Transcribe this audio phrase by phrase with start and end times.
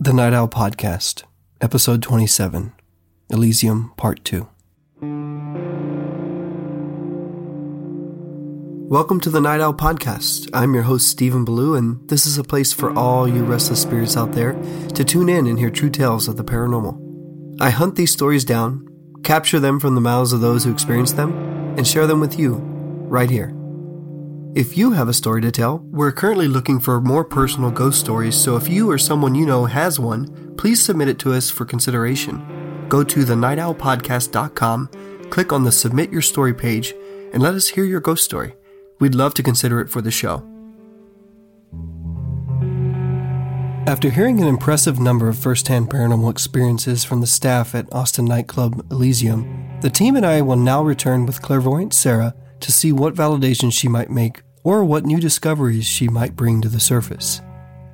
[0.00, 1.24] The Night Owl Podcast,
[1.60, 2.72] Episode 27,
[3.30, 4.48] Elysium Part 2.
[8.88, 10.48] Welcome to the Night Owl Podcast.
[10.54, 14.16] I'm your host, Stephen Ballou, and this is a place for all you restless spirits
[14.16, 14.52] out there
[14.94, 17.56] to tune in and hear true tales of the paranormal.
[17.60, 18.86] I hunt these stories down,
[19.24, 21.32] capture them from the mouths of those who experience them,
[21.76, 23.52] and share them with you right here.
[24.54, 28.34] If you have a story to tell, we're currently looking for more personal ghost stories,
[28.34, 31.64] so if you or someone you know has one, please submit it to us for
[31.64, 32.86] consideration.
[32.88, 34.88] Go to thenightowlpodcast.com,
[35.30, 36.94] click on the Submit Your Story page,
[37.32, 38.54] and let us hear your ghost story.
[38.98, 40.42] We'd love to consider it for the show.
[43.86, 48.24] After hearing an impressive number of first hand paranormal experiences from the staff at Austin
[48.24, 53.14] nightclub Elysium, the team and I will now return with clairvoyant Sara to see what
[53.14, 57.40] validation she might make or what new discoveries she might bring to the surface.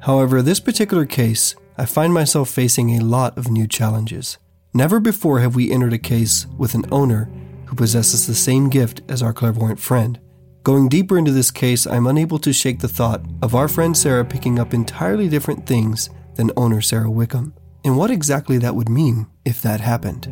[0.00, 4.38] However, this particular case, I find myself facing a lot of new challenges.
[4.74, 7.30] Never before have we entered a case with an owner
[7.66, 10.20] who possesses the same gift as our clairvoyant friend.
[10.62, 14.24] Going deeper into this case, I'm unable to shake the thought of our friend Sara
[14.24, 19.26] picking up entirely different things than owner Sara Wickham, and what exactly that would mean
[19.44, 20.26] if that happened.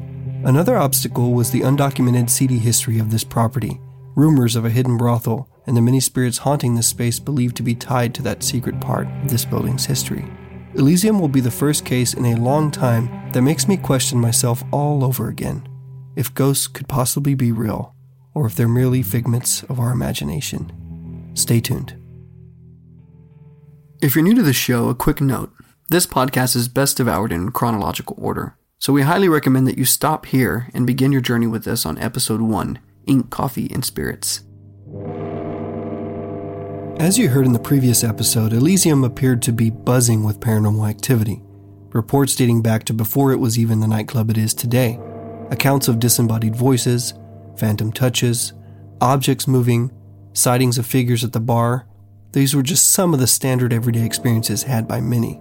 [0.44, 3.80] Another obstacle was the undocumented seedy history of this property,
[4.16, 7.74] rumors of a hidden brothel, and the many spirits haunting this space believed to be
[7.74, 10.24] tied to that secret part of this building's history.
[10.74, 14.64] Elysium will be the first case in a long time that makes me question myself
[14.72, 15.68] all over again
[16.16, 17.94] if ghosts could possibly be real,
[18.34, 21.30] or if they're merely figments of our imagination.
[21.34, 21.94] Stay tuned.
[24.02, 25.52] If you're new to the show, a quick note.
[25.88, 30.26] This podcast is best devoured in chronological order, so we highly recommend that you stop
[30.26, 34.42] here and begin your journey with us on episode 1 Ink, Coffee, and Spirits.
[37.02, 41.42] As you heard in the previous episode, Elysium appeared to be buzzing with paranormal activity.
[41.88, 45.00] Reports dating back to before it was even the nightclub it is today.
[45.50, 47.14] Accounts of disembodied voices,
[47.56, 48.52] phantom touches,
[49.00, 49.90] objects moving,
[50.32, 51.88] sightings of figures at the bar.
[52.30, 55.40] These were just some of the standard everyday experiences had by many.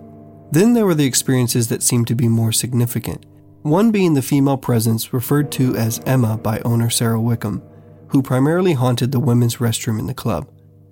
[0.49, 3.27] Then there were the experiences that seemed to be more significant,
[3.61, 7.61] one being the female presence referred to as Emma by owner Sara Wickham,
[8.07, 10.49] who primarily haunted the women's restroom in the club.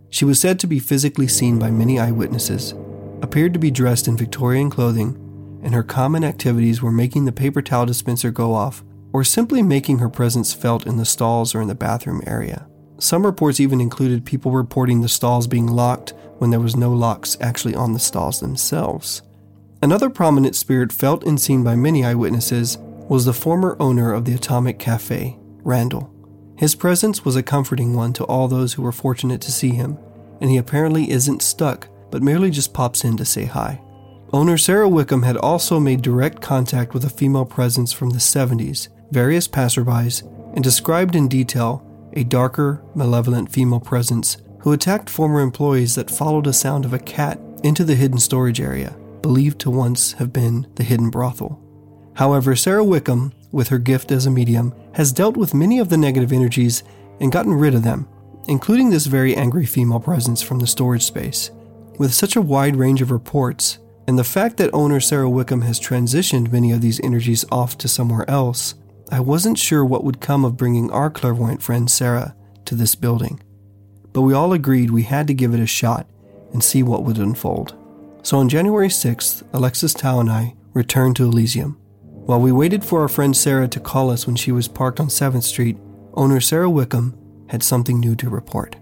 [0.10, 2.74] She was said to be physically seen by many eyewitnesses,
[3.22, 5.16] appeared to be dressed in Victorian clothing,
[5.64, 10.00] and her common activities were making the paper towel dispenser go off or simply making
[10.00, 12.68] her presence felt in the stalls or in the bathroom area.
[13.00, 17.38] Some reports even included people reporting the stalls being locked when there was no locks
[17.42, 19.22] actually on the stalls themselves.
[19.82, 24.34] Another prominent spirit felt and seen by many eyewitnesses was the former owner of the
[24.34, 26.14] Atomic Cafe, Randall.
[26.60, 29.98] His presence was a comforting one to all those who were fortunate to see him,
[30.42, 33.82] and he apparently isn't stuck, but merely just pops in to say hi.
[34.34, 38.90] Owner Sara Wickham had also made direct contact with a female presence from the 70s,
[39.10, 41.82] various passerbys, and described in detail
[42.12, 47.00] a darker, malevolent female presence who attacked former employees that followed a sound of a
[47.00, 51.58] cat into the hidden storage area, believed to once have been the hidden brothel.
[52.16, 55.98] However, Sara Wickham with her gift as a medium, has dealt with many of the
[55.98, 56.84] negative energies
[57.20, 58.08] and gotten rid of them,
[58.48, 61.52] including this very angry female presence from the storage space.
[61.98, 65.80] With such a wide range of reports, and the fact that owner Sara Wickham has
[65.80, 68.76] transitioned many of these energies off to somewhere else,
[69.12, 73.42] I wasn't sure what would come of bringing our clairvoyant friend Sara to this building.
[74.14, 76.08] But we all agreed we had to give it a shot
[76.52, 77.76] and see what would unfold.
[78.24, 81.80] So on January 6th, Alexis Tao and I returned to Elysium.
[82.30, 85.08] While we waited for our friend Sara to call us when she was parked on
[85.08, 85.78] 7th Street,
[86.14, 87.18] owner Sara Wickham
[87.48, 88.76] had something new to report.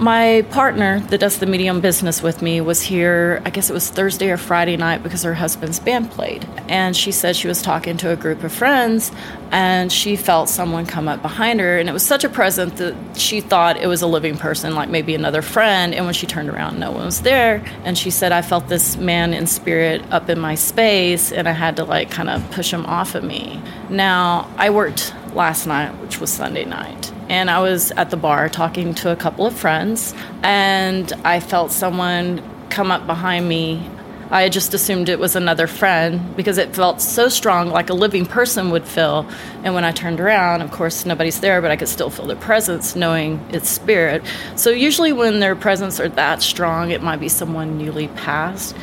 [0.00, 3.90] My partner that does the medium business with me was here, I guess it was
[3.90, 6.48] Thursday or Friday night because her husband's band played.
[6.68, 9.12] And she said she was talking to a group of friends
[9.50, 11.78] and she felt someone come up behind her.
[11.78, 14.88] And it was such a presence that she thought it was a living person, like
[14.88, 15.92] maybe another friend.
[15.92, 17.62] And when she turned around, no one was there.
[17.84, 21.52] And she said, I felt this man in spirit up in my space and I
[21.52, 23.62] had to like kind of push him off of me.
[23.90, 28.48] Now, I worked last night, which was Sunday night and I was at the bar
[28.48, 30.12] talking to a couple of friends,
[30.42, 33.88] and I felt someone come up behind me.
[34.32, 38.26] I just assumed it was another friend because it felt so strong, like a living
[38.26, 39.28] person would feel.
[39.62, 42.36] And when I turned around, of course, nobody's there, but I could still feel their
[42.36, 44.24] presence, knowing its spirit.
[44.56, 48.76] So, usually, when their presence are that strong, it might be someone newly passed.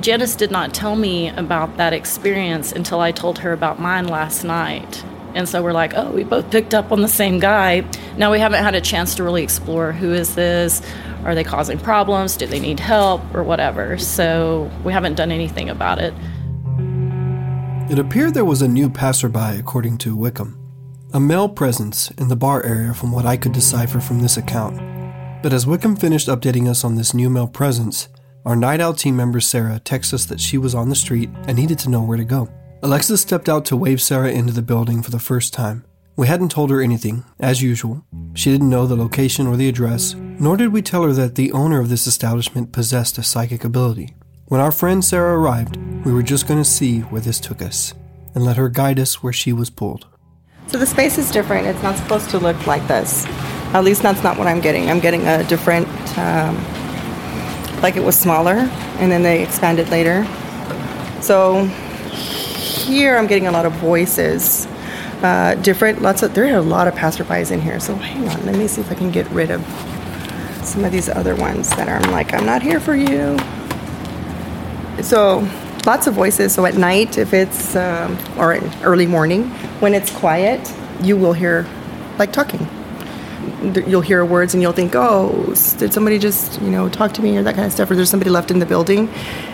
[0.00, 4.42] Janice did not tell me about that experience until I told her about mine last
[4.42, 5.04] night.
[5.34, 7.84] And so we're like, oh, we both picked up on the same guy.
[8.16, 10.80] Now we haven't had a chance to really explore who is this
[11.24, 12.36] Are they causing problems?
[12.36, 13.98] Do they need help or whatever?
[13.98, 16.14] So we haven't done anything about it.
[17.90, 20.58] It appeared there was a new passerby, according to Wickham.
[21.12, 24.78] A male presence in the bar area, from what I could decipher from this account.
[25.42, 28.08] But as Wickham finished updating us on this new male presence,
[28.46, 31.56] our Night Owl team member Sara texted us that she was on the street and
[31.56, 32.48] needed to know where to go.
[32.84, 35.86] Alexis stepped out to wave Sara into the building for the first time.
[36.16, 38.04] We hadn't told her anything, as usual.
[38.34, 41.50] She didn't know the location or the address, nor did we tell her that the
[41.52, 44.14] owner of this establishment possessed a psychic ability.
[44.48, 47.94] When our friend Sara arrived, we were just going to see where this took us
[48.34, 50.06] and let her guide us where she was pulled.
[50.66, 51.66] So the space is different.
[51.66, 53.24] It's not supposed to look like this.
[53.72, 54.90] At least that's not what I'm getting.
[54.90, 55.88] I'm getting a different,
[56.18, 56.54] um,
[57.80, 58.68] like it was smaller,
[59.00, 60.26] and then they expanded later.
[61.22, 61.66] So
[62.74, 64.66] here I'm getting a lot of voices.
[65.22, 67.80] Uh, different, lots of, there are a lot of passerbys in here.
[67.80, 69.64] So hang on, let me see if I can get rid of
[70.62, 73.38] some of these other ones that are I'm like, I'm not here for you.
[75.02, 75.48] So
[75.86, 76.54] lots of voices.
[76.54, 79.44] So at night, if it's, um, or early morning,
[79.80, 80.72] when it's quiet,
[81.02, 81.66] you will hear
[82.18, 82.68] like talking
[83.86, 85.30] you'll hear words and you'll think, oh,
[85.78, 88.10] did somebody just you know talk to me or that kind of stuff, or there's
[88.10, 89.08] somebody left in the building,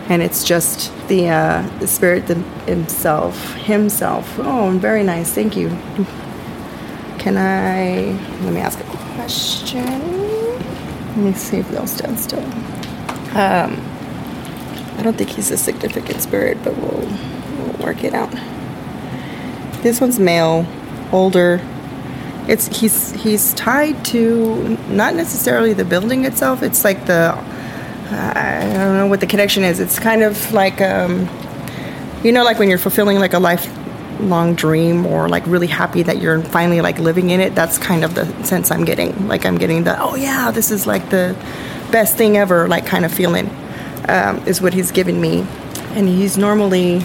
[0.09, 2.35] and it's just the, uh, the spirit the,
[2.67, 4.39] himself, himself.
[4.39, 5.69] Oh, very nice, thank you.
[7.19, 8.13] Can I?
[8.45, 8.85] Let me ask a
[9.15, 9.85] question.
[11.09, 12.45] Let me see if they'll stand still.
[13.37, 13.77] Um,
[14.97, 17.07] I don't think he's a significant spirit, but we'll,
[17.59, 18.31] we'll work it out.
[19.83, 20.67] This one's male,
[21.13, 21.61] older,
[22.51, 26.65] it's he's he's tied to not necessarily the building itself.
[26.65, 27.33] It's like the
[28.11, 29.79] I don't know what the connection is.
[29.79, 31.29] It's kind of like um,
[32.25, 36.21] you know, like when you're fulfilling like a lifelong dream or like really happy that
[36.21, 37.55] you're finally like living in it.
[37.55, 39.29] That's kind of the sense I'm getting.
[39.29, 41.37] Like I'm getting the oh yeah, this is like the
[41.93, 42.67] best thing ever.
[42.67, 43.49] Like kind of feeling
[44.09, 45.47] um, is what he's giving me,
[45.95, 46.99] and he's normally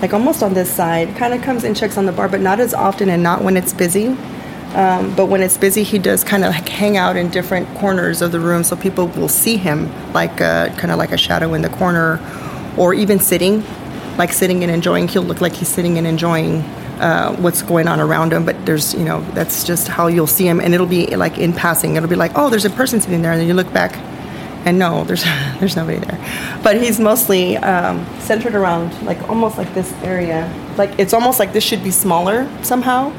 [0.00, 1.16] like almost on this side.
[1.16, 3.56] Kind of comes and checks on the bar, but not as often and not when
[3.56, 4.16] it's busy.
[4.76, 8.20] Um, but when it's busy, he does kind of like hang out in different corners
[8.20, 11.62] of the room, so people will see him like kind of like a shadow in
[11.62, 12.20] the corner,
[12.76, 13.64] or even sitting,
[14.18, 15.08] like sitting and enjoying.
[15.08, 16.56] He'll look like he's sitting and enjoying
[17.00, 18.44] uh, what's going on around him.
[18.44, 21.54] But there's, you know, that's just how you'll see him, and it'll be like in
[21.54, 21.96] passing.
[21.96, 23.96] It'll be like, oh, there's a person sitting there, and then you look back,
[24.66, 25.24] and no, there's
[25.58, 26.60] there's nobody there.
[26.62, 30.52] But he's mostly um, centered around like almost like this area.
[30.76, 33.14] Like it's almost like this should be smaller somehow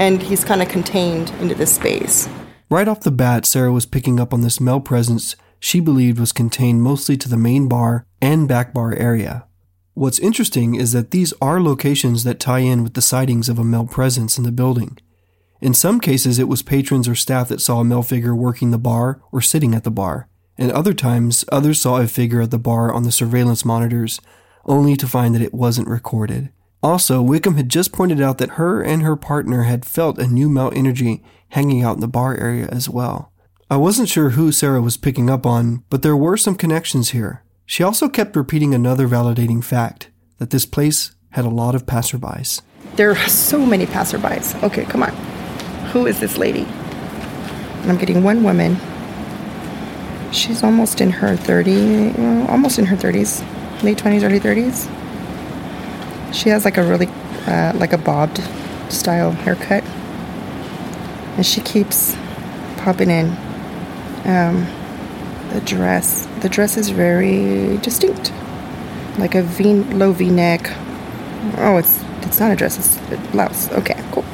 [0.00, 2.28] and he's kind of contained into this space.
[2.68, 6.32] Right off the bat, Sara was picking up on this male presence she believed was
[6.32, 9.44] contained mostly to the main bar and back bar area.
[9.92, 13.64] What's interesting is that these are locations that tie in with the sightings of a
[13.64, 14.96] male presence in the building.
[15.60, 18.78] In some cases, it was patrons or staff that saw a male figure working the
[18.78, 20.28] bar or sitting at the bar.
[20.56, 24.20] And other times, others saw a figure at the bar on the surveillance monitors,
[24.64, 26.50] only to find that it wasn't recorded.
[26.82, 30.48] Also, Wickham had just pointed out that her and her partner had felt a new
[30.48, 33.32] male energy hanging out in the bar area as well.
[33.68, 37.44] I wasn't sure who Sara was picking up on, but there were some connections here.
[37.66, 42.62] She also kept repeating another validating fact that this place had a lot of passerbys.
[42.96, 44.60] There are so many passerbys.
[44.64, 45.10] Okay, come on.
[45.92, 46.64] Who is this lady?
[47.84, 48.76] I'm getting one woman.
[50.32, 53.42] She's almost in her 30, uh, almost in her 30s,
[53.82, 54.88] late 20s, early 30s.
[56.32, 57.06] She has like a really,
[57.46, 58.40] uh, like a bobbed
[58.88, 59.84] style haircut.
[61.36, 62.16] And she keeps
[62.78, 63.28] popping in.
[64.24, 64.66] Um,
[65.52, 68.32] the dress, the dress is very distinct.
[69.18, 70.70] Like a V, low V neck.
[71.58, 73.72] Oh, it's it's not a dress, it's a blouse.
[73.72, 74.24] Okay, cool.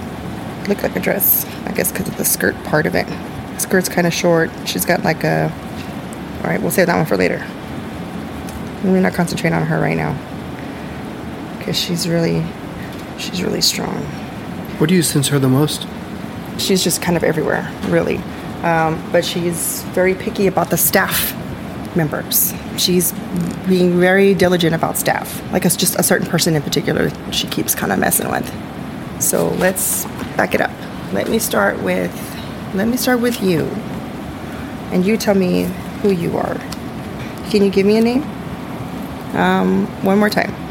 [0.68, 3.06] Look like a dress, I guess, because of the skirt part of it.
[3.06, 4.50] The skirt's kind of short.
[4.66, 5.50] She's got like a.
[6.42, 7.46] All right, we'll save that one for later.
[8.84, 10.16] We're not concentrate on her right now
[11.66, 12.44] because she's really,
[13.18, 14.04] she's really strong.
[14.78, 15.84] What do you sense her the most?
[16.58, 18.18] She's just kind of everywhere, really.
[18.62, 21.34] Um, but she's very picky about the staff
[21.96, 22.54] members.
[22.76, 23.12] She's
[23.66, 25.42] being very diligent about staff.
[25.52, 28.48] Like it's just a certain person in particular she keeps kind of messing with.
[29.20, 30.04] So let's
[30.36, 30.70] back it up.
[31.12, 32.14] Let me start with
[32.74, 33.64] let me start with you.
[34.92, 35.64] And you tell me
[36.02, 36.54] who you are.
[37.50, 38.22] Can you give me a name?
[39.34, 40.65] Um, one more time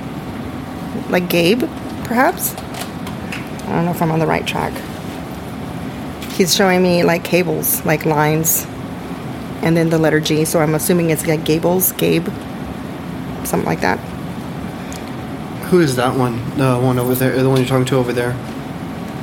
[1.10, 1.62] like Gabe,
[2.06, 2.56] perhaps.
[2.56, 4.74] I don't know if I'm on the right track.
[6.34, 8.66] He's showing me like cables, like lines,
[9.62, 10.46] and then the letter G.
[10.46, 12.28] So I'm assuming it's like Gables, Gabe,
[13.46, 13.98] something like that.
[15.70, 16.36] Who is that one?
[16.58, 18.32] The one over there, the one you're talking to over there.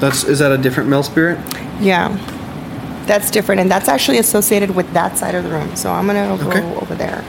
[0.01, 1.39] That's is that a different male spirit?
[1.81, 2.09] Yeah.
[3.07, 5.75] that's different, and that's actually associated with that side of the room.
[5.77, 6.63] So I'm gonna go Okay.
[6.77, 7.25] over there.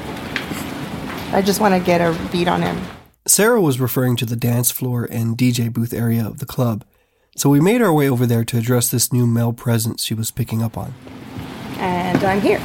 [1.33, 2.77] I just want to get a beat on him.
[3.25, 6.84] Sara was referring to the dance floor and DJ booth area of the club,
[7.38, 10.30] so we made our way over there to address this new male presence she was
[10.30, 10.94] picking up on.
[11.77, 12.60] And I'm here.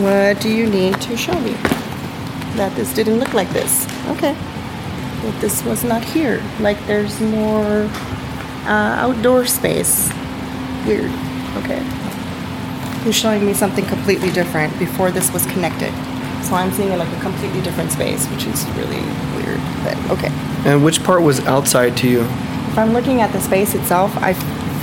[0.00, 1.54] What do you need to show me?
[2.54, 3.84] That this didn't look like this.
[4.10, 4.32] Okay.
[4.32, 6.40] That this was not here.
[6.60, 7.90] Like there's more
[8.66, 10.08] uh, outdoor space.
[10.86, 11.10] Weird.
[11.56, 11.84] Okay.
[13.02, 15.92] You're showing me something completely different before this was connected.
[16.44, 19.00] So I'm seeing it like a completely different space, which is really
[19.34, 19.60] weird.
[19.82, 20.28] But okay.
[20.68, 22.20] And which part was outside to you?
[22.20, 24.34] If I'm looking at the space itself, I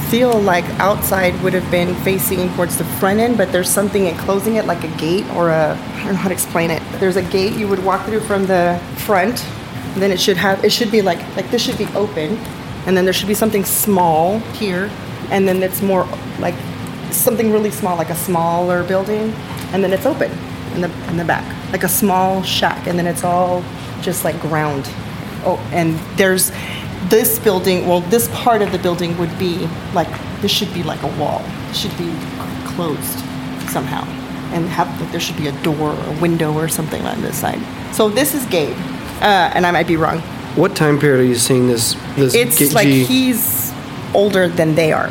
[0.09, 4.55] feel like outside would have been facing towards the front end, but there's something enclosing
[4.55, 6.81] it, like a gate or a I don't know how to explain it.
[6.99, 9.45] There's a gate you would walk through from the front,
[9.93, 12.37] and then it should have it should be like like this should be open,
[12.87, 14.89] and then there should be something small here,
[15.29, 16.07] and then it's more
[16.39, 16.55] like
[17.11, 19.31] something really small, like a smaller building,
[19.73, 20.31] and then it's open
[20.75, 23.63] in the in the back, like a small shack, and then it's all
[24.01, 24.89] just like ground.
[25.43, 26.51] Oh, and there's
[27.09, 27.87] this building.
[27.87, 30.09] Well, this part of the building would be like
[30.41, 31.41] this should be like a wall.
[31.69, 32.11] It should be
[32.65, 33.19] closed
[33.69, 34.03] somehow,
[34.53, 37.37] and have like, there should be a door or a window or something on this
[37.39, 37.59] side.
[37.93, 38.75] So this is Gabe,
[39.21, 40.19] uh, and I might be wrong.
[40.55, 41.95] What time period are you seeing this?
[42.15, 43.71] This It's G- like he's
[44.13, 45.09] older than they are.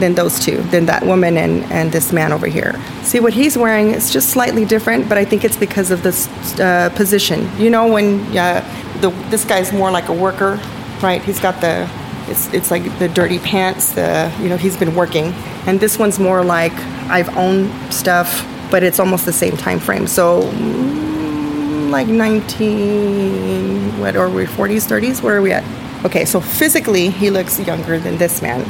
[0.00, 2.80] Than those two, than that woman and, and this man over here.
[3.02, 6.26] See what he's wearing is just slightly different, but I think it's because of this
[6.58, 7.48] uh, position.
[7.58, 8.64] You know, when uh,
[9.00, 10.58] the this guy's more like a worker,
[11.02, 11.22] right?
[11.22, 11.88] He's got the
[12.28, 13.92] it's it's like the dirty pants.
[13.92, 15.34] The you know he's been working,
[15.66, 16.72] and this one's more like
[17.10, 20.06] I've owned stuff, but it's almost the same time frame.
[20.06, 25.64] So mm, like 19 what are we 40s 30s where are we at
[26.04, 28.64] okay so physically he looks younger than this man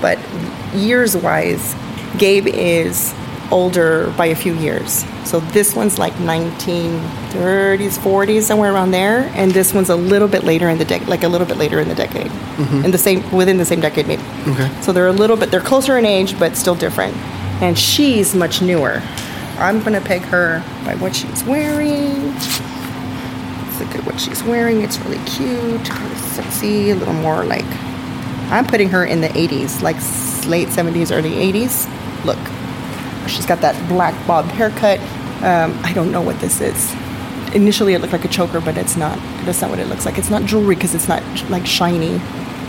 [0.00, 0.18] but
[0.74, 1.74] years wise
[2.18, 3.14] gabe is
[3.50, 9.52] older by a few years so this one's like 1930s 40s somewhere around there and
[9.52, 11.88] this one's a little bit later in the decade like a little bit later in
[11.88, 12.84] the decade mm-hmm.
[12.84, 14.68] in the same within the same decade maybe Okay.
[14.82, 17.16] so they're a little bit they're closer in age but still different
[17.62, 19.02] and she's much newer
[19.58, 22.34] i'm gonna peg her by what she's wearing
[23.78, 24.82] Let's look at what she's wearing.
[24.82, 25.86] It's really cute,
[26.34, 27.64] sexy, a little more like.
[28.50, 30.00] I'm putting her in the 80s, like
[30.46, 31.86] late 70s, early 80s.
[32.24, 32.38] Look,
[33.28, 35.00] she's got that black bob haircut.
[35.42, 36.94] Um, I don't know what this is.
[37.54, 39.18] Initially, it looked like a choker, but it's not.
[39.44, 40.18] That's not what it looks like.
[40.18, 42.20] It's not jewelry because it's not like shiny.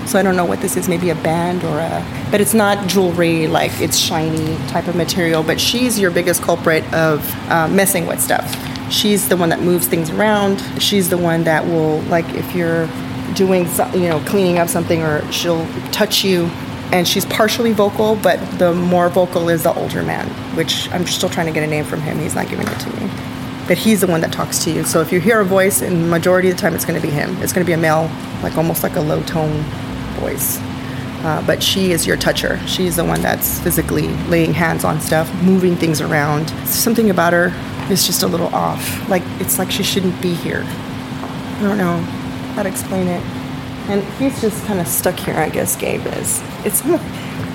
[0.06, 0.88] So I don't know what this is.
[0.88, 2.28] Maybe a band or a.
[2.32, 5.44] But it's not jewelry like it's shiny type of material.
[5.44, 8.56] But she's your biggest culprit of uh, messing with stuff.
[8.92, 10.60] She's the one that moves things around.
[10.82, 12.88] She's the one that will like if you're
[13.36, 16.50] doing you know cleaning up something or she'll touch you
[16.91, 21.29] and she's partially vocal but the more vocal is the older man which i'm still
[21.29, 22.19] trying to get a name from him.
[22.19, 23.10] He's not giving it to me.
[23.67, 24.84] But he's the one that talks to you.
[24.84, 27.13] So if you hear a voice and majority of the time it's going to be
[27.13, 27.38] him.
[27.41, 28.10] It's going to be a male
[28.41, 29.62] like almost like a low tone
[30.19, 30.58] voice.
[31.22, 32.60] Uh, but she is your toucher.
[32.65, 36.50] She's the one that's physically laying hands on stuff moving things around.
[36.65, 37.53] Something about her
[37.91, 39.08] is just a little off.
[39.10, 40.63] Like it's like she shouldn't be here.
[40.65, 41.98] I don't know
[42.55, 43.38] how to explain it.
[43.89, 46.41] And he's just kind of stuck here, I guess Gabe is.
[46.63, 46.81] It's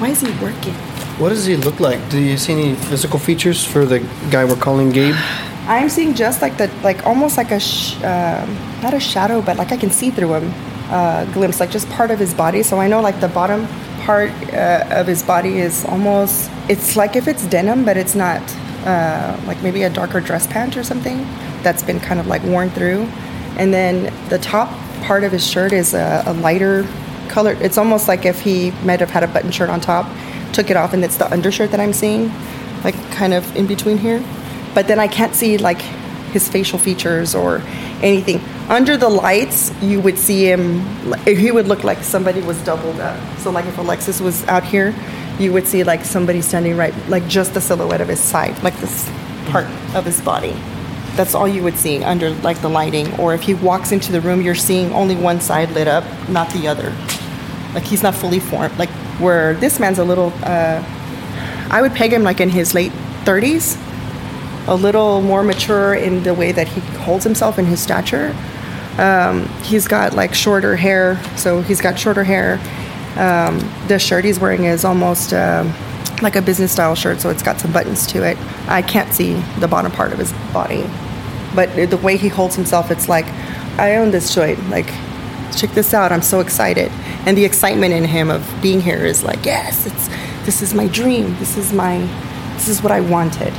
[0.00, 0.74] why is he working?
[1.18, 2.00] what does he look like?
[2.10, 4.00] Do you see any physical features for the
[4.30, 5.14] guy we're calling Gabe?
[5.66, 8.48] I'm seeing just like the like almost like a sh- um
[8.82, 10.52] not a shadow, but like I can see through him,
[10.90, 12.62] uh, glimpse like just part of his body.
[12.62, 13.66] So I know like the bottom
[14.02, 18.42] part uh, of his body is almost it's like if it's denim, but it's not.
[18.84, 21.26] Uh, like maybe a darker dress pant or something
[21.62, 23.00] that's been kind of like worn through,
[23.56, 24.68] and then the top
[25.06, 26.86] part of his shirt is a, a lighter
[27.28, 27.56] color.
[27.60, 30.06] It's almost like if he might have had a button shirt on top,
[30.52, 32.32] took it off, and it's the undershirt that I'm seeing,
[32.84, 34.22] like kind of in between here
[34.74, 35.80] but then I can't see like
[36.34, 37.62] his facial features or
[38.02, 38.40] anything.
[38.68, 40.80] Under the lights, you would see him.
[41.24, 43.38] He would look like somebody was doubled up.
[43.38, 44.94] So like if Alexis was out here,
[45.38, 48.76] you would see like somebody standing right, like just the silhouette of his side, like
[48.78, 49.08] this
[49.46, 50.56] part of his body.
[51.16, 53.18] That's all you would see under like the lighting.
[53.18, 56.50] Or if he walks into the room, you're seeing only one side lit up, not
[56.50, 56.94] the other.
[57.74, 58.76] Like he's not fully formed.
[58.78, 58.90] Like
[59.20, 60.32] where this man's a little.
[60.42, 60.82] Uh,
[61.70, 62.92] I would peg him like in his late
[63.24, 63.80] 30s
[64.66, 68.34] a little more mature in the way that he holds himself in his stature.
[68.98, 72.54] Um, he's got like shorter hair, so he's got shorter hair.
[73.16, 75.72] Um, the shirt he's wearing is almost um,
[76.22, 78.38] like a business style shirt, so it's got some buttons to it.
[78.68, 80.88] I can't see the bottom part of his body,
[81.54, 83.26] but the way he holds himself, it's like,
[83.78, 84.70] I own this joint.
[84.70, 84.86] Like,
[85.56, 86.12] check this out.
[86.12, 86.90] I'm so excited.
[87.26, 90.08] And the excitement in him of being here is like, yes, it's
[90.44, 91.34] this is my dream.
[91.38, 91.98] This is my,
[92.54, 93.52] this is what I wanted.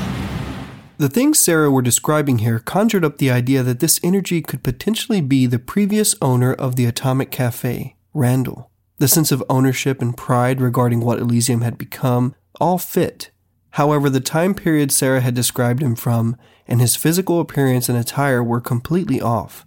[0.98, 5.20] The things Sara were describing here conjured up the idea that this energy could potentially
[5.20, 8.70] be the previous owner of the Atomic Cafe, Randall.
[8.98, 13.32] The sense of ownership and pride regarding what Elysium had become all fit.
[13.72, 18.44] However, the time period Sara had described him from and his physical appearance and attire
[18.44, 19.66] were completely off.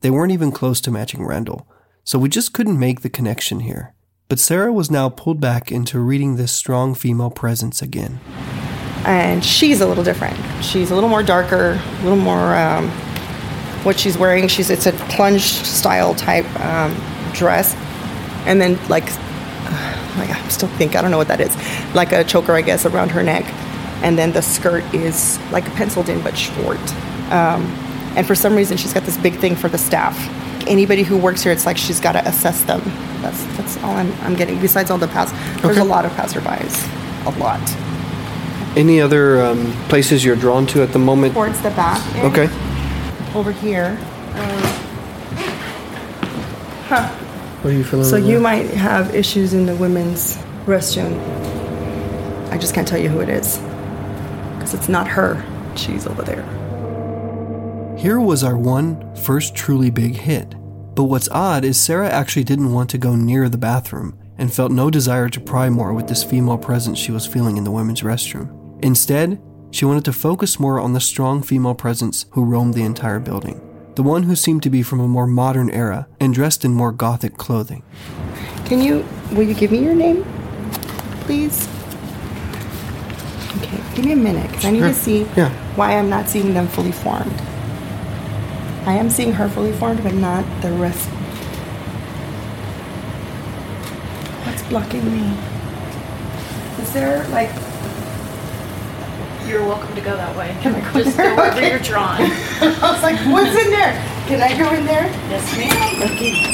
[0.00, 1.66] They weren't even close to matching Randall,
[2.04, 3.94] so we just couldn't make the connection here.
[4.28, 8.20] But Sara was now pulled back into reading this strong female presence again.
[9.04, 10.36] And she's a little different.
[10.64, 12.56] She's a little more darker, a little more.
[12.56, 12.90] Um,
[13.84, 16.92] what she's wearing, she's it's a plunge style type um,
[17.32, 17.74] dress,
[18.44, 19.04] and then like,
[20.18, 21.54] I still think I don't know what that is,
[21.94, 23.44] like a choker I guess around her neck,
[24.02, 26.78] and then the skirt is like penciled in but short.
[27.32, 27.62] Um,
[28.16, 30.16] and for some reason, she's got this big thing for the staff.
[30.66, 32.80] Anybody who works here, it's like she's got to assess them.
[33.22, 34.60] That's that's all I'm, I'm getting.
[34.60, 35.30] Besides all the pass,
[35.62, 35.80] there's Okay.
[35.80, 36.74] a lot of passerbys,
[37.26, 37.60] a lot.
[38.76, 41.34] Any other um, places you're drawn to at the moment?
[41.34, 42.00] Towards the back.
[42.24, 42.48] Okay.
[43.34, 43.98] Over here.
[47.66, 48.06] What are you feeling?
[48.06, 51.18] So over you might have issues in the women's restroom.
[52.52, 53.58] I just can't tell you who it is
[54.54, 55.44] because it's not her.
[55.74, 56.44] She's over there.
[57.98, 60.54] Here was our one first truly big hit.
[60.94, 64.70] But what's odd is Sara actually didn't want to go near the bathroom and felt
[64.70, 68.02] no desire to pry more with this female presence she was feeling in the women's
[68.02, 68.78] restroom.
[68.84, 69.42] Instead,
[69.72, 73.60] she wanted to focus more on the strong female presence who roamed the entire building.
[73.96, 76.92] The one who seemed to be from a more modern era and dressed in more
[76.92, 77.82] gothic clothing.
[78.66, 80.22] Can you, will you give me your name,
[81.22, 81.66] please?
[83.56, 84.88] Okay, give me a minute because I need Sure.
[84.88, 85.48] to see Yeah.
[85.76, 87.32] why I'm not seeing them fully formed.
[88.84, 91.08] I am seeing her fully formed, but not the rest.
[94.44, 95.36] What's blocking me?
[96.82, 97.50] Is there like
[99.46, 100.56] You're welcome to go that way.
[100.60, 101.30] Can I go Just there?
[101.30, 101.70] go wherever Okay.
[101.70, 102.16] you're drawn.
[102.20, 103.92] I was like, what's in there?
[104.26, 105.04] Can I go in there?
[105.30, 106.02] yes, ma'am.
[106.10, 106.52] Okay.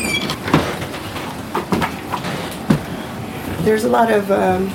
[3.64, 4.70] There's a lot of um,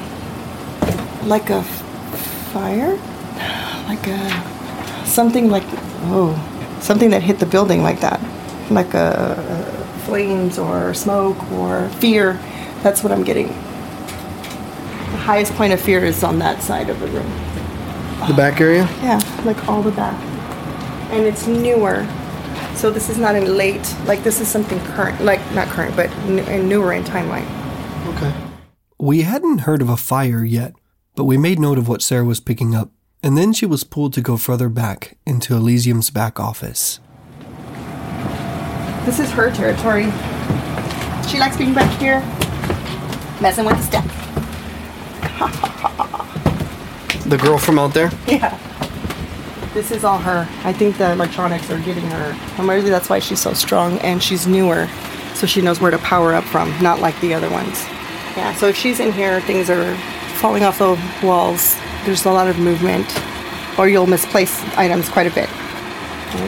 [1.27, 2.95] like a f- fire,
[3.87, 5.63] like a something like
[6.09, 6.33] oh
[6.81, 8.19] something that hit the building like that,
[8.71, 12.33] like a, a flames or smoke or fear.
[12.81, 13.47] That's what I'm getting.
[13.47, 17.29] The highest point of fear is on that side of the room.
[18.27, 18.83] The back area?
[19.01, 20.21] Yeah, like all the back.
[21.11, 22.05] And it's newer.
[22.75, 26.09] So this is not in late, like this is something current, like not current, but
[26.27, 27.45] n- and newer in timeline.
[28.15, 28.33] Okay.
[28.99, 30.73] We hadn't heard of a fire yet,
[31.15, 32.91] but we made note of what Sara was picking up,
[33.23, 36.99] and then she was pulled to go further back into Elysium's back office.
[39.05, 40.11] This is her territory.
[41.29, 42.19] She likes being back here,
[43.41, 45.83] messing with the stuff.
[47.27, 48.11] The girl from out there?
[48.27, 48.57] Yeah.
[49.73, 50.47] This is all her.
[50.63, 52.35] I think the electronics are getting her.
[52.57, 54.87] And maybe that's why she's so strong and she's newer.
[55.35, 57.83] So she knows where to power up from, not like the other ones.
[58.35, 59.95] Yeah, so if she's in here, things are
[60.39, 61.75] falling off the walls.
[62.05, 63.05] There's a lot of movement.
[63.77, 65.49] Or you'll misplace items quite a bit.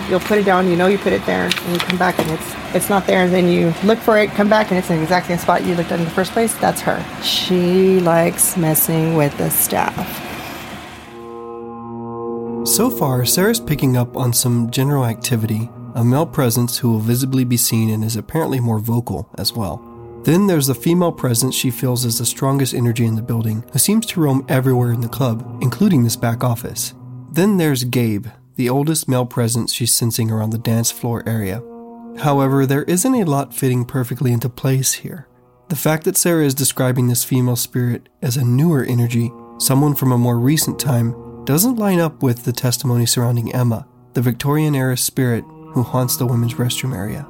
[0.10, 2.32] You'll put it down, you know you put it there, and you come back and
[2.32, 5.02] it's it's not there, and then you look for it, come back, and it's in
[5.02, 6.54] exactly the spot you looked at in the first place.
[6.58, 7.04] That's her.
[7.24, 10.29] She likes messing with the staff.
[12.65, 17.43] So far, Sara's picking up on some general activity, a male presence who will visibly
[17.43, 19.84] be seen and is apparently more vocal as well.
[20.24, 23.80] Then there's the female presence she feels is the strongest energy in the building, who
[23.80, 26.93] seems to roam everywhere in the club, including this back office.
[27.32, 31.63] Then there's Gabe, the oldest male presence she's sensing around the dance floor area.
[32.17, 35.28] However, there isn't a lot fitting perfectly into place here.
[35.69, 40.12] The fact that Sara is describing this female spirit as a newer energy, someone from
[40.12, 41.15] a more recent time,
[41.49, 43.83] doesn't line up with the testimony surrounding Emma,
[44.13, 47.25] the Victorian era spirit who haunts the women's restroom area.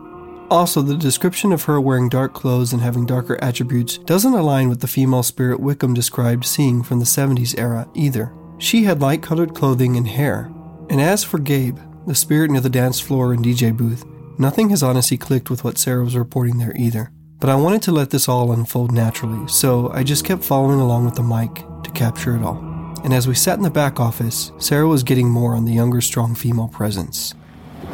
[0.52, 4.82] Also, the description of her wearing dark clothes and having darker attributes doesn't align with
[4.82, 8.34] the female spirit Wickham described seeing from the 70s era either.
[8.58, 10.52] She had light colored clothing and hair.
[10.90, 14.04] And as for Gabe, the spirit near the dance floor and DJ booth,
[14.38, 17.10] nothing has honestly clicked with what Sara was reporting there either.
[17.40, 21.06] But I wanted to let this all unfold naturally, so I just kept following along
[21.06, 22.69] with the mic to capture it all.
[23.04, 26.02] And as we sat in the back office, Sara was getting more on the younger,
[26.02, 27.34] strong female presence.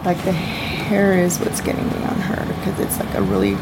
[0.04, 3.56] Like the hair is what's getting me on her because it's like a really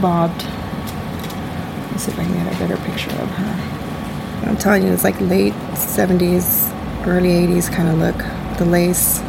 [0.00, 0.42] bobbed.
[0.42, 4.48] Let me see if I can get a better picture of her.
[4.48, 6.70] I'm telling you, it's like late 70s,
[7.06, 8.16] early 80s kind of look.
[8.58, 9.20] The lace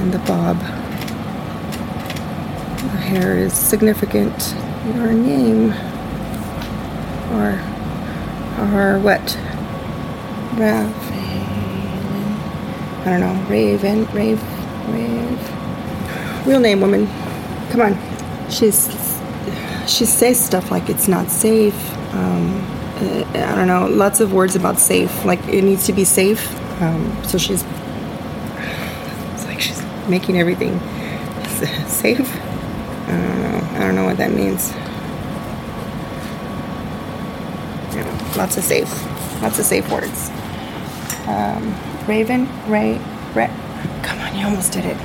[0.00, 0.58] and the bob.
[2.82, 4.54] The hair is significant.
[4.94, 5.72] Your name.
[7.32, 7.71] or
[8.58, 9.36] or what?
[10.54, 10.92] Raven.
[13.00, 13.46] I don't know.
[13.48, 14.06] Raven.
[14.12, 14.42] Rave.
[14.88, 16.46] Rave.
[16.46, 17.06] Real name, woman.
[17.70, 18.50] Come on.
[18.50, 18.88] She's
[19.86, 21.74] she says stuff like it's not safe.
[22.14, 22.60] Um,
[22.96, 23.86] uh, I don't know.
[23.86, 25.24] Lots of words about safe.
[25.24, 26.50] Like it needs to be safe.
[26.80, 27.64] Um, so she's
[29.32, 30.78] it's like she's making everything
[31.88, 32.20] safe.
[33.08, 33.68] I don't know.
[33.74, 34.70] I don't know what that means.
[37.94, 38.90] Yeah, lots of safe.
[39.42, 40.30] Lots of safe words.
[41.26, 41.74] Um,
[42.06, 42.98] Raven, Ray,
[43.34, 43.50] Ray.
[44.02, 44.96] Come on, you almost did it.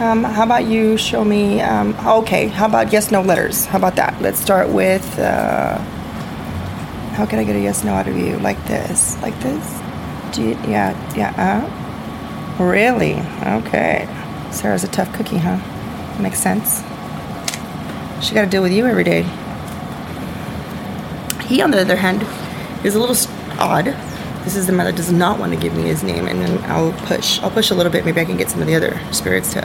[0.00, 1.60] Um, how about you show me?
[1.60, 3.66] Um, okay, how about yes no letters?
[3.66, 4.20] How about that?
[4.22, 5.18] Let's start with.
[5.18, 5.78] Uh,
[7.12, 8.38] how can I get a yes no out of you?
[8.38, 9.20] Like this?
[9.20, 9.80] Like this?
[10.34, 12.64] Do you, yeah, yeah, uh?
[12.64, 13.14] Really?
[13.58, 14.08] Okay.
[14.52, 15.58] Sara's a tough cookie, huh?
[16.20, 16.82] Makes sense.
[18.24, 19.22] She got to deal with you every day.
[21.50, 22.22] He, on the other hand,
[22.86, 23.16] is a little
[23.58, 23.86] odd.
[24.44, 26.70] This is the man that does not want to give me his name, and then
[26.70, 27.40] I'll push.
[27.40, 28.04] I'll push a little bit.
[28.04, 29.62] Maybe I can get some of the other spirits to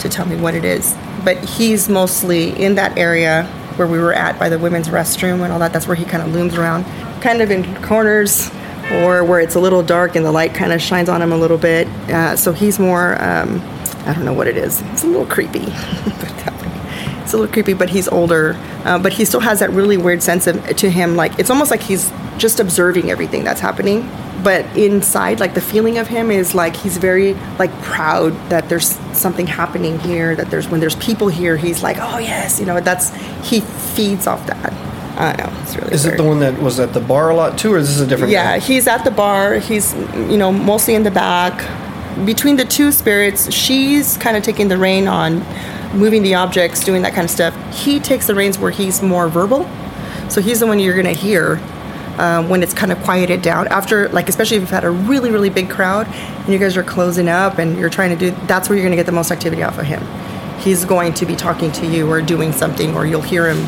[0.00, 0.96] to tell me what it is.
[1.22, 3.44] But he's mostly in that area
[3.76, 5.74] where we were at by the women's restroom and all that.
[5.74, 6.84] That's where he kind of looms around,
[7.20, 8.50] kind of in corners
[8.92, 11.36] or where it's a little dark and the light kind of shines on him a
[11.36, 11.86] little bit.
[12.08, 13.22] Uh, so he's more.
[13.22, 13.60] Um,
[14.06, 14.80] I don't know what it is.
[14.92, 15.64] It's a little creepy.
[15.66, 16.53] it's
[17.34, 18.56] a little creepy, but he's older.
[18.84, 21.16] Uh, but he still has that really weird sense of, to him.
[21.16, 24.08] Like it's almost like he's just observing everything that's happening.
[24.42, 28.88] But inside, like the feeling of him is like he's very like proud that there's
[29.16, 30.34] something happening here.
[30.34, 32.80] That there's when there's people here, he's like, oh yes, you know.
[32.80, 33.14] That's
[33.48, 34.72] he feeds off that.
[35.16, 35.60] I don't know.
[35.62, 35.92] It's really.
[35.92, 36.14] Is weird.
[36.14, 38.06] it the one that was at the bar a lot too, or is this a
[38.06, 38.32] different?
[38.32, 38.58] Yeah, guy?
[38.58, 39.54] he's at the bar.
[39.54, 41.62] He's, you know, mostly in the back.
[42.26, 45.40] Between the two spirits, she's kind of taking the reign on
[45.94, 47.54] moving the objects, doing that kind of stuff.
[47.74, 49.68] He takes the reins where he's more verbal.
[50.28, 51.60] So he's the one you're going to hear
[52.18, 53.68] um, when it's kind of quieted down.
[53.68, 56.82] After, like, especially if you've had a really, really big crowd and you guys are
[56.82, 59.30] closing up and you're trying to do, that's where you're going to get the most
[59.30, 60.02] activity off of him.
[60.60, 63.66] He's going to be talking to you or doing something, or you'll hear him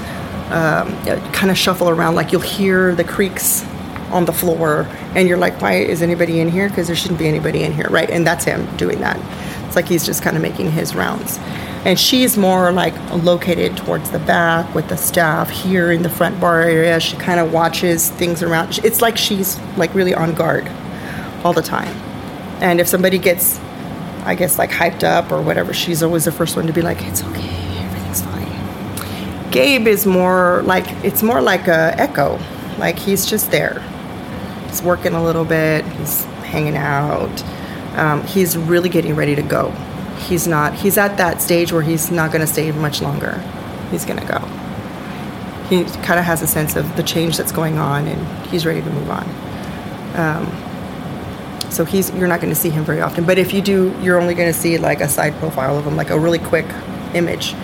[0.53, 0.95] um,
[1.33, 2.15] kind of shuffle around.
[2.15, 3.65] Like you'll hear the creaks
[4.13, 7.27] on the floor, and you're like, "Why is anybody in here?" Because there shouldn't be
[7.27, 8.09] anybody in here, right?
[8.09, 9.19] And that's him doing that.
[9.67, 11.39] It's like he's just kind of making his rounds.
[11.87, 16.41] And she's more like located towards the back with the staff here in the front
[16.41, 16.99] bar area.
[16.99, 18.81] She kind of watches things around.
[18.83, 20.69] It's like she's like really on guard
[21.45, 21.97] all the time.
[22.61, 23.61] And if somebody gets,
[24.25, 27.01] I guess, like hyped up or whatever, she's always the first one to be like,
[27.03, 32.37] "It's okay, everything's fine." Gabe is more like it's more like a echo,
[32.79, 33.81] like he's just there.
[34.67, 35.85] He's working a little bit.
[35.85, 37.45] He's hanging out.
[37.97, 39.73] Um, he's really getting ready to go.
[40.19, 40.75] He's not.
[40.75, 43.39] He's at that stage where he's not going to stay much longer.
[43.91, 44.39] He's going to go.
[45.69, 48.81] He kind of has a sense of the change that's going on, and he's ready
[48.83, 49.29] to move on.
[50.15, 52.11] Um, so he's.
[52.15, 53.25] You're not going to see him very often.
[53.25, 55.97] But if you do, you're only going to see like a side profile of him,
[55.97, 56.67] like a really quick
[57.15, 57.55] image,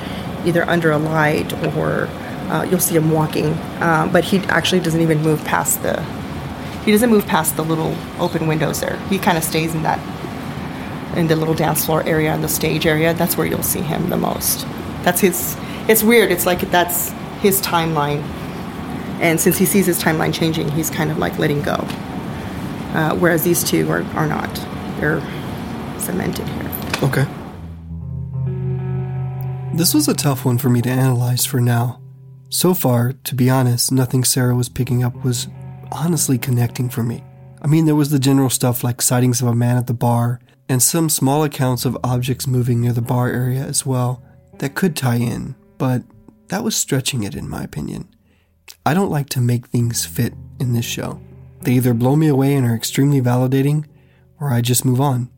[0.45, 2.09] either under a light or
[2.51, 3.57] uh, you'll see him walking.
[3.81, 6.03] Um, but he actually doesn't even move past the.
[6.85, 8.97] He doesn't move past the little open windows there.
[9.09, 10.01] He kind of stays in that
[11.17, 13.15] in the little dance floor area and the stage area.
[13.15, 14.67] That's where you'll see him the most.
[15.03, 15.57] That's his.
[15.89, 16.31] It's weird.
[16.31, 18.23] It's like that's his timeline,
[19.21, 21.75] and since he sees his timeline changing, he's kind of like letting go.
[22.95, 24.55] Uh, whereas these two are, are not.
[25.01, 25.21] They're
[25.99, 26.71] cemented here.
[27.03, 27.27] Okay.
[29.75, 32.01] This was a tough one for me to analyze for now.
[32.51, 35.49] So far, to be honest, nothing Sara was picking up was
[35.91, 37.25] honestly connecting for me.
[37.63, 40.41] I mean, there was the general stuff like sightings of a man at the bar
[40.69, 44.23] and some small accounts of objects moving near the bar area as well
[44.59, 46.03] that could tie in, but
[46.49, 48.09] that was stretching it in my opinion.
[48.85, 51.21] I don't like to make things fit in this show.
[51.63, 53.87] They either blow me away and are extremely validating,
[54.41, 55.31] or I just move on.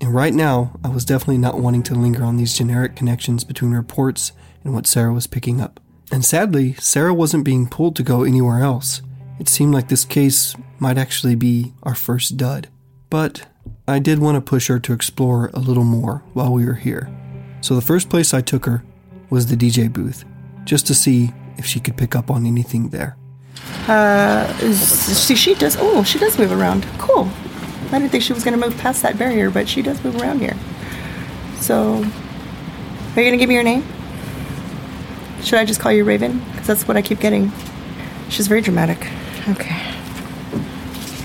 [0.00, 3.72] And right now, I was definitely not wanting to linger on these generic connections between
[3.72, 4.32] reports
[4.64, 5.78] and what Sara was picking up.
[6.10, 9.02] And sadly, Sara wasn't being pulled to go anywhere else.
[9.38, 12.68] It seemed like this case might actually be our first dud.
[13.10, 13.46] But
[13.90, 17.10] I did want to push her to explore a little more while we were here.
[17.60, 18.84] So the first place I took her
[19.30, 20.24] was the DJ booth,
[20.64, 23.16] just to see if she could pick up on anything there.
[23.88, 25.76] Uh, see, she does.
[25.78, 26.86] Oh, she does move around.
[26.98, 27.28] Cool.
[27.90, 30.20] I didn't think she was going to move past that barrier, but she does move
[30.20, 30.56] around here.
[31.56, 33.84] So, are you going to give me your name?
[35.42, 36.38] Should I just call you Raven?
[36.52, 37.50] Because that's what I keep getting.
[38.28, 38.98] She's very dramatic.
[39.48, 39.74] Okay.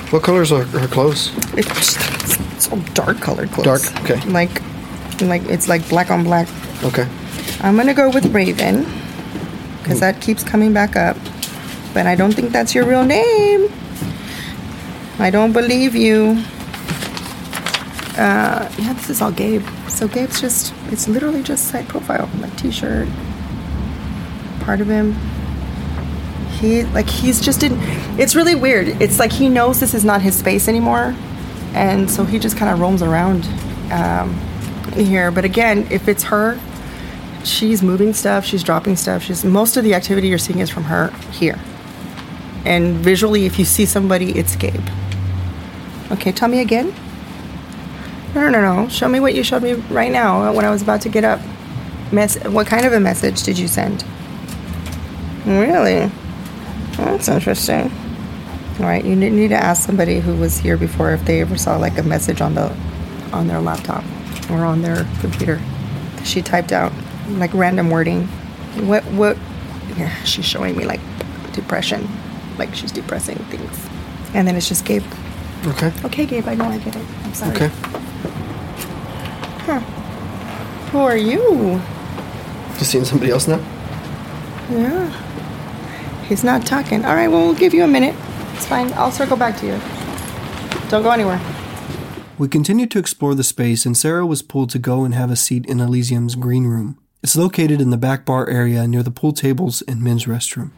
[0.09, 1.31] What colors are her clothes?
[1.57, 3.91] It's, it's all dark colored clothes.
[3.91, 4.19] Dark, okay.
[4.29, 4.61] Like,
[5.21, 6.47] like it's like black on black.
[6.83, 7.07] Okay.
[7.61, 8.85] I'm gonna go with Raven
[9.81, 11.17] because that keeps coming back up.
[11.95, 13.71] but I don't think that's your real name.
[15.17, 16.43] I don't believe you.
[18.17, 19.65] Uh, yeah, this is all Gabe.
[19.87, 23.07] So Gabe's just, it's literally just side profile, like t shirt,
[24.59, 25.15] part of him.
[26.59, 27.73] He, like, he's just in,
[28.19, 29.01] it's really weird.
[29.01, 31.15] It's like he knows this is not his space anymore.
[31.75, 33.45] And so he just kind of roams around
[33.91, 34.33] um,
[34.93, 35.29] here.
[35.29, 36.57] But again, if it's her,
[37.43, 39.21] she's moving stuff, she's dropping stuff.
[39.21, 41.59] She's most of the activity you're seeing is from her here.
[42.65, 44.87] And visually, if you see somebody, it's Gabe.
[46.11, 46.95] Okay, tell me again.
[48.33, 48.87] No, no, no.
[48.89, 51.41] Show me what you showed me right now when I was about to get up.
[52.11, 54.03] Mess- what kind of a message did you send?
[55.45, 56.09] Really?
[56.97, 57.91] That's interesting.
[58.79, 61.77] All right, you need to ask somebody who was here before if they ever saw
[61.77, 62.75] like a message on the
[63.31, 64.03] on their laptop
[64.49, 65.61] or on their computer.
[66.25, 66.91] She typed out
[67.29, 68.27] like random wording.
[68.87, 69.37] What what?
[69.97, 70.99] Yeah, she's showing me like
[71.53, 72.05] depression,
[72.57, 73.87] like she's depressing things,
[74.33, 75.03] and then it's just Gabe.
[75.67, 75.93] Okay.
[76.03, 77.05] Okay, Gabe, I know I get it.
[77.23, 77.55] I'm sorry.
[77.55, 77.69] Okay.
[79.65, 79.79] Huh.
[80.91, 81.81] Who are you?
[82.77, 83.63] Just seeing somebody else now?
[84.69, 85.09] Yeah.
[86.27, 87.05] He's not talking.
[87.05, 88.15] All right, well, we'll give you a minute.
[88.55, 88.91] It's fine.
[88.93, 89.79] I'll circle back to you.
[90.89, 91.39] Don't go anywhere.
[92.37, 95.35] We continued to explore the space, and Sara was pulled to go and have a
[95.35, 96.97] seat in Elysium's green room.
[97.23, 100.71] It's located in the back bar area near the pool tables and men's restroom.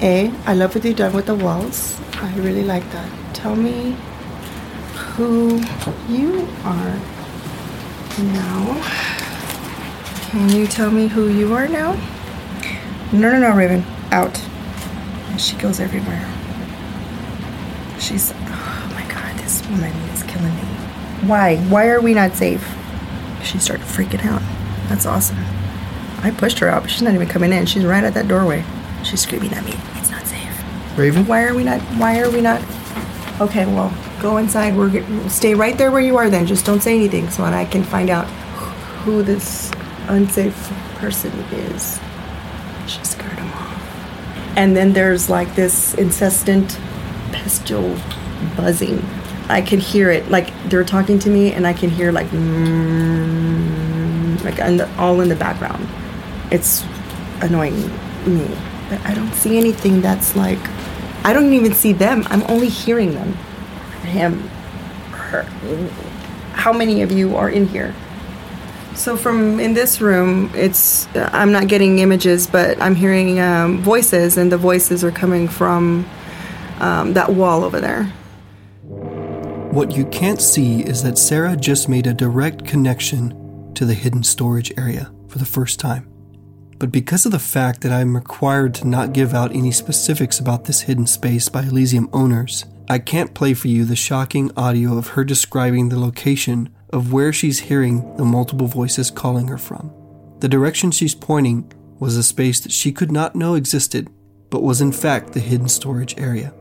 [0.00, 2.00] A, I love what you've done with the walls.
[2.14, 3.34] I really like that.
[3.34, 3.96] Tell me
[5.16, 5.60] who
[6.08, 6.98] you are
[8.18, 8.80] now.
[10.30, 11.92] Can you tell me who you are now?
[13.12, 13.84] No, no, no, Raven.
[14.10, 14.40] Out.
[15.38, 16.31] She goes everywhere.
[18.02, 18.32] She's.
[18.32, 20.62] Oh my god, this woman is killing me.
[21.28, 21.56] Why?
[21.68, 22.66] Why are we not safe?
[23.44, 24.42] She started freaking out.
[24.88, 25.38] That's awesome.
[26.22, 27.64] I pushed her out, but she's not even coming in.
[27.66, 28.64] She's right at that doorway.
[29.04, 29.74] She's screaming at me.
[30.00, 30.98] It's not safe.
[30.98, 31.26] Raven?
[31.26, 31.80] Why are we not?
[31.80, 32.60] Why are we not?
[33.40, 34.76] Okay, well, go inside.
[34.76, 36.28] We're get, stay right there where you are.
[36.28, 38.26] Then just don't say anything, so that I can find out
[39.04, 39.70] who this
[40.08, 40.56] unsafe
[40.96, 42.00] person is.
[42.88, 44.56] She scared him off.
[44.56, 46.78] And then there's like this incessant
[47.32, 47.96] pestle
[48.56, 49.04] buzzing.
[49.48, 50.30] I can hear it.
[50.30, 55.20] Like they're talking to me, and I can hear like mm, like in the, all
[55.20, 55.88] in the background.
[56.50, 56.84] It's
[57.40, 57.80] annoying
[58.26, 58.48] me,
[58.88, 60.60] but I don't see anything that's like.
[61.24, 62.24] I don't even see them.
[62.26, 63.34] I'm only hearing them.
[64.02, 64.40] Him,
[65.12, 65.42] her.
[66.52, 67.94] How many of you are in here?
[68.94, 74.36] So from in this room, it's I'm not getting images, but I'm hearing um, voices,
[74.36, 76.06] and the voices are coming from
[76.82, 78.04] um, that wall over there.
[79.72, 84.22] What you can't see is that Sara just made a direct connection to the hidden
[84.22, 86.06] storage area for the first time.
[86.78, 90.64] But because of the fact that I'm required to not give out any specifics about
[90.64, 95.08] this hidden space by Elysium owners, I can't play for you the shocking audio of
[95.08, 99.92] her describing the location of where she's hearing the multiple voices calling her from.
[100.40, 104.10] The direction she's pointing was a space that she could not know existed,
[104.50, 106.52] but was in fact the hidden storage area.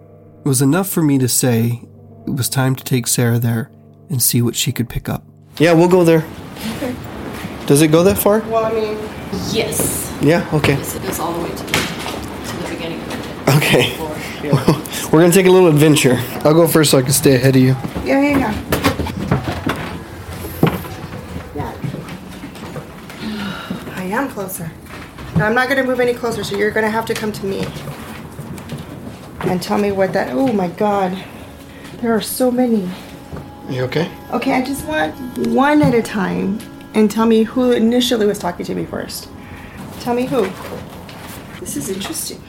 [0.43, 1.81] It was enough for me to say
[2.25, 3.69] it was time to take Sara there
[4.09, 5.23] and see what she could pick up.
[5.59, 6.25] Yeah, we'll go there.
[6.77, 6.95] Okay.
[7.67, 8.39] Does it go that far?
[8.41, 8.97] Well, I mean,
[9.51, 10.11] Yes.
[10.21, 10.73] Yeah, okay.
[10.73, 13.55] Yes, it goes all the way to the, to the beginning of it.
[13.57, 13.97] Okay.
[15.11, 16.17] We're gonna take a little adventure.
[16.43, 17.75] I'll go first so I can stay ahead of you.
[18.03, 18.53] yeah, yeah, yeah.
[21.55, 21.73] Yeah.
[23.95, 24.71] I am closer.
[25.37, 27.31] Now, I'm not going to move any closer, so you're going to have to come
[27.31, 27.61] to me
[29.45, 30.29] and tell me what that.
[30.31, 31.17] Oh my God,
[32.01, 32.89] there are so many.
[33.69, 34.11] You okay?
[34.31, 35.15] Okay, I just want
[35.47, 36.59] one at a time
[36.93, 39.29] and tell me who initially was talking to me first.
[40.01, 40.49] Tell me who.
[41.59, 42.41] This is interesting.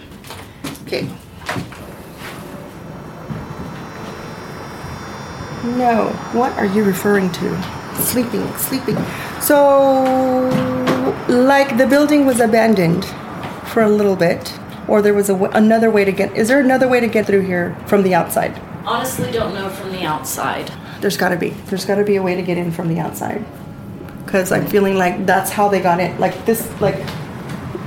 [0.85, 1.09] Okay.
[5.77, 7.63] No, what are you referring to?
[8.01, 8.97] Sleeping, sleeping.
[9.41, 10.49] So,
[11.29, 13.05] like the building was abandoned
[13.67, 14.53] for a little bit,
[14.89, 16.37] or there was a w- another way to get.
[16.37, 18.61] Is there another way to get through here from the outside?
[18.85, 20.71] Honestly, don't know from the outside.
[21.01, 21.51] There's got to be.
[21.67, 23.45] There's got to be a way to get in from the outside.
[24.25, 26.19] Because I'm feeling like that's how they got in.
[26.19, 26.97] Like this, like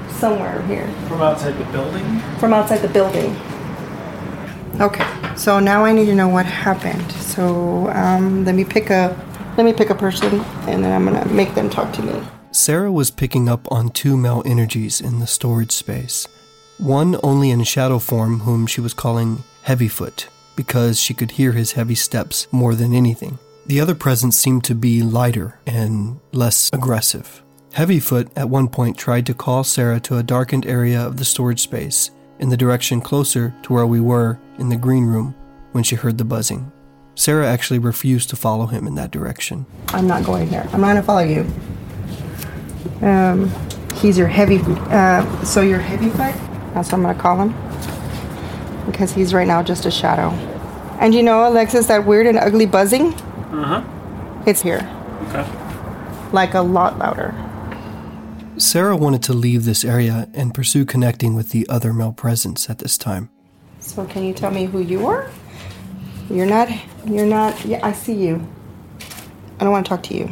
[0.10, 0.88] somewhere here.
[1.08, 2.20] From outside the building?
[2.40, 3.36] From outside the building.
[4.82, 5.06] Okay.
[5.36, 7.12] So now I need to know what happened.
[7.12, 9.16] So um, let me pick a,
[9.58, 12.22] let me pick a person, and then I'm gonna make them talk to me.
[12.52, 16.28] Sara was picking up on two male energies in the storage space.
[16.78, 21.72] One only in shadow form, whom she was calling Heavyfoot, because she could hear his
[21.74, 23.40] heavy steps more than anything.
[23.66, 27.42] The other presence seemed to be lighter and less aggressive.
[27.72, 31.62] Heavyfoot at one point tried to call Sara to a darkened area of the storage
[31.62, 35.34] space in the direction closer to where we were in the green room
[35.72, 36.72] when she heard the buzzing.
[37.16, 39.66] Sara actually refused to follow him in that direction.
[39.90, 40.68] I'm not going there.
[40.74, 41.46] I'm not gonna follow you.
[43.02, 43.50] Um,
[43.96, 44.60] he's your heavy.
[44.66, 46.36] Uh, so your heavy foot.
[46.76, 47.56] That's what I'm gonna call him.
[48.86, 50.30] Because he's right now just a shadow.
[51.00, 53.14] And you know, Alexis, that weird and ugly buzzing.
[53.52, 54.44] Uh huh.
[54.46, 54.88] It's here,
[55.30, 55.44] Okay.
[56.32, 57.34] like a lot louder.
[58.58, 62.78] Sara wanted to leave this area and pursue connecting with the other male presence at
[62.78, 63.30] this time.
[63.80, 65.30] So can you tell me who you are?
[66.30, 66.70] You're not.
[67.06, 67.66] You're not.
[67.66, 68.48] Yeah, I see you.
[69.60, 70.30] I don't want to talk to you.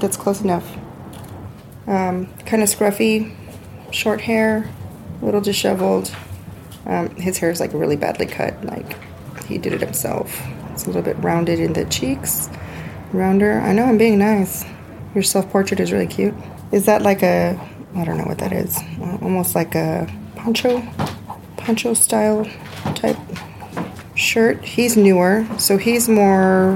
[0.00, 0.64] That's close enough.
[1.86, 3.34] Um, kind of scruffy,
[3.92, 4.70] short hair,
[5.20, 6.14] a little disheveled.
[6.86, 8.96] Um, his hair is like really badly cut, like
[9.44, 10.40] he did it himself.
[10.72, 12.48] It's a little bit rounded in the cheeks,
[13.12, 13.60] rounder.
[13.60, 14.64] I know I'm being nice.
[15.14, 16.34] Your self-portrait is really cute.
[16.72, 17.60] Is that like a?
[17.94, 18.78] I don't know what that is.
[19.20, 20.82] Almost like a poncho,
[21.58, 22.46] poncho style
[22.94, 23.18] type
[24.14, 24.64] shirt.
[24.64, 26.74] He's newer, so he's more.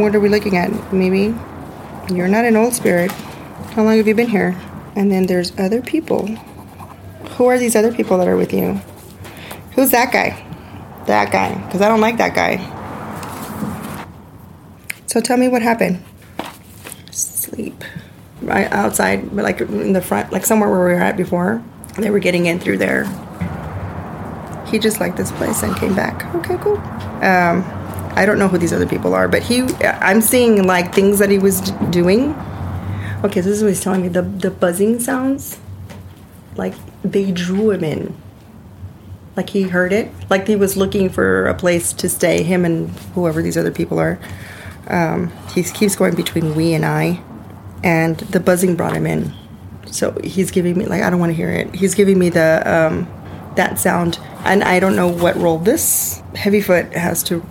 [0.00, 0.92] What are we looking at?
[0.92, 1.34] Maybe
[2.14, 3.10] you're not an old spirit.
[3.72, 4.54] How long have you been here?
[4.94, 6.28] And then there's other people.
[7.38, 8.74] Who are these other people that are with you?
[9.76, 10.44] Who's that guy?
[11.06, 11.54] That guy.
[11.66, 12.58] Because I don't like that guy.
[15.06, 16.02] So tell me what happened.
[17.12, 17.84] Sleep.
[18.42, 21.62] Right outside, but like in the front, like somewhere where we were at before.
[21.96, 23.04] They were getting in through there.
[24.66, 26.34] He just liked this place and came back.
[26.34, 26.78] Okay, cool.
[27.22, 27.62] Um,
[28.16, 31.30] I don't know who these other people are, but he, I'm seeing like things that
[31.30, 32.34] he was doing.
[33.22, 34.08] Okay, this is what he's telling me.
[34.08, 35.56] The the buzzing sounds,
[36.56, 38.16] like they drew him in.
[39.36, 40.10] Like he heard it.
[40.28, 42.42] Like he was looking for a place to stay.
[42.42, 44.18] Him and whoever these other people are.
[44.88, 47.22] Um, he keeps going between we and I,
[47.84, 49.32] and the buzzing brought him in.
[49.90, 51.74] So he's giving me like I don't want to hear it.
[51.74, 53.06] He's giving me the um,
[53.54, 57.44] that sound, and I don't know what role this Heavyfoot has to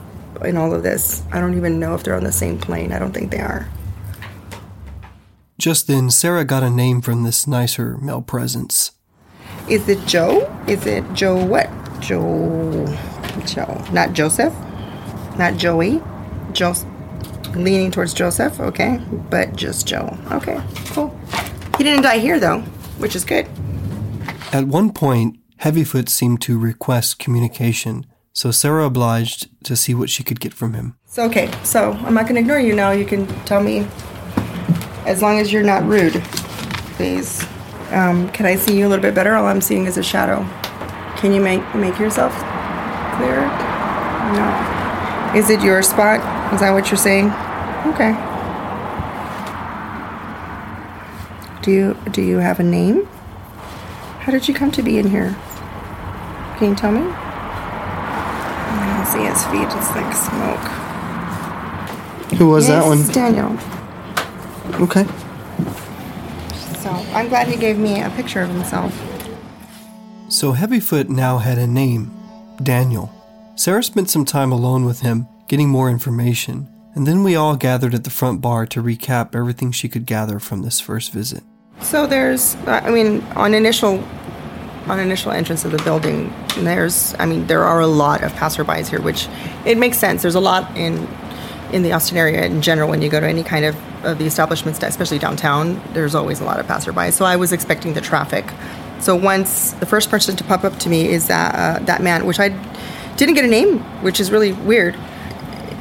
[0.43, 1.23] in all of this.
[1.31, 2.91] I don't even know if they're on the same plane.
[2.91, 3.67] I don't think they are.
[5.57, 8.91] Just then, Sara got a name from this nicer male presence.
[9.69, 10.49] Is it Joe?
[10.67, 11.69] Is it Joe what?
[11.99, 12.86] Joe.
[13.45, 13.84] Joe.
[13.91, 14.53] Not Joseph?
[15.38, 16.01] Not Joey?
[16.53, 16.73] Joe.
[17.53, 19.01] Leaning towards Joseph, okay.
[19.30, 20.17] But just Joe.
[20.32, 21.17] Okay, cool.
[21.77, 22.62] He didn't die here though,
[22.99, 23.47] which is good.
[24.53, 30.23] At one point, Heavyfoot seemed to request communication, so Sara obliged to see what she
[30.23, 30.95] could get from him.
[31.06, 32.91] So, okay, so I'm not gonna ignore you now.
[32.91, 33.88] You can tell me
[35.06, 36.23] as long as you're not rude,
[36.95, 37.45] please.
[37.91, 39.36] Um, can I see you a little bit better?
[39.36, 40.43] All I'm seeing is a shadow.
[41.17, 42.34] Can you make make yourself
[43.15, 43.47] clearer?
[44.34, 45.34] No.
[45.36, 46.19] Is it your spot?
[46.54, 47.32] Is that what you're saying?
[47.88, 48.13] Okay.
[51.62, 53.06] Do you do you have a name?
[54.19, 55.36] How did you come to be in here?
[56.58, 57.02] Can you tell me?
[57.02, 59.67] I don't see his feet.
[59.78, 60.67] It's like smoke.
[62.39, 63.08] Who was Yes, that one?
[63.12, 63.58] Daniel.
[64.84, 65.06] Okay.
[66.88, 68.93] So I'm glad he gave me a picture of himself.
[70.30, 72.10] So Heavyfoot now had a name
[72.63, 73.12] Daniel.
[73.56, 77.93] Sara spent some time alone with him, getting more information, and then we all gathered
[77.93, 81.43] at the front bar to recap everything she could gather from this first visit.
[81.82, 84.02] So there's, I mean, on initial,
[84.88, 88.88] on initial entrance of the building, there's, I mean, there are a lot of passerbys
[88.88, 89.28] here, which
[89.65, 90.21] it makes sense.
[90.21, 91.06] There's a lot in,
[91.73, 92.89] in the Austin area in general.
[92.89, 93.76] When you go to any kind of
[94.08, 97.13] of the establishments, especially downtown, there's always a lot of passerbys.
[97.13, 98.46] So I was expecting the traffic.
[99.00, 102.26] So once the first person to pop up to me is that uh, that man,
[102.26, 102.50] which I
[103.17, 104.96] didn't get a name, which is really weird.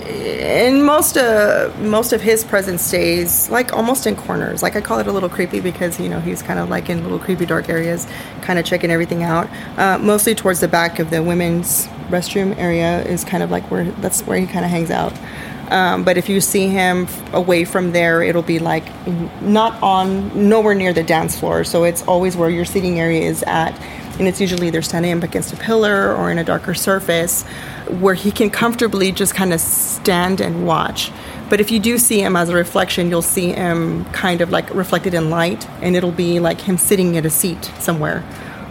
[0.07, 4.63] and most uh most of his presence stays like almost in corners.
[4.63, 7.03] Like I call it a little creepy because you know he's kind of like in
[7.03, 8.07] little creepy dark areas,
[8.43, 9.49] kind of checking everything out.
[9.77, 13.85] Uh, mostly towards the back of the women's restroom area is kind of like where
[14.03, 15.13] that's where he kind of hangs out.
[15.69, 18.85] Um, but if you see him away from there, it'll be like
[19.43, 21.65] not on nowhere near the dance floor.
[21.65, 23.79] So it's always where your seating area is at,
[24.19, 27.43] and it's usually either standing up against a pillar or in a darker surface
[28.01, 31.11] where he can comfortably just kind of stand and watch.
[31.49, 34.73] But if you do see him as a reflection, you'll see him kind of like
[34.75, 38.25] reflected in light, and it'll be like him sitting at a seat somewhere.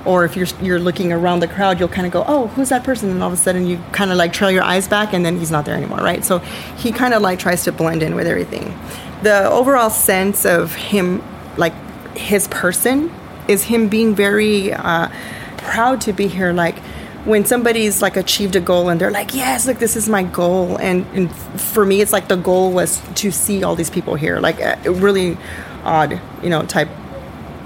[0.05, 2.83] Or if you're you're looking around the crowd, you'll kind of go, "Oh, who's that
[2.83, 5.25] person?" And all of a sudden, you kind of like trail your eyes back, and
[5.25, 6.23] then he's not there anymore, right?
[6.23, 6.39] So
[6.77, 8.77] he kind of like tries to blend in with everything.
[9.23, 11.23] The overall sense of him,
[11.57, 11.73] like
[12.15, 13.11] his person,
[13.47, 15.09] is him being very uh,
[15.57, 16.53] proud to be here.
[16.53, 16.77] Like
[17.25, 20.77] when somebody's like achieved a goal and they're like, "Yes, look, this is my goal,"
[20.77, 24.39] and, and for me, it's like the goal was to see all these people here,
[24.39, 25.37] like a really
[25.83, 26.89] odd, you know, type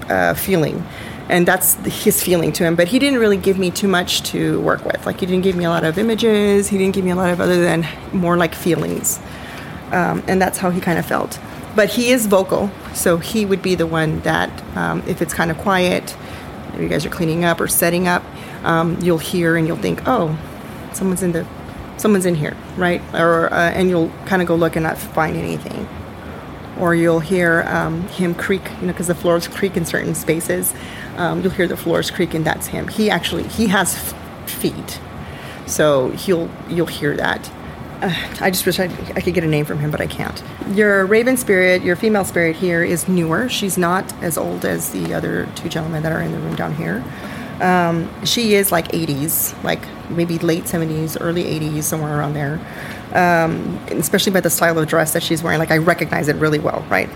[0.08, 0.82] uh, feeling.
[1.30, 2.74] And that's his feeling to him.
[2.74, 5.06] But he didn't really give me too much to work with.
[5.06, 6.68] Like he didn't give me a lot of images.
[6.68, 9.20] He didn't give me a lot of other than more like feelings,
[9.92, 11.38] um, and that's how he kind of felt.
[11.76, 15.50] But he is vocal, so he would be the one that um, if it's kind
[15.50, 16.16] of quiet,
[16.78, 18.24] you guys are cleaning up or setting up,
[18.64, 20.36] um, you'll hear and you'll think, oh,
[20.92, 21.46] someone's in the
[21.96, 23.00] someone's in here, right?
[23.14, 25.86] Or uh, and you'll kind of go look and not find anything
[26.80, 30.74] or you'll hear um, him creak, you know, because the floors creak in certain spaces.
[31.16, 32.88] Um, you'll hear the floors creak, and that's him.
[32.88, 34.98] He actually he has f- feet,
[35.66, 37.50] so he'll you'll hear that.
[38.00, 40.42] Uh, I just wish I, I could get a name from him, but I can't.
[40.70, 43.48] Your raven spirit, your female spirit here is newer.
[43.50, 46.74] She's not as old as the other two gentlemen that are in the room down
[46.74, 47.04] here.
[47.60, 52.58] Um, she is like 80s, like maybe late 70s, early 80s, somewhere around there
[53.12, 55.58] um, especially by the style of dress that she's wearing.
[55.58, 57.08] Like I recognize it really well, right?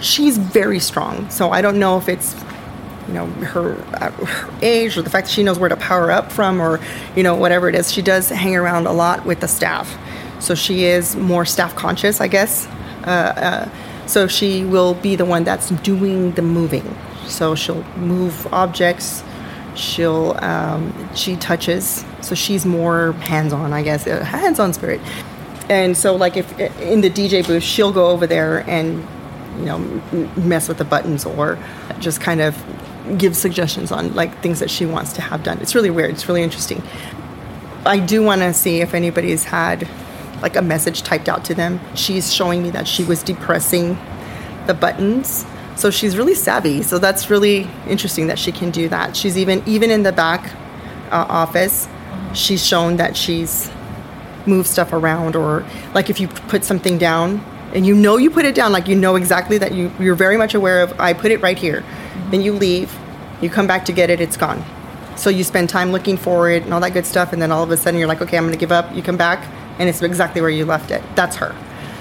[0.00, 2.34] She's very strong, so I don't know if it's
[3.08, 6.10] you know her, uh, her, age or the fact that she knows where to power
[6.10, 6.80] up from or
[7.14, 7.92] you know whatever it is.
[7.92, 9.96] She does hang around a lot with the staff,
[10.40, 12.66] so she is more staff conscious, I guess.
[13.04, 13.68] Uh, uh,
[14.06, 16.96] so she will be the one that's doing the moving.
[17.26, 19.22] So she'll move objects
[19.76, 25.00] she'll um, she touches so she's more hands-on i guess a hands-on spirit.
[25.68, 29.06] And so like if in the dj booth she'll go over there and
[29.58, 29.78] you know
[30.36, 31.58] mess with the buttons or
[31.98, 32.56] just kind of
[33.18, 35.58] give suggestions on like things that she wants to have done.
[35.60, 36.10] It's really weird.
[36.10, 36.82] It's really interesting.
[37.84, 39.88] I do want to see if anybody's had
[40.42, 41.80] like a message typed out to them.
[41.94, 43.96] She's showing me that she was depressing
[44.66, 45.46] the buttons
[45.76, 46.82] so she's really savvy.
[46.82, 49.14] So that's really interesting that she can do that.
[49.14, 50.52] She's even even in the back
[51.12, 51.86] uh, office,
[52.34, 53.70] she's shown that she's
[54.46, 58.44] moved stuff around or like if you put something down and you know you put
[58.44, 61.30] it down like you know exactly that you you're very much aware of I put
[61.30, 61.80] it right here.
[61.80, 62.30] Mm-hmm.
[62.30, 62.96] Then you leave,
[63.42, 64.64] you come back to get it, it's gone.
[65.16, 67.62] So you spend time looking for it and all that good stuff and then all
[67.62, 69.46] of a sudden you're like, "Okay, I'm going to give up." You come back
[69.78, 71.02] and it's exactly where you left it.
[71.16, 71.54] That's her.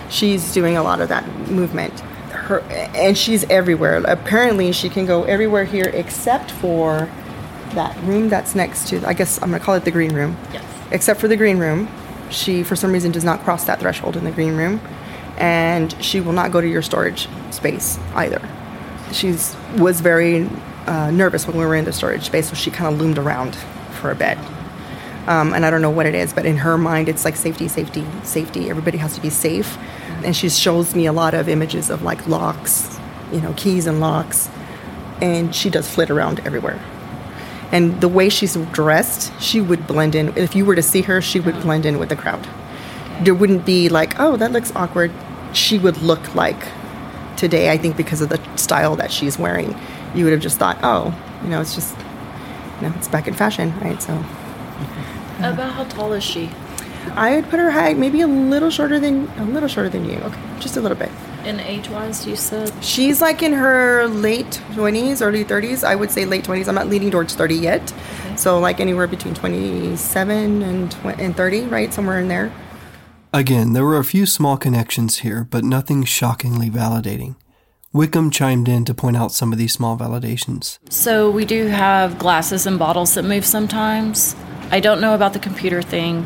[0.10, 2.04] She's doing a lot of that movement
[2.46, 4.02] her and she's everywhere.
[4.06, 7.10] Apparently, she can go everywhere here except for
[7.74, 9.06] that room that's next to.
[9.08, 10.38] I guess I'm gonna call it the green room.
[10.54, 10.64] Yes.
[10.92, 11.90] Except for the green room,
[12.30, 14.80] she for some reason does not cross that threshold in the green room,
[15.38, 18.42] and she will not go to your storage space either.
[19.12, 20.48] She's was very
[20.88, 23.56] uh, nervous when we were in the storage space, so she kind of loomed around
[24.00, 24.38] for a bit.
[25.28, 27.68] Um, and I don't know what it is, but in her mind, it's like safety,
[27.68, 28.70] safety, safety.
[28.70, 29.76] Everybody has to be safe
[30.26, 33.00] and she shows me a lot of images of like locks,
[33.32, 34.50] you know, keys and locks,
[35.22, 36.80] and she does flit around everywhere.
[37.72, 40.36] And the way she's dressed, she would blend in.
[40.38, 42.48] If you were to see her, she would blend in with the crowd.
[43.22, 45.12] There wouldn't be like, oh, that looks awkward.
[45.54, 46.62] She would look like
[47.38, 49.76] today, I think, because of the style that she's wearing,
[50.14, 51.96] you would have just thought, oh, you know, it's just,
[52.78, 54.02] you know, it's back in fashion, right?
[54.02, 54.14] So.
[55.40, 56.50] About how tall is she?
[57.16, 60.18] I would put her height maybe a little shorter than a little shorter than you.
[60.18, 60.40] Okay.
[60.60, 61.12] Just a little bit.
[61.46, 62.72] In age wise, you said?
[62.84, 65.84] She's like in her late 20s, early 30s.
[65.84, 66.68] I would say late 20s.
[66.68, 67.94] I'm not leaning towards 30 yet.
[68.26, 68.36] Okay.
[68.36, 71.94] So, like anywhere between 27 and, 20, and 30, right?
[71.94, 72.52] Somewhere in there.
[73.32, 77.36] Again, there were a few small connections here, but nothing shockingly validating.
[77.94, 80.80] Wickham chimed in to point out some of these small validations.
[80.90, 84.36] So, we do have glasses and bottles that move sometimes.
[84.72, 86.26] I don't know about the computer thing.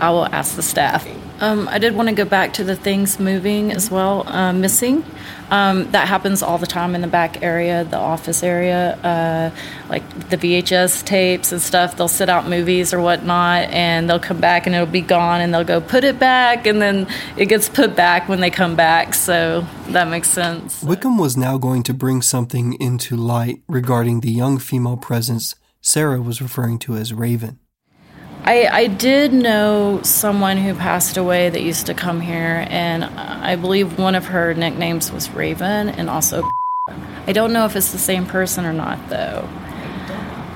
[0.00, 1.06] I will ask the staff.
[1.40, 5.04] Um, I did want to go back to the things moving as well, uh, missing.
[5.50, 9.50] Um, that happens all the time in the back area, the office area, uh,
[9.88, 11.96] like the VHS tapes and stuff.
[11.96, 15.52] They'll sit out movies or whatnot, and they'll come back and it'll be gone, and
[15.52, 19.12] they'll go put it back, and then it gets put back when they come back.
[19.12, 20.80] So that makes sense.
[20.82, 26.22] Wickham was now going to bring something into light regarding the young female presence Sara
[26.22, 27.58] was referring to as Raven.
[28.44, 33.54] I, I did know someone who passed away that used to come here, and I
[33.56, 36.48] believe one of her nicknames was Raven and also.
[37.26, 39.48] I don't know if it's the same person or not, though.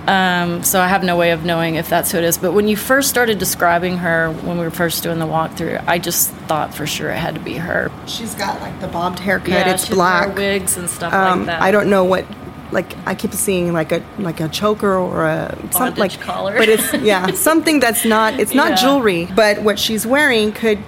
[0.09, 2.39] Um, so I have no way of knowing if that's who it is.
[2.39, 5.99] But when you first started describing her, when we were first doing the walkthrough, I
[5.99, 7.91] just thought for sure it had to be her.
[8.07, 9.49] She's got like the bobbed haircut.
[9.49, 11.63] Yeah, it's black wigs and stuff um, like that.
[11.63, 12.25] I don't know what
[12.73, 16.57] like I keep seeing like a like a choker or a something like collar.
[16.57, 18.77] but it's yeah something that's not it's not yeah.
[18.77, 20.79] jewelry but what she's wearing could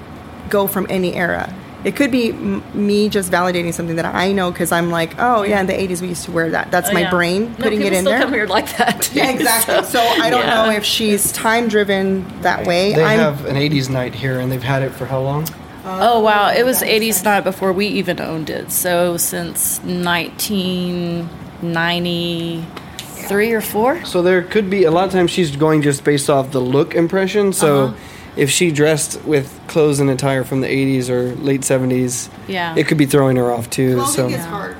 [0.48, 1.54] go from any era
[1.84, 5.42] it could be m- me just validating something that I know because I'm like, oh
[5.42, 6.70] yeah, in the '80s we used to wear that.
[6.70, 7.10] That's oh, my yeah.
[7.10, 8.20] brain putting no, it in still there.
[8.20, 9.02] Come here like that.
[9.02, 9.74] Too, yeah, exactly.
[9.74, 10.64] So, so I don't yeah.
[10.64, 12.94] know if she's time driven that way.
[12.94, 15.46] They I'm, have an '80s night here, and they've had it for how long?
[15.84, 18.72] Oh wow, it was '80s night before we even owned it.
[18.72, 21.28] So since 19
[21.62, 24.04] 93 or 4.
[24.04, 26.94] So there could be a lot of times she's going just based off the look
[26.94, 27.52] impression.
[27.52, 27.94] So Uh-huh.
[28.36, 32.74] if she dressed with clothes and attire from the 80s or late 70s, Yeah.
[32.76, 34.04] it could be throwing her off too.
[34.06, 34.76] so hard.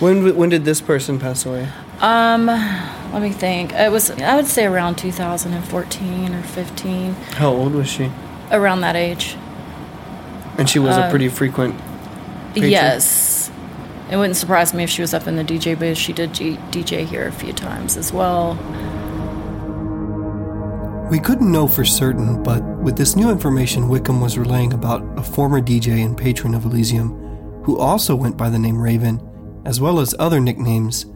[0.00, 1.66] when when did this person pass away?
[2.00, 2.46] Um,
[3.12, 3.72] let me think.
[3.72, 8.10] It was, I would say around 2014 or 15, How old was she?
[8.52, 9.36] around that age.
[10.56, 11.74] And she was Uh, a pretty frequent.
[12.54, 12.70] patron?
[12.70, 13.37] Yes.
[14.10, 15.98] It wouldn't surprise me if she was up in the DJ booth.
[15.98, 18.54] She did G- DJ here a few times as well.
[21.10, 25.22] We couldn't know for certain, but with this new information Wickham was relaying about a
[25.22, 27.10] former DJ and patron of Elysium,
[27.64, 29.20] who also went by the name Raven,
[29.64, 31.06] as well as other nicknames,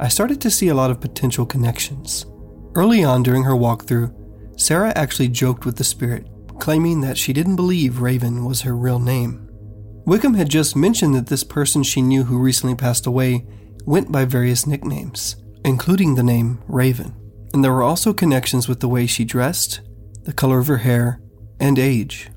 [0.00, 2.26] I started to see a lot of potential connections.
[2.74, 4.14] Early on during her walkthrough,
[4.60, 6.26] Sara actually joked with the spirit,
[6.58, 9.47] claiming that she didn't believe Raven was her real name.
[10.08, 13.44] Wickham had just mentioned that this person she knew who recently passed away
[13.84, 15.36] went by various nicknames,
[15.66, 17.14] including the name Raven.
[17.52, 19.82] And there were also connections with the way she dressed,
[20.22, 21.20] the color of her hair,
[21.60, 22.30] and age.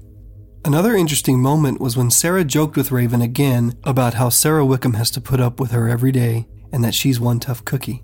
[0.66, 5.10] Another interesting moment was when Sara joked with Raven again about how Sara Wickham has
[5.12, 8.04] to put up with her every day and that she's one tough cookie.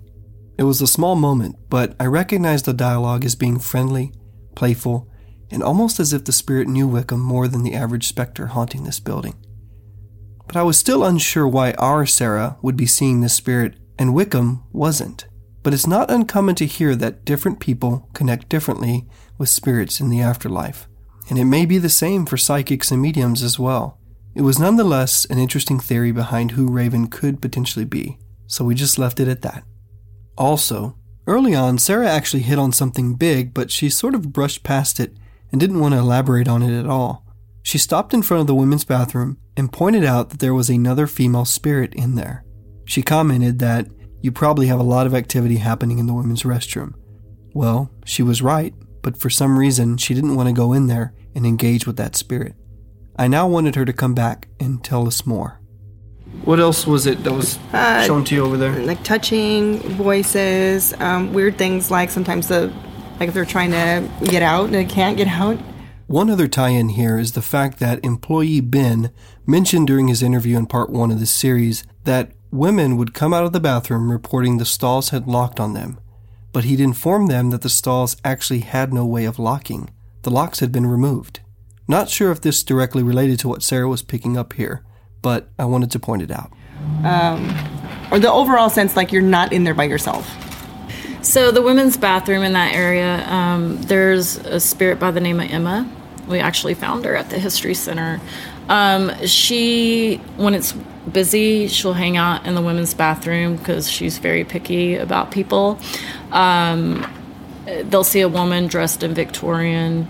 [0.56, 4.14] It was a small moment, but I recognized the dialogue as being friendly,
[4.56, 5.10] playful,
[5.50, 8.98] and almost as if the spirit knew Wickham more than the average specter haunting this
[8.98, 9.34] building.
[10.48, 14.64] But I was still unsure why our Sara would be seeing this spirit and Wickham
[14.72, 15.26] wasn't.
[15.62, 20.22] But it's not uncommon to hear that different people connect differently with spirits in the
[20.22, 20.88] afterlife.
[21.28, 23.98] And it may be the same for psychics and mediums as well.
[24.34, 28.98] It was nonetheless an interesting theory behind who Raven could potentially be, so we just
[28.98, 29.64] left it at that.
[30.38, 30.96] Also,
[31.26, 35.12] early on, Sara actually hit on something big, but she sort of brushed past it
[35.50, 37.26] and didn't want to elaborate on it at all.
[37.62, 41.06] She stopped in front of the women's bathroom and pointed out that there was another
[41.06, 42.44] female spirit in there.
[42.84, 43.88] She commented that
[44.22, 46.94] you probably have a lot of activity happening in the women's restroom.
[47.54, 51.12] Well, she was right, but for some reason she didn't want to go in there
[51.34, 52.54] and engage with that spirit.
[53.16, 55.60] I now wanted her to come back and tell us more.
[56.44, 58.78] What else was it that was Uh, shown to you over there?
[58.84, 62.72] Like touching, voices, um, weird things like sometimes the,
[63.18, 65.58] like if they're trying to get out and they can't get out.
[66.08, 69.10] One other tie in here is the fact that employee Ben
[69.46, 73.44] mentioned during his interview in part one of this series that women would come out
[73.44, 76.00] of the bathroom reporting the stalls had locked on them,
[76.50, 79.90] but he'd informed them that the stalls actually had no way of locking.
[80.22, 81.40] The locks had been removed.
[81.86, 84.82] Not sure if this directly related to what Sara was picking up here,
[85.20, 86.50] but I wanted to point it out.
[88.10, 90.26] Or the overall sense like you're not in there by yourself.
[91.20, 95.50] So the women's bathroom in that area, um, there's a spirit by the name of
[95.50, 95.86] Emma.
[96.28, 98.20] We actually found her at the History Center.
[98.68, 104.44] Um, she, when it's busy, she'll hang out in the women's bathroom because she's very
[104.44, 105.78] picky about people.
[106.30, 107.06] Um,
[107.64, 110.06] they'll see a woman dressed in Victorian.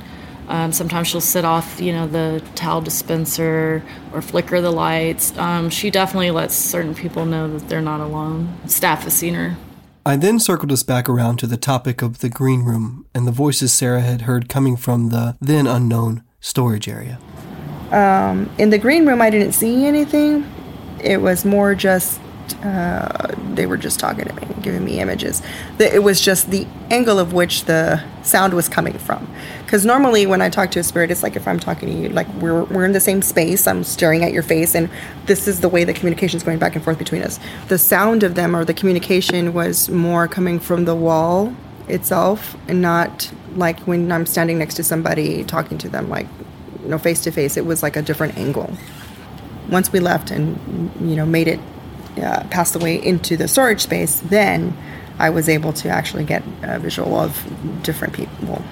[0.48, 5.36] Um, sometimes she'll sit off, you know, the towel dispenser or flicker the lights.
[5.36, 8.56] Um, she definitely lets certain people know that they're not alone.
[8.66, 9.56] Staff has seen her.
[10.08, 13.30] I then circled us back around to the topic of the green room and the
[13.30, 17.18] voices Sara had heard coming from the then unknown storage area.
[17.90, 20.50] Um, In the green room, I didn't see anything.
[20.98, 22.22] It was more just
[22.62, 25.42] uh, they were just talking to me, and giving me images.
[25.78, 29.30] It was just the angle of which the sound was coming from.
[29.68, 32.08] Because normally, when I talk to a spirit, it's like if I'm talking to you,
[32.08, 33.66] like we're we're in the same space.
[33.66, 34.88] I'm staring at your face, and
[35.26, 37.38] this is the way the communication is going back and forth between us.
[37.68, 41.54] The sound of them or the communication was more coming from the wall
[41.86, 46.28] itself, and not like when I'm standing next to somebody talking to them, like
[46.82, 47.58] you know, face to face.
[47.58, 48.72] It was like a different angle.
[49.68, 50.58] Once we left and
[50.98, 51.60] you know made it
[52.16, 54.74] uh, past the way into the storage space, then
[55.18, 57.36] I was able to actually get a visual of
[57.82, 58.64] different people.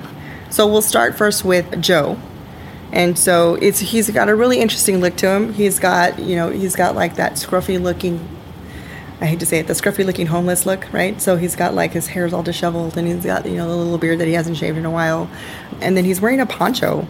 [0.51, 2.19] So we'll start first with Joe.
[2.93, 5.53] And so it's he's got a really interesting look to him.
[5.53, 8.29] He's got, you know, he's got like that scruffy looking
[9.21, 11.21] I hate to say it, the scruffy looking homeless look, right?
[11.23, 13.97] So he's got like his hair's all disheveled and he's got, you know, the little
[13.97, 15.31] beard that he hasn't shaved in a while.
[15.81, 17.09] And then he's wearing a poncho.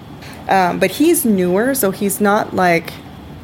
[0.48, 2.92] Um, but he's newer, so he's not like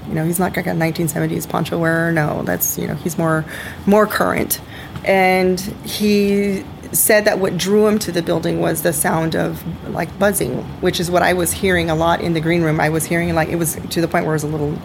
[0.09, 2.12] you know, he's not like a 1970s poncho wearer.
[2.12, 3.45] No, that's you know, he's more
[3.86, 4.61] more current.
[5.05, 10.16] And he said that what drew him to the building was the sound of like
[10.18, 12.80] buzzing, which is what I was hearing a lot in the green room.
[12.80, 14.78] I was hearing like it was to the point where it was a little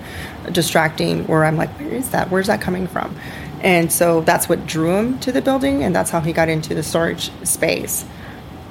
[0.51, 2.32] distracting where I'm like, where is that?
[2.32, 3.16] Where's that coming from?
[3.62, 6.74] And so that's what drew him to the building and that's how he got into
[6.74, 8.03] the storage space.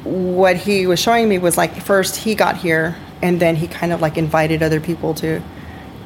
[0.05, 3.93] What he was showing me was like first he got here and then he kind
[3.93, 5.43] of like invited other people to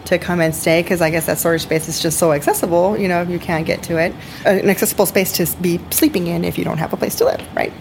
[0.06, 2.96] to come and stay because I guess that storage space is just so accessible.
[2.98, 4.14] You know, you can't get to it.
[4.44, 7.46] An accessible space to be sleeping in if you don't have a place to live,
[7.54, 7.72] right?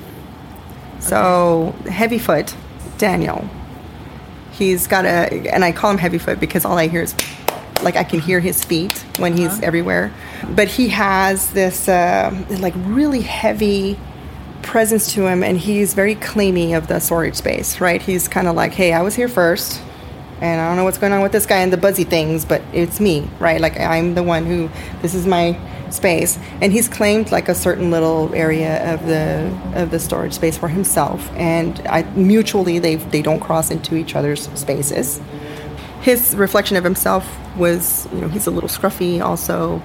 [0.99, 2.55] So Heavyfoot,
[2.97, 3.49] Daniel,
[4.51, 7.15] he's got a, and I call him Heavyfoot because all I hear is,
[7.81, 10.13] like I can hear his feet when he's everywhere.
[10.49, 13.97] But he has this uh, like really heavy
[14.61, 18.01] presence to him, and he's very claimy of the storage space, right?
[18.01, 19.81] He's kind of like, hey, I was here first
[20.41, 22.61] and I don't know what's going on with this guy and the buzzy things, but
[22.73, 23.59] it's me, right?
[23.59, 24.69] Like I'm the one who
[25.01, 25.57] this is my
[25.89, 30.57] space, and he's claimed like a certain little area of the of the storage space
[30.57, 35.19] for himself, and I, mutually they they don't cross into each other's spaces.
[36.01, 37.27] His reflection of himself
[37.57, 39.21] was, you know, he's a little scruffy.
[39.21, 39.81] Also,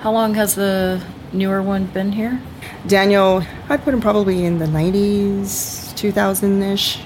[0.00, 1.02] How long has the
[1.32, 2.40] newer one been here?
[2.86, 7.00] Daniel, I'd put him probably in the 90s, 2000 ish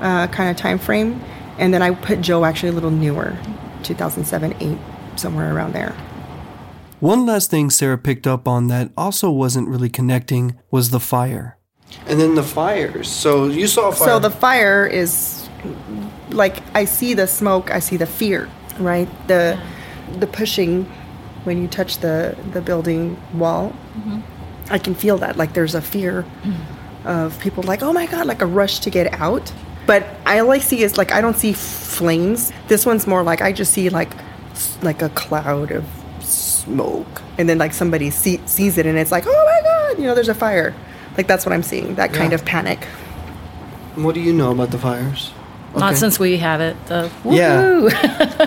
[0.00, 1.20] uh, kind of time frame.
[1.58, 3.36] And then I put Joe actually a little newer,
[3.82, 4.78] 2007, 8,
[5.16, 5.94] somewhere around there.
[7.00, 11.58] One last thing Sara picked up on that also wasn't really connecting was the fire.
[12.06, 13.08] And then the fires.
[13.08, 14.08] So you saw a fire.
[14.08, 15.48] So the fire is
[16.30, 18.48] like I see the smoke, I see the fear,
[18.78, 19.08] right?
[19.28, 19.60] The
[20.18, 20.84] the pushing
[21.44, 23.70] when you touch the the building wall.
[23.70, 24.20] Mm-hmm.
[24.70, 27.06] I can feel that like there's a fear mm-hmm.
[27.08, 29.52] of people like, "Oh my god," like a rush to get out.
[29.86, 32.52] But I all I see is like I don't see flames.
[32.68, 34.12] This one's more like I just see like
[34.82, 35.84] like a cloud of
[36.20, 40.06] smoke and then like somebody see, sees it and it's like, "Oh my god," you
[40.06, 40.74] know, there's a fire.
[41.16, 41.96] Like that's what I'm seeing.
[41.96, 42.36] That kind Yeah.
[42.36, 42.84] of panic.
[43.96, 45.32] what do you know about the fires?
[45.76, 47.10] Not since we have it, though.
[47.24, 47.62] Yeah.
[47.62, 47.88] Woo!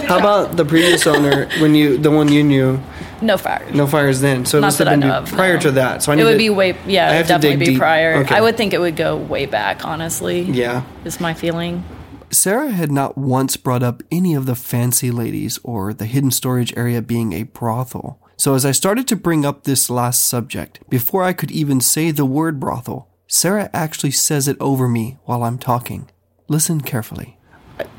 [0.07, 2.79] How about the previous owner when you the one you knew?
[3.21, 3.73] No fires.
[3.73, 4.45] No fires then.
[4.45, 5.35] So it Not must that have I been know be- of.
[5.35, 5.59] prior no.
[5.61, 6.03] to that.
[6.03, 7.65] So I need it would to- be way, I yeah, have to dig definitely be
[7.73, 7.79] deep.
[7.79, 8.15] prior.
[8.17, 8.35] Okay.
[8.35, 9.85] I would think it would go way back.
[9.85, 10.83] Honestly, Yeah.
[11.03, 11.83] is my feeling.
[12.31, 16.73] Sara had not once brought up any of the fancy ladies or the hidden storage
[16.75, 18.19] area being a brothel.
[18.37, 22.11] So as I started to bring up this last subject, before I could even say
[22.11, 26.09] the word brothel, Sara actually says it over me while I'm talking.
[26.49, 27.34] Listen carefully.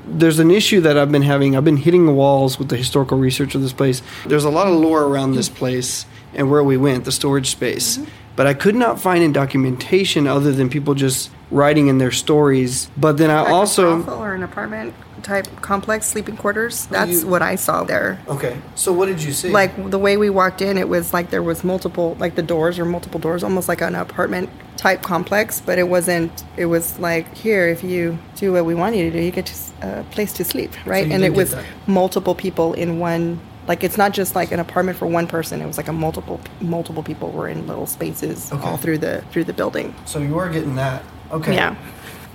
[0.06, 1.56] There's an issue that I've been having.
[1.56, 4.02] I've been hitting the walls with the historical research of this place.
[4.26, 7.98] There's a lot of lore around this place and where we went, the storage space.
[7.98, 8.10] Mm-hmm.
[8.36, 12.90] But I could not find in documentation other than people just writing in their stories.
[12.96, 16.86] But then I Like also or an apartment type complex, sleeping quarters.
[16.86, 18.20] That's you- what I saw there.
[18.28, 18.56] Okay.
[18.74, 19.50] So what did you see?
[19.50, 22.78] Like the way we walked in, it was like there was multiple, like the doors
[22.78, 25.60] or multiple doors, almost like an apartment type complex.
[25.60, 26.44] But it wasn't.
[26.56, 29.50] It was like here, if you do what we want you to do, you get
[29.82, 31.06] a uh, place to sleep, right?
[31.06, 31.64] you and it was that.
[31.86, 33.40] multiple people in one.
[33.68, 35.60] Like it's not just like an apartment for one person.
[35.60, 38.62] It was like a multiple multiple people were in little spaces Okay.
[38.64, 39.92] all through the through the building.
[40.04, 41.02] so you were getting that.
[41.32, 41.54] Okay.
[41.54, 41.74] Yeah.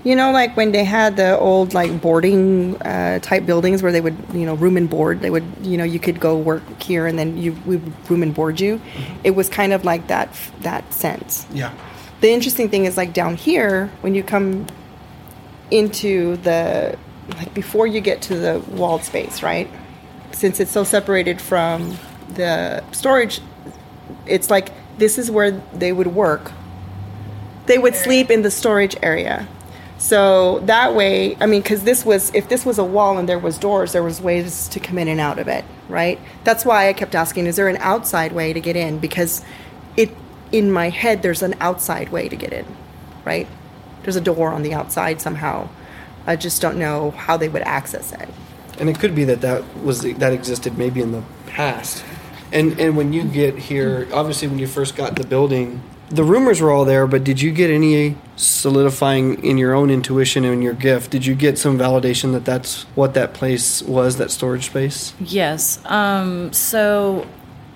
[0.04, 4.02] You know, like when they had the old like boarding uh, type buildings where they
[4.02, 5.22] would, you know, room and board.
[5.22, 8.24] They would, you know, you could go work here and then you we would room
[8.24, 8.82] and board you.
[9.24, 11.45] It was kind of like that that sense.
[11.52, 11.74] Yeah.
[12.22, 14.68] The interesting thing is like down here when you come
[15.70, 16.97] into the
[17.38, 19.70] like before you get to the walled space, right?
[20.32, 21.97] Since it's so separated from
[22.30, 23.41] the storage,
[24.26, 26.52] it's like this is where they would work.
[27.68, 29.47] They would sleep in the storage area.
[30.02, 33.38] So that way, I mean, because this was, if this was a wall and there
[33.38, 36.20] was doors, there was ways to come in and out of it, right?
[36.43, 38.97] That's why I kept asking, is there an outside way to get in?
[38.97, 39.45] Because
[39.95, 40.10] it,
[40.52, 42.66] in my head, there's an outside way to get in,
[43.26, 43.47] right?
[44.02, 45.70] There's a door on the outside somehow.
[46.26, 48.28] I just don't know how they would access it.
[48.80, 52.04] And it could be that that was that existed maybe in the past.
[52.52, 56.62] And and when you get here, obviously when you first got the building, the rumors
[56.62, 57.07] were all there.
[57.07, 61.12] But did you get any solidifying in your own intuition and your gift?
[61.12, 65.14] Did you get some validation that that's what that place was, that storage space?
[65.20, 65.80] Yes.
[65.86, 67.28] Um, so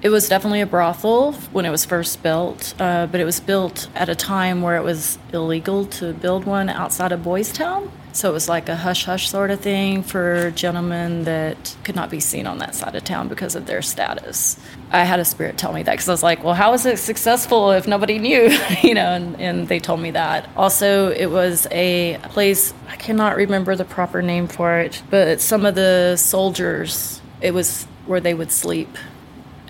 [0.02, 3.88] it was definitely a brothel when it was first built, uh, but it was built
[3.96, 7.92] at a time where it was illegal to build one outside of Boys Town.
[8.16, 12.10] So it was like a hush hush sort of thing for gentlemen that could not
[12.10, 14.58] be seen on that side of town because of their status.
[14.90, 16.98] I had a spirit tell me that because I was like, well, how is it
[16.98, 18.58] successful if nobody knew?
[18.82, 20.48] you know, and, and they told me that.
[20.56, 25.66] Also, it was a place, I cannot remember the proper name for it, but some
[25.66, 28.98] of the soldiers, it was where they would sleep.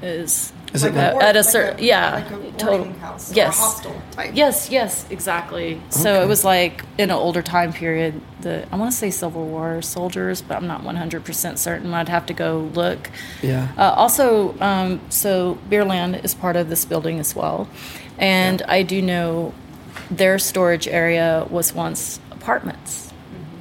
[0.04, 3.36] Is Is it at, like- at a certain yeah like a total house or a
[3.38, 4.32] yes hostel type.
[4.34, 8.92] yes yes exactly so it was like in an older time period the I want
[8.92, 13.10] to say Civil War soldiers but I'm not 100% certain I'd have to go look
[13.42, 13.68] Yeah.
[13.78, 17.68] uh, also, um, so Beerland is part of this building as well,
[18.20, 19.54] and I do know
[20.12, 23.02] their storage area was once apartments.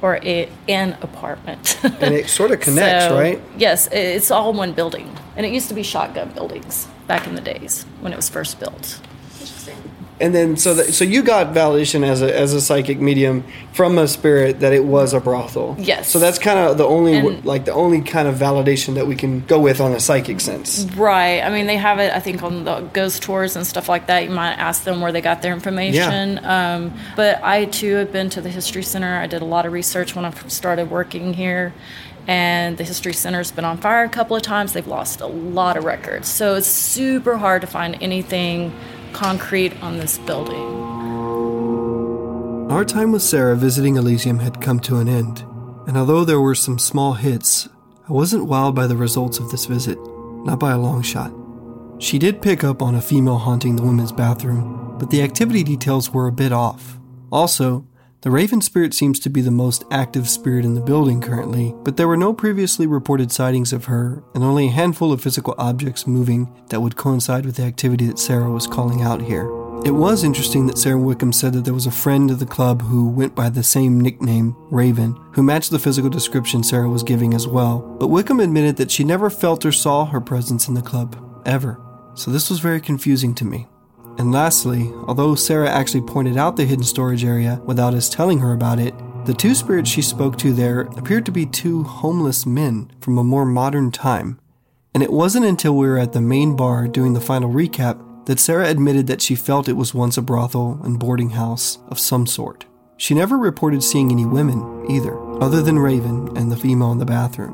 [0.01, 1.79] or a, an apartment.
[1.83, 3.41] And it sort of connects, So, right?
[3.57, 5.07] Yes, it's all one building.
[5.35, 8.59] And it used to be shotgun buildings back in the days when it was first
[8.59, 8.99] built.
[9.39, 9.77] Interesting.
[10.17, 13.43] And then so that, so you got validation as a as a psychic medium
[13.73, 15.75] from a spirit that it was a brothel.
[15.77, 16.09] Yes.
[16.09, 19.15] So that's kind of the only And- like the only kind of validation that we
[19.17, 20.85] can go with on a psychic sense.
[20.95, 21.41] Right.
[21.41, 24.23] I mean, they have it, I think, on the ghost tours and stuff like that.
[24.23, 26.39] You might ask them where they got their information.
[26.45, 29.17] Um, but I, too, have been to the History Center.
[29.17, 31.73] I did a lot of research when I started working here.
[32.27, 34.73] And the History Center's been on fire a couple of times.
[34.73, 36.27] They've lost a lot of records.
[36.27, 38.73] So it's super hard to find anything
[39.13, 40.95] concrete on this building.
[42.69, 45.45] Our time with Sara visiting Elysium had come to an end,
[45.87, 47.69] and although there were some small hits,
[48.09, 49.97] I wasn't wowed by the results of this visit,
[50.43, 51.31] not by a long shot.
[51.99, 56.11] She did pick up on a female haunting the women's bathroom, but the activity details
[56.11, 56.99] were a bit off.
[57.31, 57.85] Also,
[58.21, 61.95] the Raven Spirit seems to be the most active spirit in the building currently, but
[61.95, 66.07] there were no previously reported sightings of her, and only a handful of physical objects
[66.07, 69.43] moving that would coincide with the activity that Sara was calling out here.
[69.85, 72.81] It was interesting that Sara Wickham said that there was a friend of the club
[72.81, 77.35] who went by the same nickname, Raven, who matched the physical description Sara was giving
[77.35, 80.81] as well, but Wickham admitted that she never felt or saw her presence in the
[80.81, 81.79] club, ever.
[82.15, 83.67] So this was very confusing to me.
[84.17, 88.53] And lastly, although Sara actually pointed out the hidden storage area without us telling her
[88.53, 88.93] about it,
[89.25, 93.23] the two spirits she spoke to there appeared to be two homeless men from a
[93.23, 94.39] more modern time.
[94.93, 98.39] And it wasn't until we were at the main bar doing the final recap that
[98.39, 102.25] Sara admitted that she felt it was once a brothel and boarding house of some
[102.25, 102.65] sort.
[102.97, 107.05] She never reported seeing any women either, other than Raven and the female in the
[107.05, 107.53] bathroom,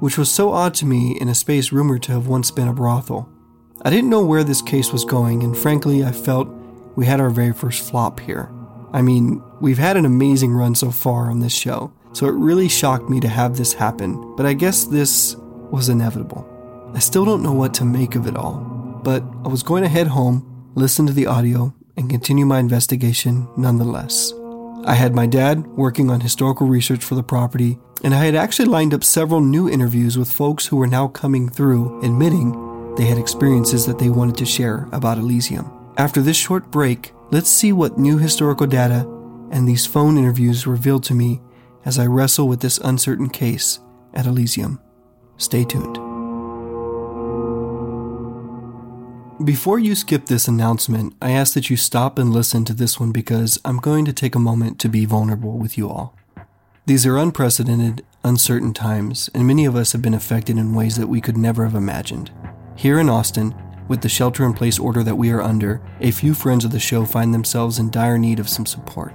[0.00, 2.74] which was so odd to me in a space rumored to have once been a
[2.74, 3.31] brothel.
[3.84, 6.46] I didn't know where this case was going, and frankly, I felt
[6.94, 8.48] we had our very first flop here.
[8.92, 12.68] I mean, we've had an amazing run so far on this show, so it really
[12.68, 15.34] shocked me to have this happen, but I guess this
[15.72, 16.46] was inevitable.
[16.94, 18.58] I still don't know what to make of it all,
[19.02, 23.48] but I was going to head home, listen to the audio, and continue my investigation
[23.56, 24.32] nonetheless.
[24.84, 28.66] I had my dad working on historical research for the property, and I had actually
[28.66, 33.18] lined up several new interviews with folks who were now coming through admitting they had
[33.18, 35.70] experiences that they wanted to share about Elysium.
[35.96, 39.06] After this short break, let's see what new historical data
[39.50, 41.40] and these phone interviews revealed to me
[41.84, 43.80] as I wrestle with this uncertain case
[44.14, 44.80] at Elysium.
[45.36, 45.98] Stay tuned.
[49.44, 53.10] Before you skip this announcement, I ask that you stop and listen to this one
[53.10, 56.16] because I'm going to take a moment to be vulnerable with you all.
[56.86, 61.08] These are unprecedented, uncertain times, and many of us have been affected in ways that
[61.08, 62.30] we could never have imagined.
[62.76, 63.54] Here in Austin,
[63.88, 66.80] with the shelter in place order that we are under, a few friends of the
[66.80, 69.14] show find themselves in dire need of some support.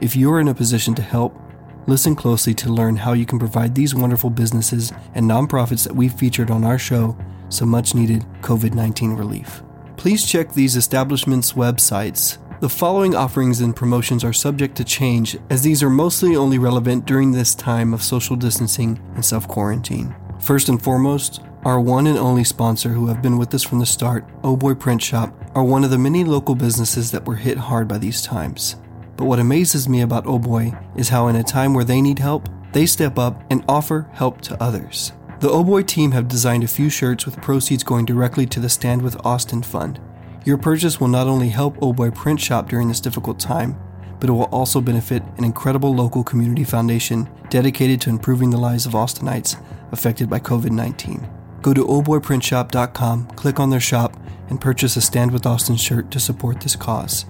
[0.00, 1.38] If you are in a position to help,
[1.86, 6.14] listen closely to learn how you can provide these wonderful businesses and nonprofits that we've
[6.14, 7.16] featured on our show
[7.48, 9.62] some much needed COVID 19 relief.
[9.96, 12.38] Please check these establishments' websites.
[12.60, 17.04] The following offerings and promotions are subject to change as these are mostly only relevant
[17.04, 20.14] during this time of social distancing and self quarantine.
[20.40, 23.86] First and foremost, our one and only sponsor who have been with us from the
[23.86, 27.56] start, Oh Boy Print Shop, are one of the many local businesses that were hit
[27.56, 28.76] hard by these times.
[29.16, 32.18] But what amazes me about Oh Boy is how, in a time where they need
[32.18, 35.12] help, they step up and offer help to others.
[35.40, 38.68] The Oh Boy team have designed a few shirts with proceeds going directly to the
[38.68, 39.98] Stand with Austin Fund.
[40.44, 43.78] Your purchase will not only help Oh Boy Print Shop during this difficult time,
[44.20, 48.84] but it will also benefit an incredible local community foundation dedicated to improving the lives
[48.84, 49.58] of Austinites
[49.92, 51.26] affected by COVID 19.
[51.64, 54.18] Go to ohboyprintshop.com, click on their shop,
[54.50, 57.24] and purchase a Stand with Austin shirt to support this cause.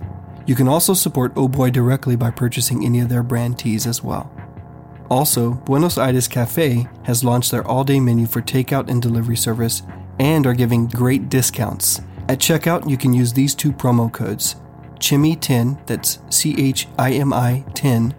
[0.44, 4.02] You can also support Oh Boy directly by purchasing any of their brand tees as
[4.02, 4.32] well.
[5.08, 9.82] Also, Buenos Aires Cafe has launched their all day menu for takeout and delivery service
[10.18, 12.00] and are giving great discounts.
[12.28, 14.56] At checkout, you can use these two promo codes
[14.98, 18.12] CHIMI10, that's C H I M I 10,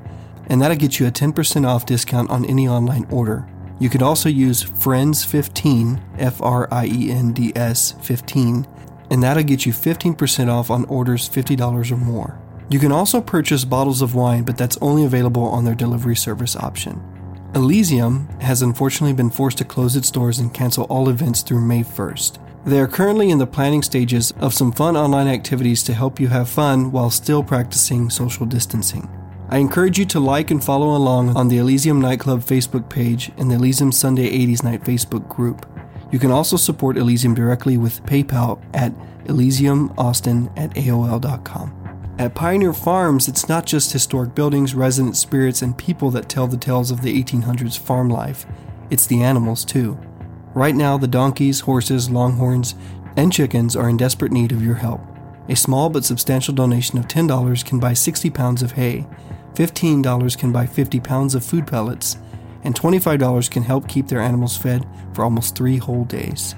[0.47, 3.45] and that'll get you a 10% off discount on any online order.
[3.80, 8.65] You could also use FRIENDS15, F R I E N D S 15,
[9.11, 12.39] and that'll get you 15% off on orders $50 or more.
[12.69, 16.55] You can also purchase bottles of wine, but that's only available on their delivery service
[16.55, 17.03] option.
[17.53, 21.84] Elysium has unfortunately been forced to close its doors and cancel all events through May
[21.84, 22.39] 1st.
[22.65, 26.28] They are currently in the planning stages of some fun online activities to help you
[26.30, 29.07] have fun while still practicing social distancing.
[29.48, 33.50] I encourage you to like and follow along on the Elysium Nightclub Facebook page and
[33.50, 35.68] the Elysium Sunday 80s Night Facebook group.
[36.12, 38.91] You can also support Elysium directly with PayPal at
[39.26, 42.16] elysiumaustin at AOL.com.
[42.18, 46.58] At Pioneer Farms, it's not just historic buildings, resident spirits, and people that tell the
[46.58, 48.46] tales of the 1800s farm life,
[48.89, 50.00] it's the animals too.
[50.54, 52.74] Right now, the donkeys, horses, longhorns,
[53.18, 55.02] and chickens are in desperate need of your help.
[55.50, 59.06] A small but substantial donation of $10 can buy 60 pounds of hay,
[59.56, 62.18] $15 can buy 50 pounds of food pellets,
[62.64, 66.56] and $25 can help keep their animals fed for almost three whole days.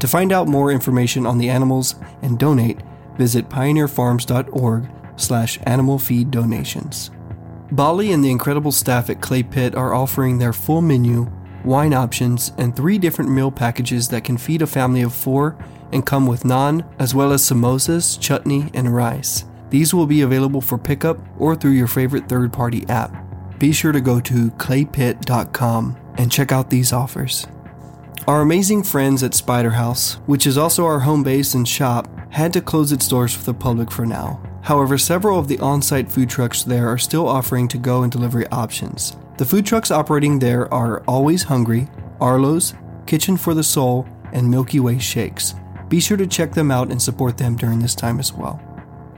[0.00, 2.80] To find out more information on the animals and donate,
[3.16, 7.10] visit pioneerfarms.org slash animal feed donations.
[7.70, 11.30] Bali and the incredible staff at Clay Pit are offering their full menu,
[11.64, 15.56] wine options, and three different meal packages that can feed a family of four
[15.92, 19.44] and come with naan, as well as samosas, chutney, and rice.
[19.72, 23.16] These will be available for pickup or through your favorite third party app.
[23.58, 27.46] Be sure to go to claypit.com and check out these offers.
[28.26, 32.52] Our amazing friends at Spider House, which is also our home base and shop, had
[32.52, 34.42] to close its doors for the public for now.
[34.60, 38.12] However, several of the on site food trucks there are still offering to go and
[38.12, 39.16] delivery options.
[39.38, 41.88] The food trucks operating there are Always Hungry,
[42.20, 42.74] Arlo's,
[43.06, 45.54] Kitchen for the Soul, and Milky Way Shakes.
[45.88, 48.60] Be sure to check them out and support them during this time as well.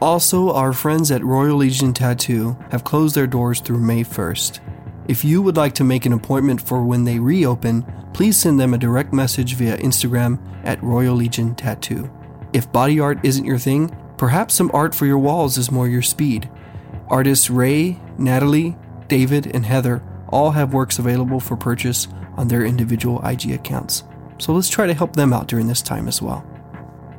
[0.00, 4.60] Also, our friends at Royal Legion Tattoo have closed their doors through May 1st.
[5.08, 8.74] If you would like to make an appointment for when they reopen, please send them
[8.74, 12.10] a direct message via Instagram at Royal Legion Tattoo.
[12.52, 16.02] If body art isn't your thing, perhaps some art for your walls is more your
[16.02, 16.50] speed.
[17.08, 18.76] Artists Ray, Natalie,
[19.08, 24.04] David, and Heather all have works available for purchase on their individual IG accounts.
[24.38, 26.46] So let's try to help them out during this time as well.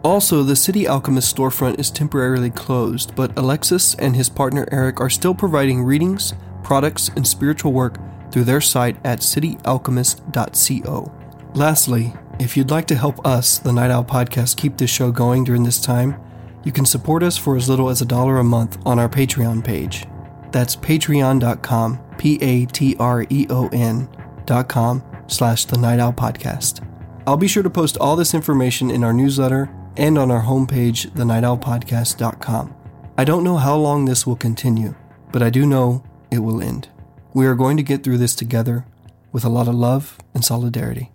[0.05, 5.09] Also, the City Alchemist storefront is temporarily closed, but Alexis and his partner Eric are
[5.09, 7.97] still providing readings, products, and spiritual work
[8.29, 11.11] through their site at cityalchemist.co.
[11.55, 15.43] Lastly, if you'd like to help us, the Night Owl Podcast, keep this show going
[15.43, 16.21] during this time,
[16.63, 19.65] you can support us for as little as a dollar a month on our Patreon
[19.65, 20.05] page.
[20.51, 24.07] That's patreon.com, P A T R E O N
[24.45, 26.87] dot com slash the Night Owl Podcast.
[27.25, 29.67] I'll be sure to post all this information in our newsletter
[29.97, 32.75] and on our homepage, thenightowlpodcast.com.
[33.17, 34.95] I don't know how long this will continue,
[35.31, 36.89] but I do know it will end.
[37.33, 38.85] We are going to get through this together
[39.31, 41.11] with a lot of love and solidarity.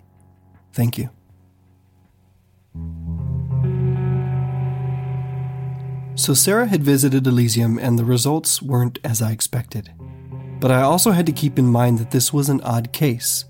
[0.73, 1.11] Thank you.
[6.15, 9.91] So, Sara had visited Elysium, and the results weren't as I expected.
[10.61, 13.47] But I also had to keep in mind that this was an odd case.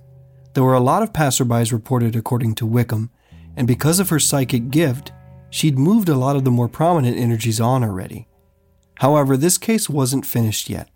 [0.54, 3.10] There were a lot of passerbys reported according to Wickham,
[3.56, 5.10] and because of her psychic gift,
[5.50, 8.28] she'd moved a lot of the more prominent energies on already.
[8.94, 10.88] However, this case wasn't finished yet.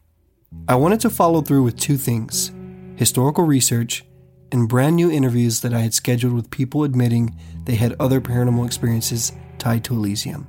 [0.68, 2.52] I wanted to follow through with two things
[2.96, 4.04] historical research
[4.52, 8.64] and brand new interviews that I had scheduled with people admitting they had other paranormal
[8.64, 10.46] experiences tied to Elysium.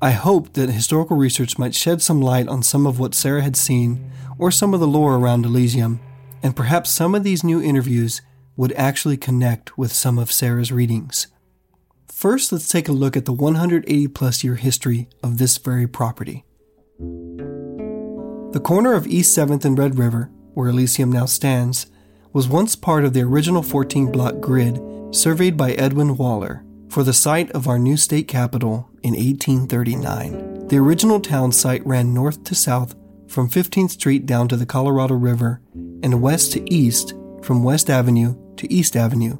[0.00, 3.56] I hoped that historical research might shed some light on some of what Sara had
[3.56, 5.98] seen or some of the lore around Elysium,
[6.42, 8.20] and perhaps some of these new interviews
[8.56, 11.26] would actually connect with some of Sara's readings.
[12.08, 16.44] First, let's take a look at the 180 plus year history of this very property.
[18.52, 21.86] The corner of East 7th and Red River, where Elysium now stands,
[22.32, 24.80] was once part of the original 14 block grid
[25.10, 30.68] surveyed by Edwin Waller for the site of our new state capital in 1839.
[30.68, 32.94] The original town site ran north to south
[33.28, 35.60] from 15th Street down to the Colorado River
[36.02, 39.38] and west to east from West Avenue to East Avenue,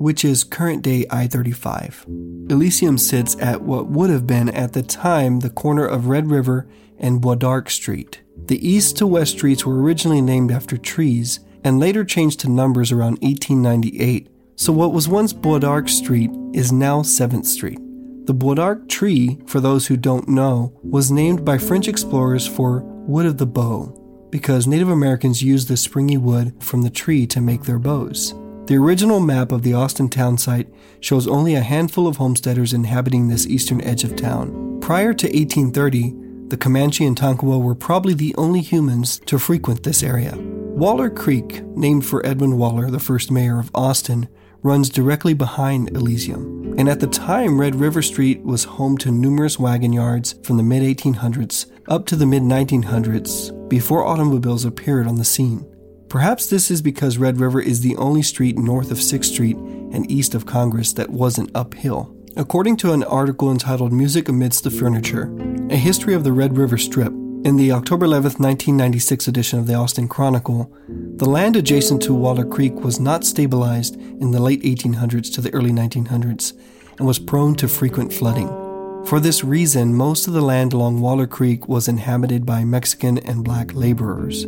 [0.00, 2.06] which is current day I 35.
[2.48, 6.66] Elysium sits at what would have been at the time the corner of Red River
[6.98, 8.22] and Bois d'Arc Street.
[8.46, 12.90] The east to west streets were originally named after trees and later changed to numbers
[12.90, 17.78] around 1898, so what was once Bois d'Arc Street is now 7th Street.
[18.24, 22.80] The Bois d'Arc tree, for those who don't know, was named by French explorers for
[22.80, 27.42] wood of the bow, because Native Americans used the springy wood from the tree to
[27.42, 28.34] make their bows.
[28.66, 30.68] The original map of the Austin town site
[31.00, 34.78] shows only a handful of homesteaders inhabiting this eastern edge of town.
[34.80, 36.14] Prior to 1830,
[36.48, 40.36] the Comanche and Tonkawa were probably the only humans to frequent this area.
[40.36, 44.28] Waller Creek, named for Edwin Waller, the first mayor of Austin,
[44.62, 46.74] runs directly behind Elysium.
[46.78, 50.62] And at the time, Red River Street was home to numerous wagon yards from the
[50.62, 55.66] mid 1800s up to the mid 1900s before automobiles appeared on the scene.
[56.10, 60.10] Perhaps this is because Red River is the only street north of 6th Street and
[60.10, 62.12] east of Congress that wasn't uphill.
[62.36, 65.32] According to an article entitled Music Amidst the Furniture,
[65.70, 67.12] a history of the Red River Strip,
[67.44, 72.44] in the October 11, 1996 edition of the Austin Chronicle, the land adjacent to Waller
[72.44, 76.58] Creek was not stabilized in the late 1800s to the early 1900s
[76.98, 78.48] and was prone to frequent flooding.
[79.06, 83.44] For this reason, most of the land along Waller Creek was inhabited by Mexican and
[83.44, 84.44] black laborers.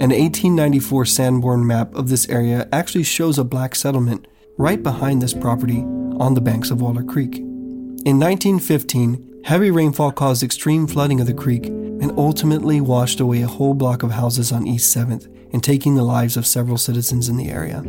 [0.00, 4.26] An 1894 Sanborn map of this area actually shows a black settlement
[4.56, 5.80] right behind this property
[6.18, 7.36] on the banks of Waller Creek.
[7.36, 13.46] In 1915, heavy rainfall caused extreme flooding of the creek and ultimately washed away a
[13.46, 17.36] whole block of houses on East 7th and taking the lives of several citizens in
[17.36, 17.82] the area.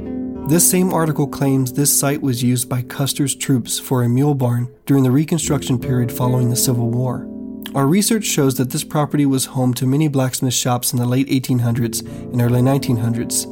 [0.50, 4.70] This same article claims this site was used by Custer's troops for a mule barn
[4.86, 7.31] during the Reconstruction period following the Civil War.
[7.74, 11.30] Our research shows that this property was home to many blacksmith shops in the late
[11.30, 13.46] 1800s and early 1900s,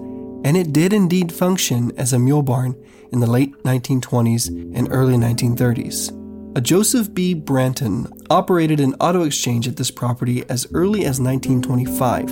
[0.44, 2.76] and it did indeed function as a mule barn
[3.14, 6.14] in the late 1920s and early 1930s.
[6.58, 7.34] A Joseph B.
[7.34, 12.30] Branton operated an auto exchange at this property as early as 1925.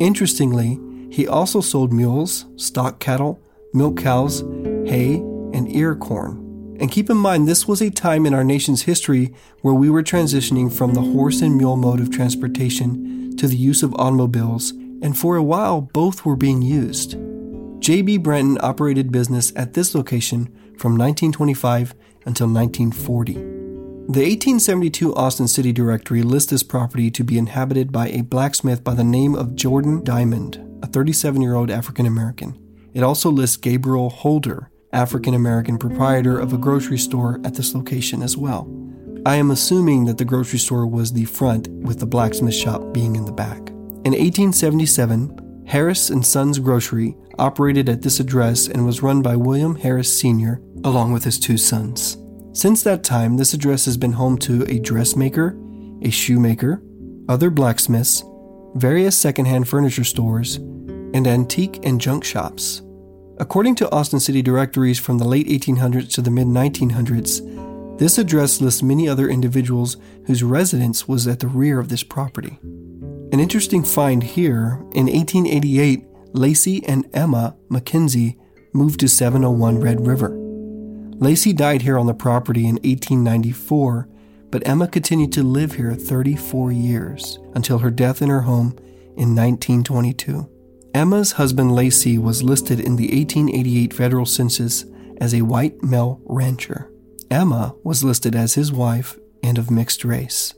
[0.00, 0.78] Interestingly,
[1.10, 3.42] he also sold mules, stock cattle,
[3.74, 4.42] milk cows,
[4.86, 5.16] hay,
[5.52, 6.49] and ear corn.
[6.80, 10.02] And keep in mind, this was a time in our nation's history where we were
[10.02, 14.70] transitioning from the horse and mule mode of transportation to the use of automobiles,
[15.02, 17.16] and for a while, both were being used.
[17.80, 18.18] J.B.
[18.18, 20.46] Brenton operated business at this location
[20.78, 23.34] from 1925 until 1940.
[23.34, 28.94] The 1872 Austin City Directory lists this property to be inhabited by a blacksmith by
[28.94, 32.58] the name of Jordan Diamond, a 37 year old African American.
[32.92, 38.22] It also lists Gabriel Holder, African American proprietor of a grocery store at this location
[38.22, 38.68] as well.
[39.26, 43.16] I am assuming that the grocery store was the front with the blacksmith shop being
[43.16, 43.58] in the back.
[44.04, 49.76] In 1877, Harris and Sons Grocery operated at this address and was run by William
[49.76, 50.60] Harris Sr.
[50.84, 52.16] along with his two sons.
[52.52, 55.56] Since that time, this address has been home to a dressmaker,
[56.02, 56.82] a shoemaker,
[57.28, 58.24] other blacksmiths,
[58.74, 62.82] various secondhand furniture stores, and antique and junk shops.
[63.40, 68.60] According to Austin City directories from the late 1800s to the mid 1900s, this address
[68.60, 72.58] lists many other individuals whose residence was at the rear of this property.
[73.32, 78.36] An interesting find here in 1888, Lacey and Emma McKenzie
[78.74, 80.36] moved to 701 Red River.
[81.16, 84.06] Lacey died here on the property in 1894,
[84.50, 88.76] but Emma continued to live here 34 years until her death in her home
[89.16, 90.46] in 1922.
[90.94, 94.84] Emma's husband Lacey was listed in the 1888 federal census
[95.20, 96.90] as a white male rancher.
[97.30, 100.52] Emma was listed as his wife and of mixed race.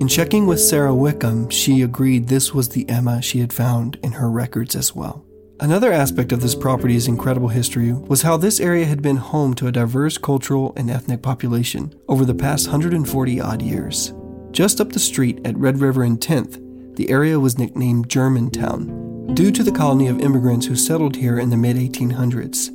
[0.00, 4.12] In checking with Sara Wickham, she agreed this was the Emma she had found in
[4.12, 5.24] her records as well.
[5.60, 9.66] Another aspect of this property's incredible history was how this area had been home to
[9.66, 14.12] a diverse cultural and ethnic population over the past 140 odd years.
[14.50, 16.60] Just up the street at Red River and 10th,
[16.94, 21.50] the area was nicknamed Germantown due to the colony of immigrants who settled here in
[21.50, 22.68] the mid 1800s.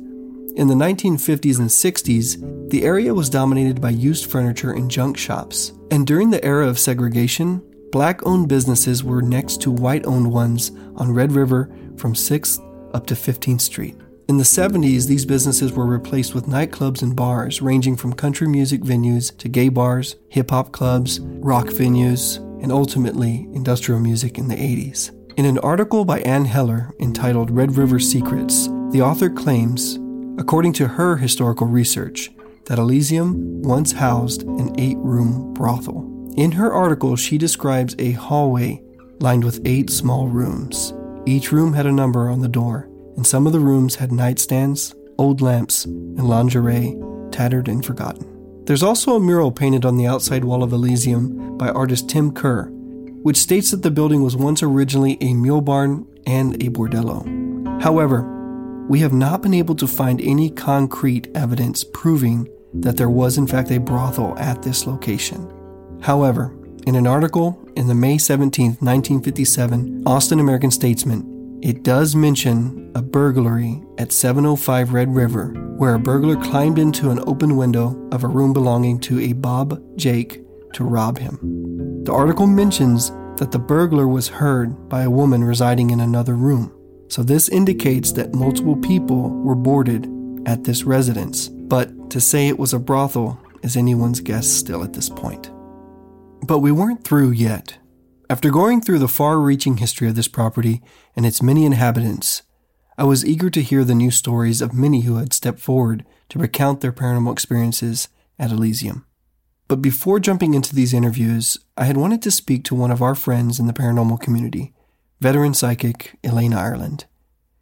[0.56, 5.72] In the 1950s and 60s, the area was dominated by used furniture and junk shops.
[5.92, 7.62] And during the era of segregation,
[7.92, 12.60] black owned businesses were next to white owned ones on Red River from 6th
[12.92, 13.96] up to 15th Street.
[14.28, 18.82] In the 70s, these businesses were replaced with nightclubs and bars ranging from country music
[18.82, 24.56] venues to gay bars, hip hop clubs, rock venues, and ultimately industrial music in the
[24.56, 25.12] 80s.
[25.36, 29.98] In an article by Ann Heller entitled Red River Secrets, the author claims,
[30.38, 32.30] according to her historical research,
[32.66, 36.32] that Elysium once housed an eight room brothel.
[36.36, 38.82] In her article, she describes a hallway
[39.20, 40.92] lined with eight small rooms.
[41.26, 44.94] Each room had a number on the door, and some of the rooms had nightstands,
[45.18, 46.96] old lamps, and lingerie,
[47.30, 48.37] tattered and forgotten.
[48.68, 52.70] There's also a mural painted on the outside wall of Elysium by artist Tim Kerr
[53.22, 57.82] which states that the building was once originally a mule barn and a bordello.
[57.82, 58.22] However,
[58.88, 63.46] we have not been able to find any concrete evidence proving that there was in
[63.46, 65.52] fact a brothel at this location.
[66.00, 66.56] However,
[66.86, 71.27] in an article in the May 17, 1957 Austin American Statesman,
[71.62, 77.20] it does mention a burglary at 705 Red River, where a burglar climbed into an
[77.26, 80.40] open window of a room belonging to a Bob Jake
[80.74, 81.38] to rob him.
[82.04, 86.72] The article mentions that the burglar was heard by a woman residing in another room.
[87.08, 90.08] So this indicates that multiple people were boarded
[90.46, 91.48] at this residence.
[91.48, 95.50] But to say it was a brothel is anyone's guess still at this point.
[96.46, 97.78] But we weren't through yet.
[98.30, 100.82] After going through the far reaching history of this property
[101.16, 102.42] and its many inhabitants,
[102.98, 106.38] I was eager to hear the new stories of many who had stepped forward to
[106.38, 108.08] recount their paranormal experiences
[108.38, 109.06] at Elysium.
[109.66, 113.14] But before jumping into these interviews, I had wanted to speak to one of our
[113.14, 114.74] friends in the paranormal community,
[115.20, 117.06] veteran psychic Elaine Ireland.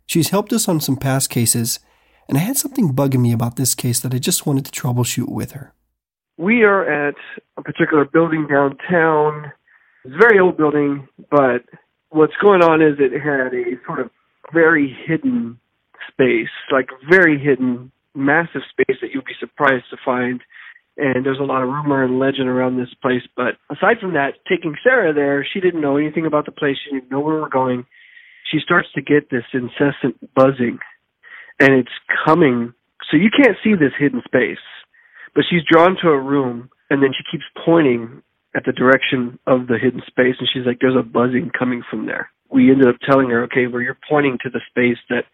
[0.07, 1.79] She's helped us on some past cases,
[2.29, 5.29] and I had something bugging me about this case that I just wanted to troubleshoot
[5.29, 5.75] with her.
[6.39, 7.15] we are at
[7.57, 9.53] a particular building downtown.
[10.07, 11.67] It's a very old building, but
[12.11, 14.11] what's going on is it had a sort of
[14.55, 15.59] very hidden
[16.07, 20.43] space, like very hidden, massive space that you'd be surprised to find.
[20.97, 23.23] And there's a lot of rumor and legend around this place.
[23.37, 26.77] But aside from that, taking Sara there, she didn't know anything about the place.
[26.85, 27.85] She didn't know where we're going.
[28.53, 30.79] She starts to get this incessant buzzing,
[31.59, 31.91] and it's
[32.25, 32.75] coming.
[33.11, 34.63] So you can't see this hidden space,
[35.35, 38.23] but she's drawn to a room, and then she keeps pointing
[38.57, 42.07] at the direction of the hidden space, and she's like, "There's a buzzing coming from
[42.07, 45.27] there." We ended up telling her, "Okay, well, you're pointing to the space that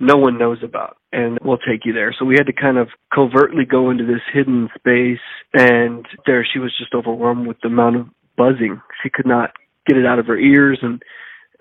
[0.00, 2.14] no one knows about and we'll take you there.
[2.18, 6.58] So we had to kind of covertly go into this hidden space and there she
[6.58, 8.06] was just overwhelmed with the amount of
[8.36, 8.80] buzzing.
[9.02, 9.52] She could not
[9.86, 11.02] get it out of her ears and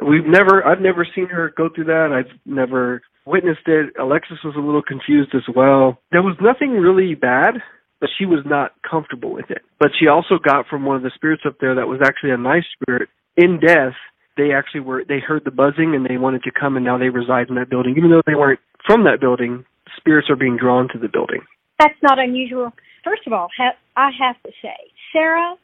[0.01, 2.11] we've never I've never seen her go through that.
[2.11, 3.93] I've never witnessed it.
[3.99, 5.99] Alexis was a little confused as well.
[6.11, 7.55] There was nothing really bad,
[8.03, 9.61] but she was not comfortable with it.
[9.79, 12.37] But she also got from one of the spirits up there that was actually a
[12.37, 13.07] nice spirit.
[13.37, 13.95] In death
[14.35, 17.07] they actually were they heard the buzzing and they wanted to come and now they
[17.07, 17.95] reside in that building.
[17.95, 19.63] Even though they weren't from that building
[19.95, 21.39] spirits are being drawn to the building.
[21.79, 22.73] That's not unusual.
[23.05, 24.75] First of all ha- i have to say
[25.13, 25.55] sara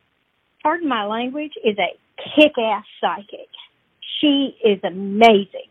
[0.64, 1.92] pardon my language is a
[2.40, 3.50] kick-ass psychic.
[4.22, 5.68] She is amazing.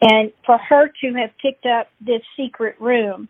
[0.00, 3.28] And for her to have picked up this secret room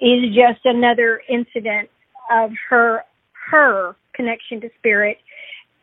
[0.00, 1.88] is just another incident
[2.30, 3.04] of her
[3.50, 5.18] her connection to spirit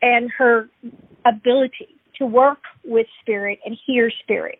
[0.00, 0.68] and her
[1.26, 4.58] ability to work with spirit and hear spirit.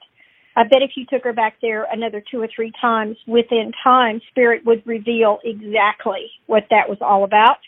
[0.57, 4.21] I bet if you took her back there another two or three times within time,
[4.31, 7.59] spirit would reveal exactly what that was all about.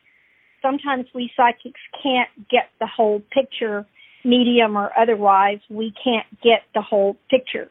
[0.60, 3.86] Sometimes we psychics can't get the whole picture,
[4.24, 7.70] medium or otherwise, we can't get the whole picture.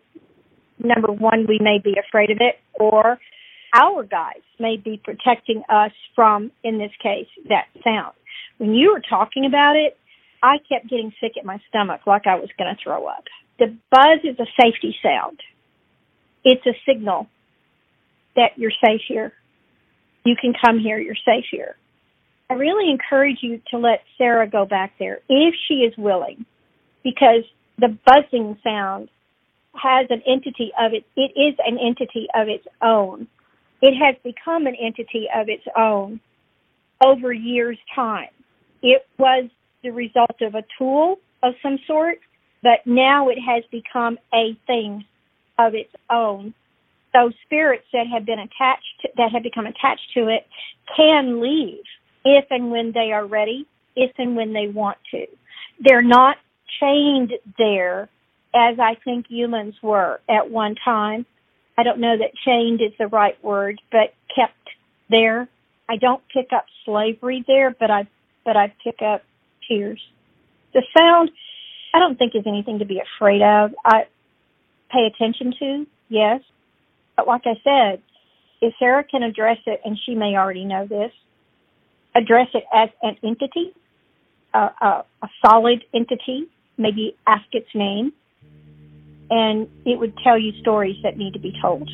[0.79, 3.19] Number one, we may be afraid of it, or
[3.73, 8.13] our guides may be protecting us from, in this case, that sound.
[8.57, 9.97] When you were talking about it,
[10.41, 13.25] I kept getting sick at my stomach like I was going to throw up.
[13.57, 15.39] The buzz is a safety sound.
[16.43, 17.27] It's a signal
[18.35, 19.33] that you're safe here.
[20.23, 20.97] You can come here.
[20.97, 21.75] You're safe here.
[22.49, 26.45] I really encourage you to let Sara go back there if she is willing,
[27.03, 27.43] because
[27.77, 29.09] the buzzing sound
[29.73, 31.05] has an entity of it.
[31.15, 33.27] It is an entity of its own.
[33.81, 36.19] It has become an entity of its own
[37.03, 38.29] over years' time.
[38.81, 39.49] It was
[39.83, 42.19] the result of a tool of some sort,
[42.61, 45.05] but now it has become a thing
[45.57, 46.53] of its own.
[47.13, 50.45] So spirits that have been attached, that have become attached to it,
[50.95, 51.83] can leave
[52.25, 53.65] if and when they are ready,
[53.95, 55.25] if and when they want to.
[55.79, 56.37] They're not
[56.79, 58.09] chained there
[58.53, 61.25] as I think humans were at one time.
[61.79, 64.69] I don't know that chained is the right word, but kept
[65.09, 65.47] there.
[65.87, 68.05] I don't pick up slavery there, but I
[68.43, 69.23] but I pick up
[69.65, 70.01] tears.
[70.73, 71.31] The sound,
[71.93, 73.71] I don't think is anything to be afraid of.
[73.85, 74.07] I
[74.91, 76.41] pay attention to, yes.
[77.15, 78.01] But like I said,
[78.61, 81.13] if Sara can address it, and she may already know this,
[82.13, 83.71] address it as an entity,
[84.53, 84.59] a,
[85.21, 86.43] a solid entity,
[86.77, 88.11] maybe ask its name,
[89.29, 91.89] and it would tell you stories that need to be told.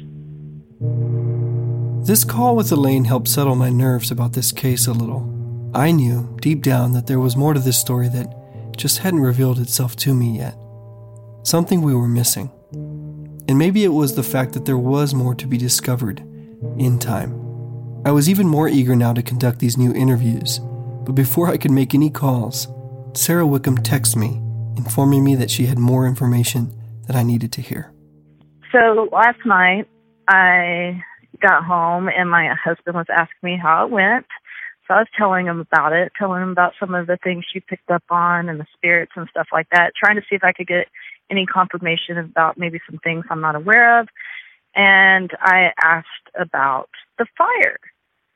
[2.06, 5.32] This call with Elaine helped settle my nerves about this case a little.
[5.74, 9.60] I knew deep down that there was more to this story that just hadn't revealed
[9.60, 10.56] itself to me yet.
[11.44, 12.52] Something we were missing.
[13.48, 16.20] And maybe it was the fact that there was more to be discovered
[16.78, 17.32] in time.
[18.06, 20.60] I was even more eager now to conduct these new interviews,
[21.06, 22.68] but before I could make any calls,
[23.14, 24.42] Sara Wickham texted me,
[24.78, 26.72] informing me that she had more information
[27.08, 27.92] that I needed to hear.
[28.72, 29.88] So last night,
[30.28, 31.02] I
[31.42, 34.26] got home and my husband was asking me how it went.
[34.88, 37.60] So I was telling him about it, telling him about some of the things she
[37.60, 40.54] picked up on and the spirits and stuff like that, trying to see if I
[40.54, 40.88] could get
[41.32, 44.08] any confirmation about maybe some things I'm not aware of.
[44.76, 46.08] And I asked
[46.40, 47.80] about the fire.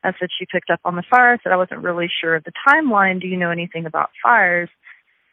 [0.04, 1.34] I said she picked up on the fire.
[1.34, 3.22] I said I wasn't really sure of the timeline.
[3.22, 4.70] Do you know anything about fires?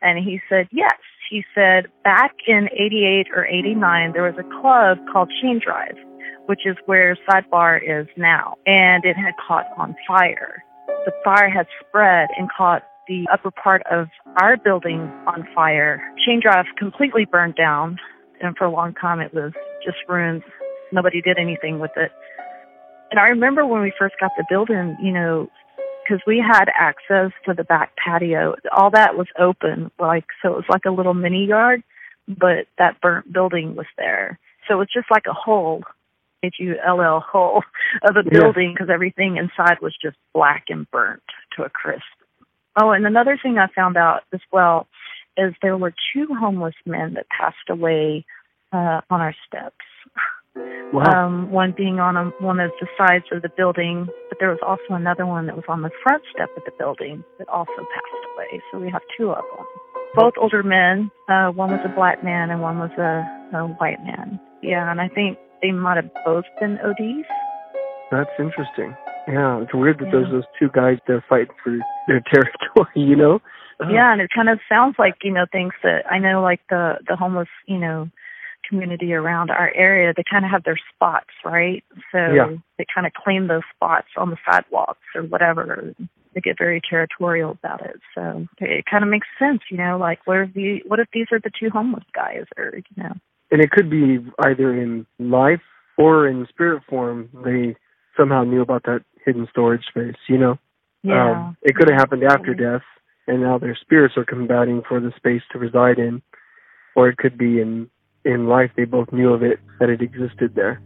[0.03, 0.99] And he said yes.
[1.31, 5.97] He said back in 88 or 89, there was a club called Chain Drive,
[6.47, 8.55] which is where Sidebar is now.
[8.67, 10.63] And it had caught on fire
[11.07, 14.09] the fire had spread and caught the upper part of
[14.41, 16.03] our building on fire.
[16.27, 17.99] Chain Drive completely burned down,
[18.43, 19.53] and for a long time it was
[19.85, 20.43] just ruins.
[20.93, 22.11] Nobody did anything with it.
[23.13, 25.49] And I remember when we first got the building, you know,
[26.07, 28.55] because we had access to the back patio.
[28.77, 31.83] All that was open, like so it was like a little mini yard,
[32.29, 34.39] but that burnt building was there.
[34.67, 35.83] So it was just like a hole
[36.43, 37.63] H U L L hole
[38.03, 41.23] of a building because everything inside was just black and burnt
[41.57, 42.03] to a crisp.
[42.81, 44.87] Oh, and another thing I found out as well
[45.37, 48.25] is there were two homeless men that passed away
[48.73, 49.77] uh, on our steps.
[50.93, 51.27] Wow.
[51.27, 54.61] Um, one being on a, one of the sides of the building, but there was
[54.63, 58.25] also another one that was on the front step of the building that also passed
[58.35, 58.63] away.
[58.71, 59.67] So we have two of them.
[60.15, 61.11] Both older men.
[61.29, 64.41] Uh, one was a black man and one was a, a white man.
[64.63, 67.27] Yeah, and I think they might have both been ODs.
[68.11, 68.97] That's interesting.
[69.29, 70.13] Yeah, it's weird that Yeah.
[70.13, 71.77] there's those two guys they're fighting for
[72.07, 72.95] their territory.
[72.95, 73.41] You know?
[73.81, 73.89] Oh.
[73.91, 76.95] Yeah, and it kind of sounds like you know things that I know, like the
[77.07, 78.09] the homeless, you know,
[78.69, 80.13] community around our area.
[80.17, 81.85] They kind of have their spots, right?
[82.13, 82.57] So Yeah.
[82.79, 85.95] they kind of claim those spots on the sidewalks or whatever.
[86.35, 88.01] They get very territorial about it.
[88.15, 89.97] So it kind of makes sense, you know.
[89.97, 93.15] Like, what if the what if these are the two homeless guys, or you know?
[93.51, 95.63] And it could be either in life
[95.97, 97.31] or in spirit form.
[97.45, 97.77] They
[98.17, 100.17] somehow knew about that hidden storage space.
[100.29, 100.59] You know?
[101.03, 101.31] Yeah.
[101.31, 102.83] Um, it could have happened after death,
[103.27, 106.21] and now their spirits are combating for the space to reside in,
[106.97, 107.89] or it could be in
[108.27, 110.83] in life they both knew of it that it existed there.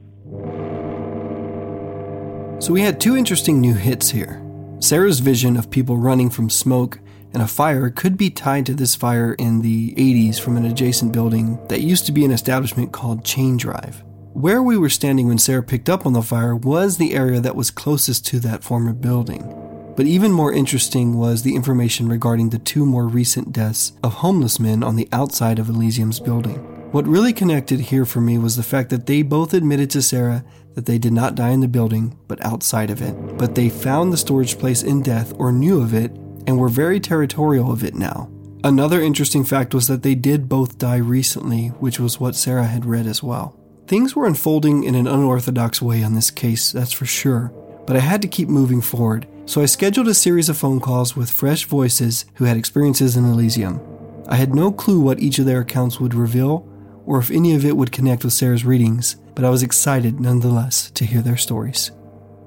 [2.61, 4.43] So we had two interesting new hits here.
[4.79, 7.01] Sara's vision of people running from smoke
[7.33, 11.13] and a fire could be tied to this fire in the 80s from an adjacent
[11.13, 14.03] building that used to be an establishment called Chain Drive.
[14.33, 17.57] Where we were standing when Sara picked up on the fire was the area that
[17.57, 19.57] was closest to that former building.
[19.97, 24.61] But even more interesting was the information regarding the two more recent deaths of homeless
[24.61, 26.70] men on the outside of Elysium's building.
[26.93, 30.45] What really connected here for me was the fact that they both admitted to Sara
[30.75, 33.15] that they did not die in the building, but outside of it.
[33.39, 36.11] But they found the storage place in death or knew of it
[36.49, 38.29] and were very territorial of it now.
[38.65, 42.85] Another interesting fact was that they did both die recently, which was what Sara had
[42.85, 43.57] read as well.
[43.87, 47.53] Things were unfolding in an unorthodox way on this case, that's for sure,
[47.87, 51.17] but I had to keep moving forward, so I scheduled a series of phone calls
[51.17, 53.81] with fresh voices who had experiences in Elysium.
[54.29, 56.70] I had no clue what each of their accounts would reveal,
[57.11, 60.93] or if any of it would connect with Sara's readings, but I was excited nonetheless
[60.93, 61.91] to hear their stories.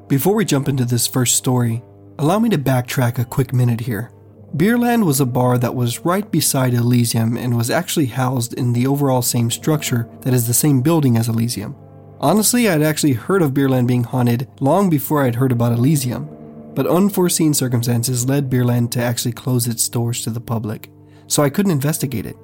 [0.08, 1.84] Before we jump into this first story,
[2.18, 4.14] allow me to backtrack a quick minute here.
[4.56, 8.88] Beerland was a bar that was right beside Elysium and was actually housed in the
[8.88, 11.76] overall same structure that is the same building as Elysium.
[12.22, 16.30] Honestly, I'd actually heard of Beerland being haunted long before I'd heard about Elysium,
[16.74, 20.90] but unforeseen circumstances led Beerland to actually close its doors to the public,
[21.28, 22.38] so I couldn't investigate it.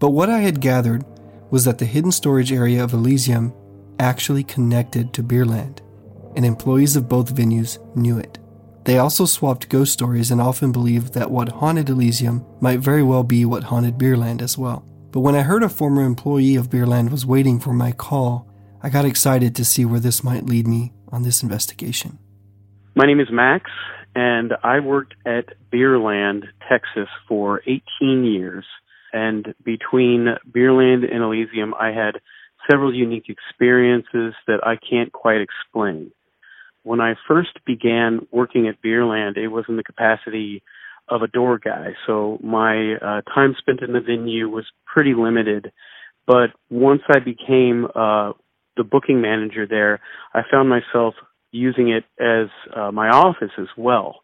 [0.00, 1.04] But what I had gathered
[1.50, 3.52] was that the hidden storage area of Elysium
[3.98, 5.80] actually connected to Beerland,
[6.36, 8.38] and employees of both venues knew it.
[8.84, 13.22] They also swapped ghost stories and often believed that what haunted Elysium might very well
[13.22, 14.86] be what haunted Beerland as well.
[15.12, 18.48] But when I heard a former employee of Beerland was waiting for my call,
[18.82, 22.18] I got excited to see where this might lead me on this investigation.
[22.94, 23.70] My name is Max,
[24.14, 28.64] and I worked at Beerland, Texas for 18 years.
[29.12, 32.20] And between Beerland and Elysium, I had
[32.70, 36.12] several unique experiences that I can't quite explain.
[36.82, 40.62] When I first began working at Beerland, it was in the capacity
[41.08, 45.72] of a door guy, so my uh, time spent in the venue was pretty limited.
[46.26, 48.32] But once I became uh,
[48.76, 50.00] the booking manager there,
[50.32, 51.14] I found myself
[51.50, 54.20] using it as uh, my office as well,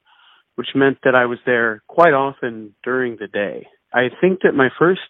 [0.55, 3.67] which meant that I was there quite often during the day.
[3.93, 5.01] I think that my first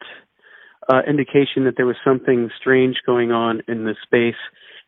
[0.88, 4.38] uh, indication that there was something strange going on in the space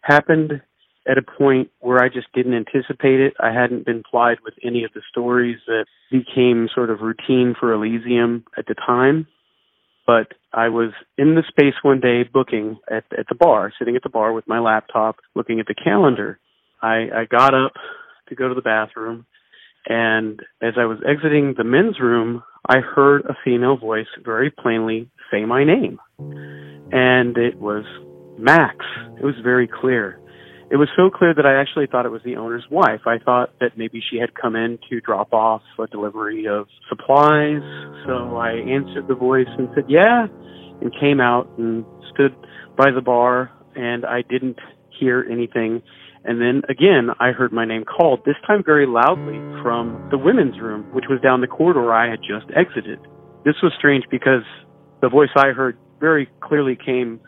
[0.03, 0.63] happened
[1.09, 3.35] at a point where I just didn't anticipate it.
[3.41, 7.73] I hadn't been plied with any of the stories that became sort of routine for
[7.73, 9.27] Elysium at the time.
[10.07, 14.03] But I was in the space one day booking at, at the bar, sitting at
[14.03, 16.39] the bar with my laptop, looking at the calendar.
[16.83, 17.73] I, I got up
[18.29, 19.27] to go to the bathroom,
[19.87, 25.11] and as I was exiting the men's room, I heard a female voice very plainly
[25.31, 25.99] say my name.
[26.19, 27.85] And it was
[28.39, 28.77] Max.
[29.19, 30.21] It was very clear.
[30.71, 33.01] It was so clear that I actually thought it was the owner's wife.
[33.07, 37.63] I thought that maybe she had come in to drop off a delivery of supplies.
[38.07, 40.27] So I answered the voice and said, yeah,
[40.83, 42.37] and came out and stood
[42.77, 44.59] by the bar and I didn't
[44.91, 45.83] hear anything.
[46.25, 50.61] And then again, I heard my name called, this time very loudly from the women's
[50.61, 52.99] room, which was down the corridor I had just exited.
[53.45, 54.43] This was strange because
[55.01, 57.21] the voice I heard very clearly came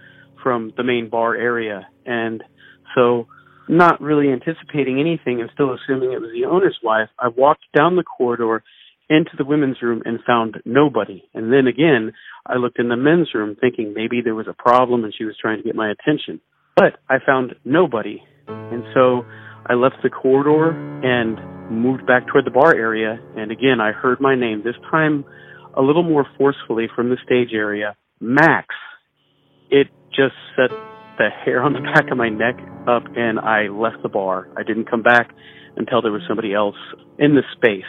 [0.42, 1.86] from the main bar area.
[2.04, 2.42] And
[2.94, 3.26] so,
[3.68, 7.94] not really anticipating anything and still assuming it was the owner's wife, I walked down
[7.94, 8.64] the corridor
[9.08, 11.24] into the women's room and found nobody.
[11.34, 12.12] And then again,
[12.46, 15.36] I looked in the men's room thinking maybe there was a problem and she was
[15.40, 16.40] trying to get my attention.
[16.76, 18.22] But I found nobody.
[18.72, 19.24] And so
[19.66, 20.70] I left the corridor
[21.02, 21.38] and
[21.70, 23.18] moved back toward the bar area.
[23.36, 25.24] And again, I heard my name, this time
[25.76, 28.66] a little more forcefully from the stage area Max.
[29.70, 30.70] It just set
[31.16, 32.56] the hair on the back of my neck
[32.88, 34.48] up, and I left the bar.
[34.56, 35.30] I didn't come back
[35.76, 36.76] until there was somebody else
[37.18, 37.84] in the space.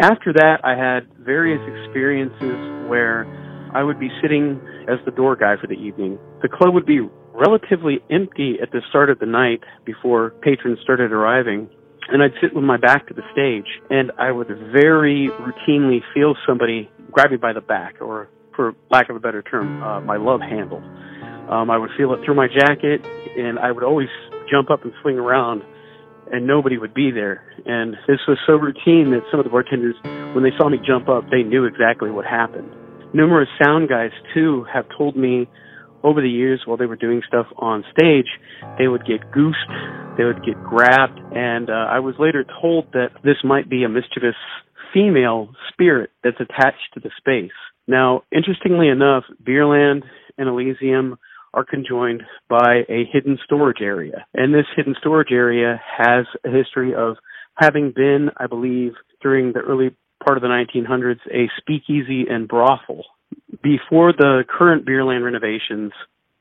[0.00, 3.26] After that, I had various experiences where
[3.74, 6.18] I would be sitting as the door guy for the evening.
[6.42, 7.00] The club would be
[7.34, 11.68] relatively empty at the start of the night before patrons started arriving.
[12.08, 16.34] And I'd sit with my back to the stage, and I would very routinely feel
[16.46, 20.16] somebody grab me by the back, or for lack of a better term, uh, my
[20.16, 20.82] love handle.
[21.48, 23.04] Um, I would feel it through my jacket,
[23.36, 24.08] and I would always
[24.50, 25.62] jump up and swing around,
[26.30, 27.42] and nobody would be there.
[27.64, 29.96] And this was so routine that some of the bartenders,
[30.34, 32.70] when they saw me jump up, they knew exactly what happened.
[33.14, 35.48] Numerous sound guys, too, have told me
[36.04, 38.28] over the years while they were doing stuff on stage,
[38.78, 39.58] they would get goosed,
[40.18, 43.88] they would get grabbed, and uh, I was later told that this might be a
[43.88, 44.36] mischievous
[44.92, 47.56] female spirit that's attached to the space.
[47.88, 50.02] Now, interestingly enough, Beerland
[50.38, 51.18] and Elysium
[51.52, 54.26] are conjoined by a hidden storage area.
[54.34, 57.16] And this hidden storage area has a history of
[57.54, 59.94] having been, I believe, during the early
[60.24, 63.04] part of the 1900s, a speakeasy and brothel
[63.62, 65.92] before the current Beerland renovations,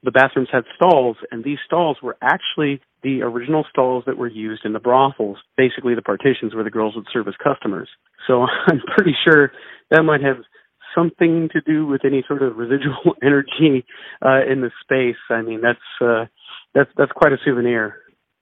[0.04, 4.66] the bathrooms had stalls, and these stalls were actually the original stalls that were used
[4.66, 7.90] in the brothels, basically the partitions where the girls would serve as customers.
[8.28, 9.52] So I'm pretty sure
[9.92, 10.38] that might have
[10.96, 13.86] something to do with any sort of residual energy
[14.24, 15.20] uh, in the space.
[15.30, 16.26] I mean, that's uh,
[16.74, 17.96] that's that's quite a souvenir.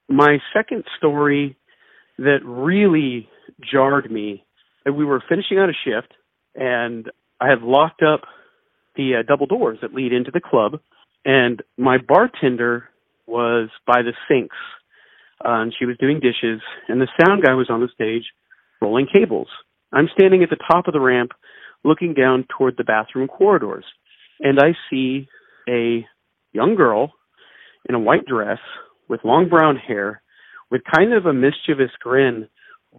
[0.08, 1.56] My second story
[2.18, 3.28] that really
[3.72, 4.44] jarred me,
[4.84, 6.12] we were finishing out a shift,
[6.54, 8.22] and I had locked up
[8.96, 10.80] the uh, double doors that lead into the club,
[11.24, 12.88] and my bartender
[13.26, 14.56] was by the sinks,
[15.44, 18.24] uh, and she was doing dishes, and the sound guy was on the stage
[18.80, 19.48] rolling cables.
[19.92, 21.32] I'm standing at the top of the ramp,
[21.84, 23.84] looking down toward the bathroom corridors,
[24.40, 25.28] and I see
[25.68, 26.06] a
[26.52, 27.12] young girl
[27.88, 28.58] in a white dress
[29.08, 30.22] with long brown hair,
[30.70, 32.48] with kind of a mischievous grin,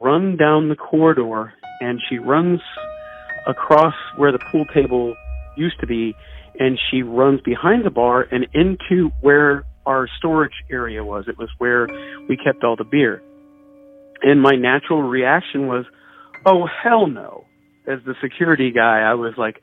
[0.02, 2.60] run down the corridor, and she runs
[3.48, 5.16] across where the pool table
[5.56, 6.16] used to be,
[6.60, 11.26] and she runs behind the bar and into where our storage area was.
[11.28, 11.88] It was where
[12.30, 13.22] we kept all the beer.
[14.22, 15.86] And my natural reaction was,
[16.46, 17.46] oh, hell no.
[17.86, 19.60] As the security guy, I was like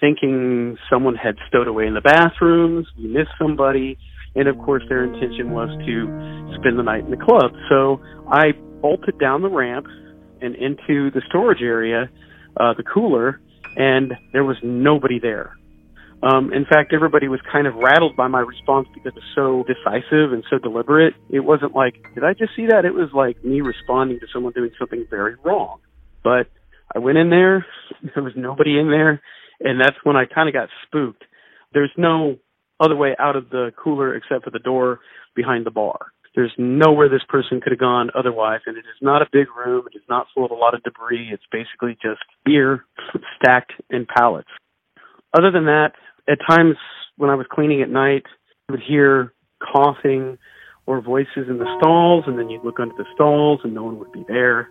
[0.00, 3.98] thinking someone had stowed away in the bathrooms, we missed somebody,
[4.34, 7.52] and of course their intention was to spend the night in the club.
[7.68, 9.86] So I bolted down the ramp
[10.40, 12.08] and into the storage area,
[12.56, 13.40] uh, the cooler,
[13.76, 15.56] and there was nobody there.
[16.22, 19.64] Um, in fact, everybody was kind of rattled by my response because it was so
[19.66, 21.14] decisive and so deliberate.
[21.30, 22.84] It wasn't like, did I just see that?
[22.84, 25.78] It was like me responding to someone doing something very wrong.
[26.22, 26.48] But
[26.94, 27.64] I went in there,
[28.14, 29.22] there was nobody in there,
[29.60, 31.24] and that's when I kind of got spooked.
[31.72, 32.36] There's no
[32.78, 35.00] other way out of the cooler except for the door
[35.34, 35.98] behind the bar.
[36.34, 39.86] There's nowhere this person could have gone otherwise, and it is not a big room.
[39.92, 41.30] It is not full of a lot of debris.
[41.32, 42.84] It's basically just beer
[43.36, 44.48] stacked in pallets.
[45.36, 45.92] Other than that,
[46.28, 46.76] at times
[47.16, 48.24] when I was cleaning at night,
[48.68, 50.38] I would hear coughing
[50.86, 53.98] or voices in the stalls, and then you'd look under the stalls and no one
[53.98, 54.68] would be there.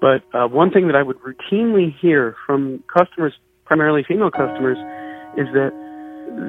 [0.00, 3.32] But uh, one thing that I would routinely hear from customers,
[3.64, 4.78] primarily female customers,
[5.36, 5.72] is that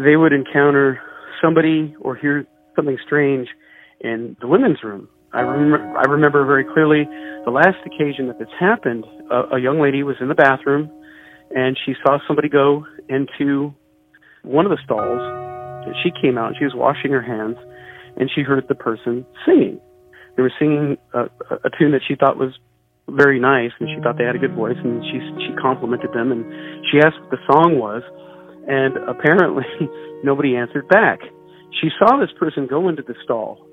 [0.04, 1.00] they would encounter
[1.42, 3.48] somebody or hear something strange
[4.02, 5.08] in the women's room.
[5.32, 7.06] I remember, I remember very clearly
[7.46, 9.06] the last occasion that this happened.
[9.30, 10.90] A, a young lady was in the bathroom,
[11.52, 13.74] and she saw somebody go into
[14.44, 15.22] one of the stalls.
[16.04, 16.54] She came out.
[16.58, 17.58] She was washing her hands,
[18.18, 19.80] and she heard the person singing.
[20.36, 21.26] They were singing a,
[21.64, 22.54] a tune that she thought was
[23.08, 26.32] very nice, and she thought they had a good voice, and she she complimented them,
[26.32, 26.46] and
[26.92, 28.02] she asked what the song was,
[28.68, 29.66] and apparently
[30.24, 31.20] nobody answered back.
[31.82, 33.70] She saw this person go into the stall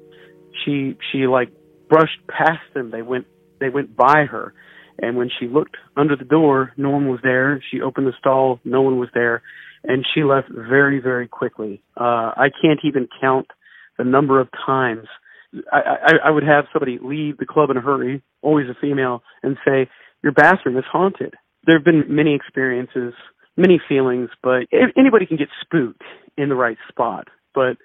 [0.65, 1.51] she she like
[1.89, 2.91] brushed past them.
[2.91, 3.27] They went
[3.61, 4.55] they went by her,
[4.99, 7.63] and when she looked under the door, no one was there.
[7.71, 9.43] She opened the stall, no one was there,
[9.85, 11.83] and she left very very quickly.
[11.97, 13.49] Uh, I can't even count
[13.99, 15.07] the number of times
[15.73, 19.23] I, I, I would have somebody leave the club in a hurry, always a female,
[19.43, 19.89] and say,
[20.23, 21.35] "Your bathroom is haunted."
[21.67, 23.15] There have been many experiences,
[23.57, 24.67] many feelings, but
[24.97, 26.03] anybody can get spooked
[26.37, 27.29] in the right spot.
[27.55, 27.77] But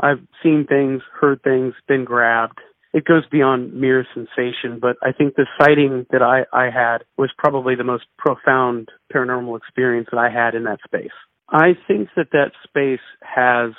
[0.00, 2.58] I've seen things, heard things, been grabbed.
[2.92, 7.30] It goes beyond mere sensation, but I think the sighting that I, I had was
[7.36, 11.10] probably the most profound paranormal experience that I had in that space.
[11.48, 13.72] I think that that space has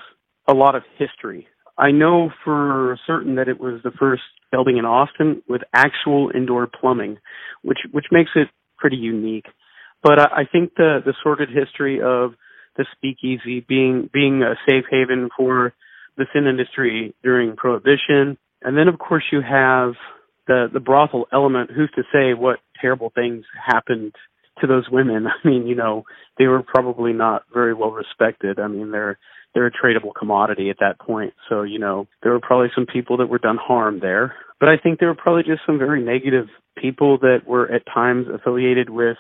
[0.48, 1.48] a lot of history.
[1.78, 6.68] I know for certain that it was the first building in Austin with actual indoor
[6.68, 7.18] plumbing,
[7.64, 8.48] which which makes it
[8.78, 9.46] pretty unique.
[10.02, 12.36] But I, I think the the sordid history of
[12.78, 15.74] the speakeasy being being a safe haven for
[16.18, 19.94] the sin industry during prohibition, and then of course you have
[20.48, 21.72] the the brothel element.
[21.76, 24.14] Who's to say what terrible things happened
[24.62, 25.28] to those women?
[25.44, 26.04] I mean, you know,
[26.38, 28.60] they were probably not very well respected.
[28.60, 29.18] I mean, they're
[29.54, 31.34] they're a tradable commodity at that point.
[31.50, 34.36] So, you know, there were probably some people that were done harm there.
[34.60, 36.48] But I think there were probably just some very negative
[36.78, 39.18] people that were at times affiliated with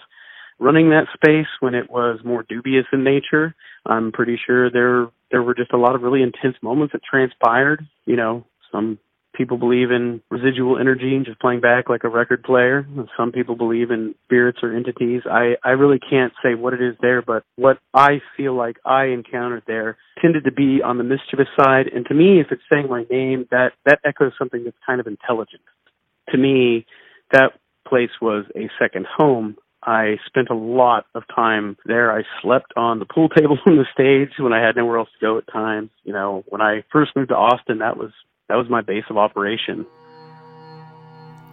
[0.60, 3.56] running that space when it was more dubious in nature.
[3.86, 7.86] I'm pretty sure there there were just a lot of really intense moments that transpired.
[8.06, 9.00] You know, some
[9.36, 12.88] people believe in residual energy and just playing back like a record player.
[13.18, 15.24] Some people believe in spirits or entities.
[15.30, 19.08] I, I really can't say what it is there, but what I feel like I
[19.08, 21.88] encountered there tended to be on the mischievous side.
[21.94, 25.06] And to me, if it's saying my name, that, that echoes something that's kind of
[25.06, 25.64] intelligent.
[26.30, 26.86] To me,
[27.34, 29.58] that place was a second home.
[29.86, 32.12] I spent a lot of time there.
[32.12, 35.26] I slept on the pool table on the stage when I had nowhere else to
[35.26, 35.90] go at times.
[36.04, 38.12] You know, when I first moved to Austin, that was
[38.50, 39.86] that was my base of operation.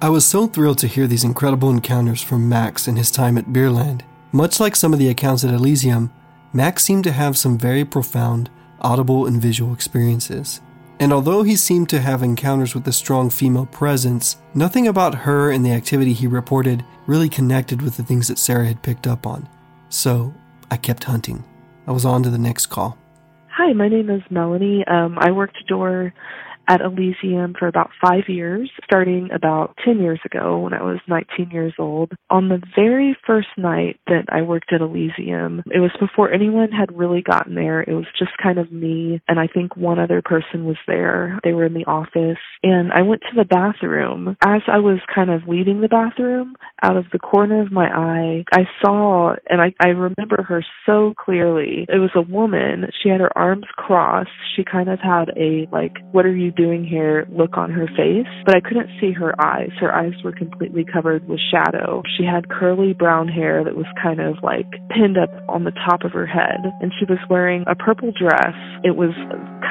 [0.00, 3.46] I was so thrilled to hear these incredible encounters from Max in his time at
[3.46, 4.02] Beerland.
[4.32, 6.10] Much like some of the accounts at Elysium,
[6.52, 8.50] Max seemed to have some very profound
[8.80, 10.60] audible and visual experiences.
[11.02, 15.50] And although he seemed to have encounters with a strong female presence, nothing about her
[15.50, 19.26] and the activity he reported really connected with the things that Sara had picked up
[19.26, 19.48] on.
[19.88, 20.32] So
[20.70, 21.42] I kept hunting.
[21.88, 22.96] I was on to the next call.
[23.48, 24.84] Hi, my name is Melanie.
[24.86, 26.14] Um, I worked door
[26.68, 31.50] at Elysium for about five years, starting about 10 years ago when I was 19
[31.50, 32.12] years old.
[32.30, 36.96] On the very first night that I worked at Elysium, it was before anyone had
[36.96, 37.82] really gotten there.
[37.82, 41.38] It was just kind of me, and I think one other person was there.
[41.44, 44.36] They were in the office, and I went to the bathroom.
[44.42, 48.44] As I was kind of leaving the bathroom, out of the corner of my eye,
[48.52, 51.86] I saw, and I, I remember her so clearly.
[51.88, 52.86] It was a woman.
[53.02, 54.30] She had her arms crossed.
[54.56, 58.30] She kind of had a, like, what are you doing here look on her face,
[58.46, 59.70] but I couldn't see her eyes.
[59.80, 62.02] Her eyes were completely covered with shadow.
[62.16, 66.04] She had curly brown hair that was kind of like pinned up on the top
[66.04, 68.54] of her head, and she was wearing a purple dress.
[68.84, 69.14] It was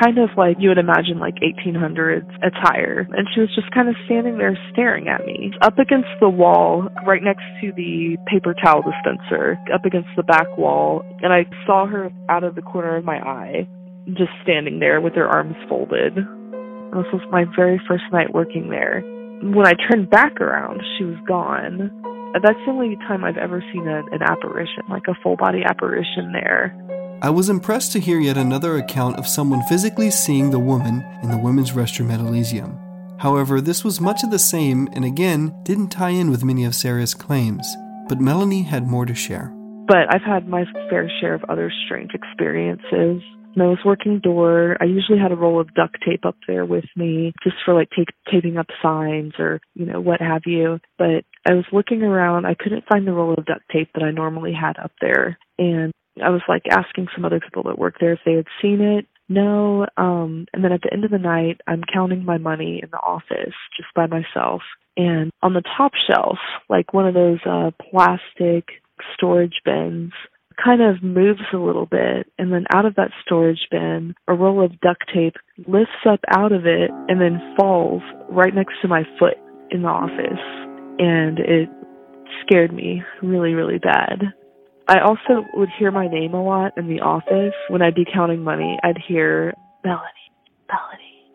[0.02, 3.96] kind of like you would imagine like 1800s attire, and she was just kind of
[4.06, 5.52] standing there staring at me.
[5.62, 10.58] Up against the wall, right next to the paper towel dispenser, up against the back
[10.58, 13.68] wall, and I saw her out of the corner of my eye
[14.08, 16.18] just standing there with her arms folded.
[16.92, 19.02] This was my very first night working there.
[19.44, 21.90] When I turned back around, she was gone.
[22.34, 26.32] That's the only time I've ever seen a, an apparition, like a full body apparition
[26.34, 26.76] there.
[27.22, 31.32] I was impressed to hear yet another account of someone physically seeing the woman in
[31.32, 32.78] the women's restroom at Elysium.
[33.20, 36.76] However, this was much of the same and again didn't tie in with many of
[36.76, 37.68] Sara's claims,
[38.10, 39.54] but Melanie had more to share.
[39.88, 43.22] But I've had my fair share of other strange experiences.
[43.54, 46.66] When I was working door, I usually had a roll of duct tape up there
[46.66, 50.80] with me just for like take, taping up signs or, you know, what have you.
[50.98, 52.46] But I was looking around.
[52.46, 55.38] I couldn't find the roll of duct tape that I normally had up there.
[55.60, 55.92] And
[56.24, 59.06] I was like asking some other people that work there if they had seen it.
[59.28, 59.86] No.
[59.98, 62.98] Um, and then at the end of the night, I'm counting my money in the
[62.98, 64.62] office just by myself.
[64.98, 66.38] And on the top shelf,
[66.70, 68.66] like one of those uh, plastic
[69.14, 70.12] storage bins,
[70.64, 74.64] kind of moves a little bit and then out of that storage bin a roll
[74.64, 75.36] of duct tape
[75.68, 79.38] lifts up out of it and then falls right next to my foot
[79.72, 80.42] in the office
[81.00, 81.70] and it
[82.46, 84.34] scared me really really bad.
[84.88, 87.54] I also would hear my name a lot in the office.
[87.70, 90.32] When i'd be counting money i'd hear melanie
[90.68, 91.26] melanie.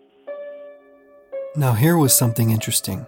[1.57, 3.07] Now here was something interesting.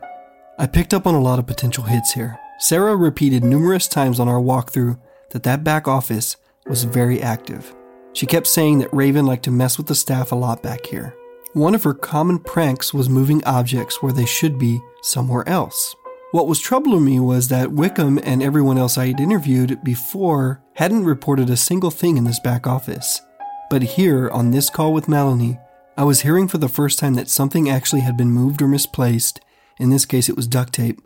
[0.58, 2.38] I picked up on a lot of potential hits here.
[2.58, 4.98] Sara repeated numerous times on our walkthrough
[5.30, 6.36] that that back office
[6.66, 7.74] was very active.
[8.12, 11.14] She kept saying that Raven liked to mess with the staff a lot back here.
[11.52, 15.94] One of her common pranks was moving objects where they should be somewhere else.
[16.30, 21.04] What was troubling me was that Wickham and everyone else I had interviewed before hadn't
[21.04, 23.22] reported a single thing in this back office.
[23.70, 25.58] But here, on this call with Melanie,
[25.96, 29.40] I was hearing for the first time that something actually had been moved or misplaced.
[29.78, 31.00] In this case, it was duct tape.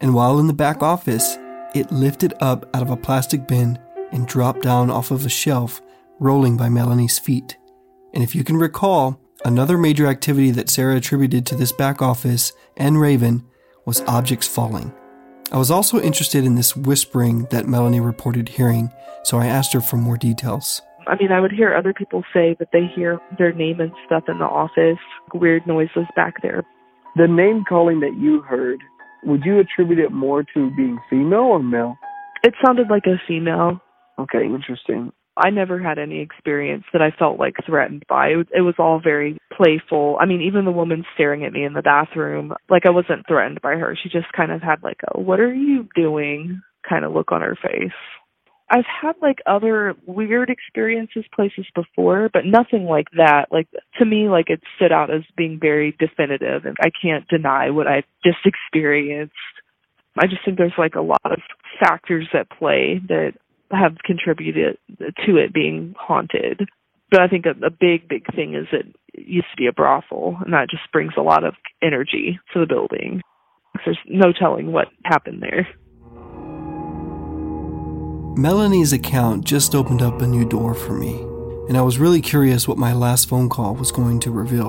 [0.00, 1.36] And while in the back office,
[1.74, 3.78] it lifted up out of a plastic bin
[4.12, 5.80] and dropped down off of a shelf,
[6.18, 7.56] rolling by Melanie's feet.
[8.12, 12.52] And if you can recall, another major activity that Sara attributed to this back office
[12.76, 13.44] and Raven
[13.86, 14.92] was objects falling.
[15.52, 18.90] I was also interested in this whispering that Melanie reported hearing,
[19.24, 20.80] so I asked her for more details.
[21.06, 24.24] I mean, I would hear other people say that they hear their name and stuff
[24.28, 24.98] in the office,
[25.34, 26.64] weird noises back there.
[27.16, 28.80] The name calling that you heard,
[29.24, 31.96] would you attribute it more to being female or male?
[32.42, 33.80] It sounded like a female.
[34.18, 35.12] Okay, interesting.
[35.36, 38.28] I never had any experience that I felt like threatened by.
[38.28, 40.18] It was, it was all very playful.
[40.20, 43.60] I mean, even the woman staring at me in the bathroom, like I wasn't threatened
[43.62, 43.96] by her.
[44.00, 47.42] She just kind of had like a "What are you doing?" kind of look on
[47.42, 47.92] her face.
[48.70, 53.46] I've had like other weird experiences places before, but nothing like that.
[53.50, 53.66] Like
[53.98, 57.88] to me, like it stood out as being very definitive, and I can't deny what
[57.88, 59.34] I just experienced.
[60.16, 61.40] I just think there's like a lot of
[61.80, 63.32] factors at play that
[63.72, 66.68] have contributed to it being haunted.
[67.10, 70.36] But I think a, a big, big thing is it used to be a brothel,
[70.44, 73.22] and that just brings a lot of energy to the building.
[73.84, 75.68] There's no telling what happened there.
[78.36, 81.20] Melanie's account just opened up a new door for me,
[81.68, 84.68] and I was really curious what my last phone call was going to reveal.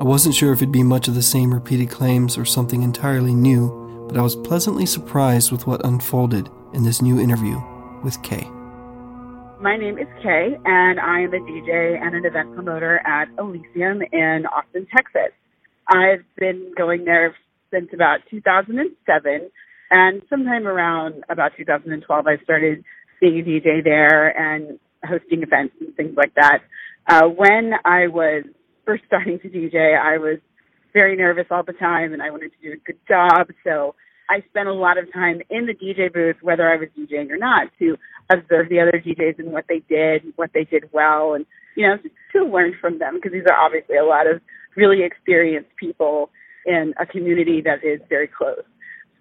[0.00, 3.34] I wasn't sure if it'd be much of the same repeated claims or something entirely
[3.34, 7.60] new, but I was pleasantly surprised with what unfolded in this new interview
[8.02, 8.48] with Kay.
[9.60, 14.00] My name is Kay, and I am a DJ and an event promoter at Elysium
[14.12, 15.30] in Austin, Texas.
[15.88, 17.36] I've been going there
[17.70, 19.50] since about 2007
[19.90, 22.84] and sometime around about 2012, I started
[23.24, 26.58] being a DJ there and hosting events and things like that.
[27.08, 28.44] Uh, when I was
[28.84, 30.38] first starting to DJ, I was
[30.92, 33.48] very nervous all the time and I wanted to do a good job.
[33.64, 33.94] So
[34.28, 37.36] I spent a lot of time in the DJ booth, whether I was DJing or
[37.36, 37.96] not, to
[38.30, 41.46] observe the other DJs and what they did, what they did well, and,
[41.76, 41.96] you know,
[42.32, 44.40] to learn from them because these are obviously a lot of
[44.76, 46.30] really experienced people
[46.66, 48.64] in a community that is very close.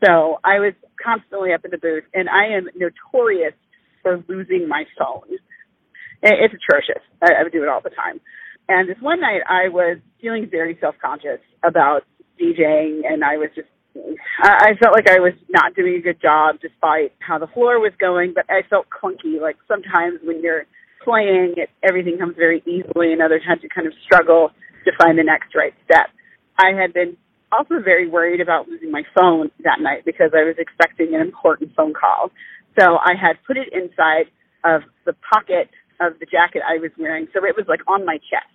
[0.06, 3.54] So I was constantly up in the booth, and I am notorious
[4.04, 5.38] for losing my phone.
[6.22, 7.04] It's atrocious.
[7.22, 8.22] I, I would do it all the time.
[8.70, 12.04] And this one night, I was feeling very self conscious about
[12.40, 13.68] DJing, and I was just
[14.42, 17.94] I felt like I was not doing a good job despite how the floor was
[18.00, 19.40] going, but I felt clunky.
[19.40, 20.66] Like sometimes when you're
[21.04, 24.50] playing, it, everything comes very easily, and other times you kind of struggle
[24.86, 26.08] to find the next right step.
[26.58, 27.18] I had been
[27.52, 31.76] also very worried about losing my phone that night because I was expecting an important
[31.76, 32.32] phone call.
[32.80, 34.28] So I had put it inside
[34.64, 35.70] of the pocket
[36.00, 38.50] of the jacket I was wearing, so it was like on my chest.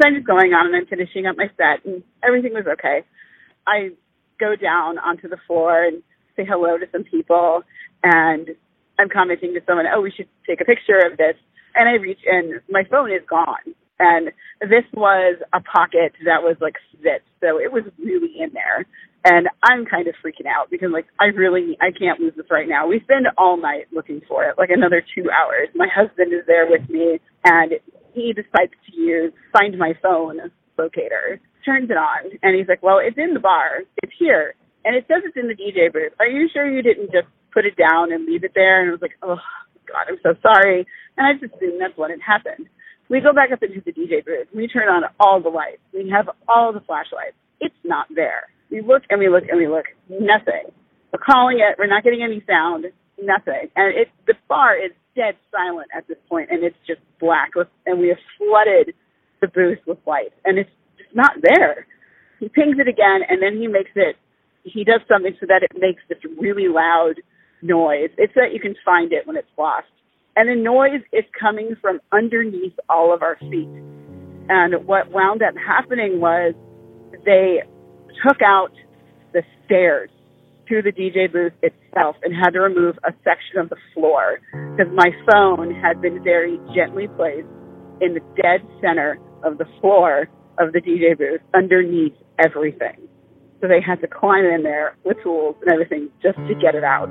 [0.00, 3.02] So I'm just going on and I'm finishing up my set, and everything was okay.
[3.66, 3.90] I
[4.38, 6.02] go down onto the floor and
[6.36, 7.62] say hello to some people,
[8.02, 8.50] and
[8.98, 11.36] I'm commenting to someone, "Oh, we should take a picture of this."
[11.74, 13.74] And I reach, and my phone is gone.
[13.98, 14.30] And
[14.60, 18.86] this was a pocket that was like zipped, so it was really in there.
[19.24, 22.68] And I'm kind of freaking out because like I really I can't lose this right
[22.68, 22.86] now.
[22.86, 25.68] We spend all night looking for it, like another two hours.
[25.74, 27.72] My husband is there with me, and
[28.14, 30.38] he decides to use Find My Phone
[30.78, 31.40] locator.
[31.64, 33.82] Turns it on, and he's like, "Well, it's in the bar.
[34.02, 34.54] It's here,
[34.84, 36.14] and it says it's in the DJ booth.
[36.20, 38.92] Are you sure you didn't just put it down and leave it there?" And I
[38.92, 39.42] was like, "Oh
[39.90, 40.86] God, I'm so sorry."
[41.18, 42.68] And I just assumed that's what had happened.
[43.08, 44.48] We go back up into the DJ booth.
[44.54, 45.80] We turn on all the lights.
[45.94, 47.36] We have all the flashlights.
[47.60, 48.48] It's not there.
[48.70, 49.86] We look and we look and we look.
[50.08, 50.72] Nothing.
[51.12, 51.76] We're calling it.
[51.78, 52.86] We're not getting any sound.
[53.20, 53.70] Nothing.
[53.76, 57.50] And it the bar is dead silent at this point, and it's just black.
[57.86, 58.94] And we have flooded
[59.40, 61.86] the booth with lights, and it's just not there.
[62.40, 64.16] He pings it again, and then he makes it.
[64.64, 67.14] He does something so that it makes this really loud
[67.62, 68.10] noise.
[68.18, 69.88] It's that you can find it when it's lost
[70.38, 73.68] and the noise is coming from underneath all of our feet.
[74.48, 76.54] And what wound up happening was
[77.24, 77.62] they
[78.24, 78.70] took out
[79.32, 80.10] the stairs
[80.68, 84.38] to the DJ booth itself and had to remove a section of the floor
[84.76, 87.48] because my phone had been very gently placed
[88.00, 90.28] in the dead center of the floor
[90.60, 93.08] of the DJ booth underneath everything.
[93.60, 96.84] So they had to climb in there with tools and everything just to get it
[96.84, 97.10] out.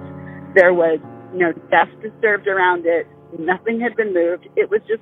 [0.55, 0.99] There was
[1.33, 3.05] no desk disturbed around it.
[3.37, 4.47] Nothing had been moved.
[4.55, 5.01] It was just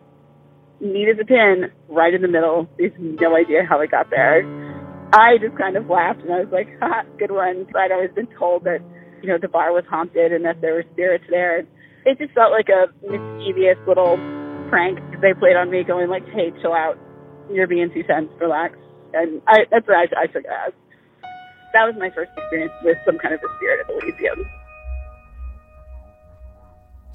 [0.80, 2.68] neat as a pin right in the middle.
[2.78, 4.44] There's no idea how it got there.
[5.14, 7.68] I just kind of laughed and I was like, ha, good one.
[7.76, 8.80] I'd always been told that,
[9.22, 11.60] you know, the bar was haunted and that there were spirits there.
[12.06, 14.18] It just felt like a mischievous little
[14.70, 16.98] prank they played on me going like, hey, chill out.
[17.52, 18.76] You're being too tense, relax.
[19.14, 20.74] And I, that's what I, I took it as.
[21.74, 24.46] That was my first experience with some kind of a spirit at Elysium.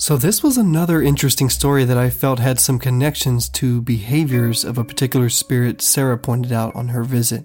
[0.00, 4.78] So, this was another interesting story that I felt had some connections to behaviors of
[4.78, 7.44] a particular spirit Sara pointed out on her visit.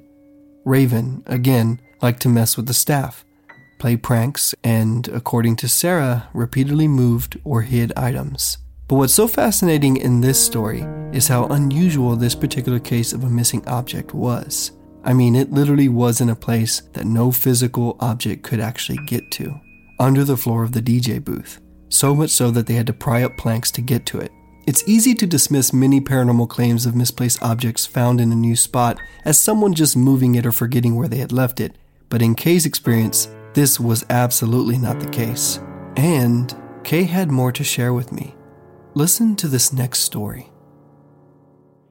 [0.63, 3.25] Raven, again, liked to mess with the staff,
[3.77, 8.59] play pranks, and, according to Sara, repeatedly moved or hid items.
[8.87, 13.29] But what's so fascinating in this story is how unusual this particular case of a
[13.29, 14.71] missing object was.
[15.03, 19.29] I mean, it literally was in a place that no physical object could actually get
[19.31, 19.59] to
[19.99, 21.59] under the floor of the DJ booth,
[21.89, 24.31] so much so that they had to pry up planks to get to it.
[24.67, 28.97] It's easy to dismiss many paranormal claims of misplaced objects found in a new spot
[29.23, 31.77] as someone just moving it or forgetting where they had left it,
[32.09, 35.59] but in Kay's experience, this was absolutely not the case.
[35.95, 36.53] And
[36.83, 38.35] Kay had more to share with me.
[38.95, 40.49] Listen to this next story.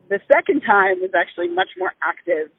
[0.08, 2.50] The second time was actually much more active.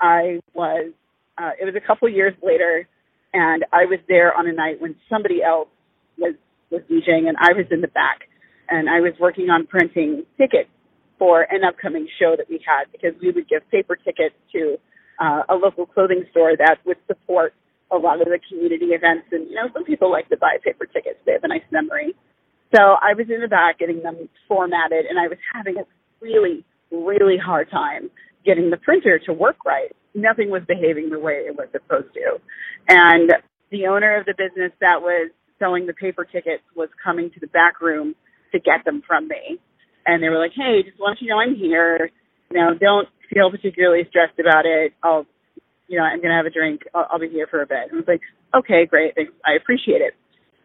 [0.00, 0.92] I was,
[1.38, 2.86] uh, it was a couple years later,
[3.32, 5.68] and I was there on a night when somebody else
[6.18, 6.34] was,
[6.70, 8.28] was DJing, and I was in the back,
[8.68, 10.70] and I was working on printing tickets
[11.18, 14.78] for an upcoming show that we had because we would give paper tickets to
[15.20, 17.52] uh, a local clothing store that would support
[17.92, 19.26] a lot of the community events.
[19.30, 21.18] And, you know, some people like to buy paper tickets.
[21.26, 22.14] They have a nice memory.
[22.74, 25.84] So I was in the back getting them formatted and I was having a
[26.20, 28.10] really, really hard time
[28.44, 29.94] getting the printer to work right.
[30.14, 32.40] Nothing was behaving the way it was supposed to.
[32.88, 33.32] And
[33.70, 35.30] the owner of the business that was
[35.60, 38.16] selling the paper tickets was coming to the back room
[38.50, 39.60] to get them from me.
[40.06, 42.10] And they were like, Hey, just want you know I'm here.
[42.50, 44.92] You know, don't feel particularly stressed about it.
[45.04, 45.24] I'll,
[45.86, 46.82] you know, I'm going to have a drink.
[46.92, 47.86] I'll, I'll be here for a bit.
[47.90, 48.22] And I was like,
[48.56, 49.14] okay, great.
[49.14, 49.32] Thanks.
[49.46, 50.14] I appreciate it.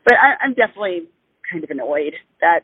[0.03, 1.09] But I, I'm definitely
[1.51, 2.61] kind of annoyed that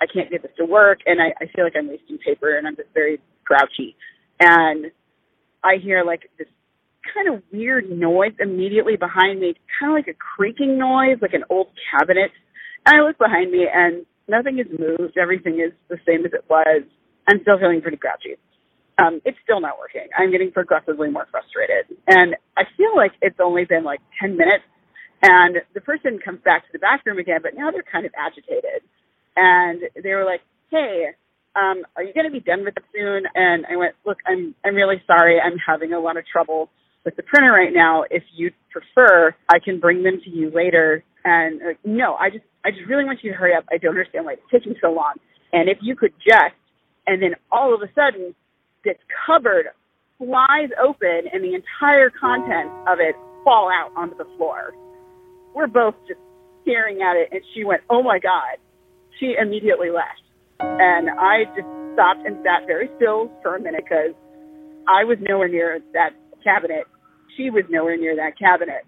[0.00, 2.66] I can't get this to work and I, I feel like I'm wasting paper and
[2.66, 3.96] I'm just very grouchy.
[4.38, 4.86] And
[5.62, 6.48] I hear like this
[7.14, 11.44] kind of weird noise immediately behind me, kind of like a creaking noise, like an
[11.50, 12.30] old cabinet.
[12.86, 15.16] And I look behind me and nothing has moved.
[15.16, 16.82] Everything is the same as it was.
[17.28, 18.36] I'm still feeling pretty grouchy
[19.00, 20.08] um, it's still not working.
[20.16, 21.96] I'm getting progressively more frustrated.
[22.06, 24.64] And I feel like it's only been like 10 minutes
[25.22, 28.82] and the person comes back to the bathroom again, but now they're kind of agitated.
[29.36, 31.12] And they were like, hey,
[31.56, 33.24] um, are you going to be done with it soon?
[33.34, 35.38] And I went, look, I'm, I'm really sorry.
[35.40, 36.70] I'm having a lot of trouble
[37.04, 38.04] with the printer right now.
[38.10, 41.04] If you prefer, I can bring them to you later.
[41.24, 43.64] And like, no, I just, I just really want you to hurry up.
[43.70, 45.14] I don't understand why it's taking so long.
[45.52, 46.56] And if you could just,
[47.06, 48.34] and then all of a sudden
[48.84, 48.96] this
[49.26, 49.66] cupboard
[50.18, 53.14] flies open and the entire contents of it
[53.44, 54.72] fall out onto the floor.
[55.54, 56.20] We're both just
[56.62, 58.58] staring at it and she went, Oh my God.
[59.18, 60.22] She immediately left.
[60.60, 64.14] And I just stopped and sat very still for a minute because
[64.88, 66.10] I was nowhere near that
[66.42, 66.84] cabinet.
[67.36, 68.84] She was nowhere near that cabinet.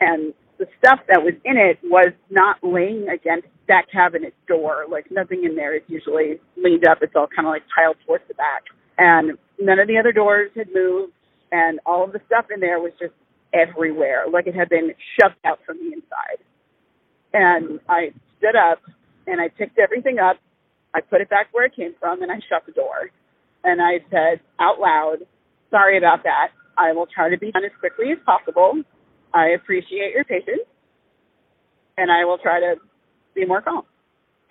[0.00, 4.86] And the stuff that was in it was not laying against that cabinet door.
[4.90, 6.98] Like nothing in there is usually leaned up.
[7.02, 8.64] It's all kind of like piled towards the back
[8.98, 11.12] and none of the other doors had moved,
[11.52, 13.12] and all of the stuff in there was just
[13.52, 16.40] everywhere, like it had been shoved out from the inside.
[17.32, 18.80] And I stood up
[19.26, 20.36] and I picked everything up,
[20.94, 23.10] I put it back where it came from, and I shut the door.
[23.64, 25.18] And I said out loud,
[25.70, 26.50] Sorry about that.
[26.78, 28.82] I will try to be done as quickly as possible.
[29.34, 30.66] I appreciate your patience,
[31.96, 32.76] and I will try to
[33.34, 33.82] be more calm.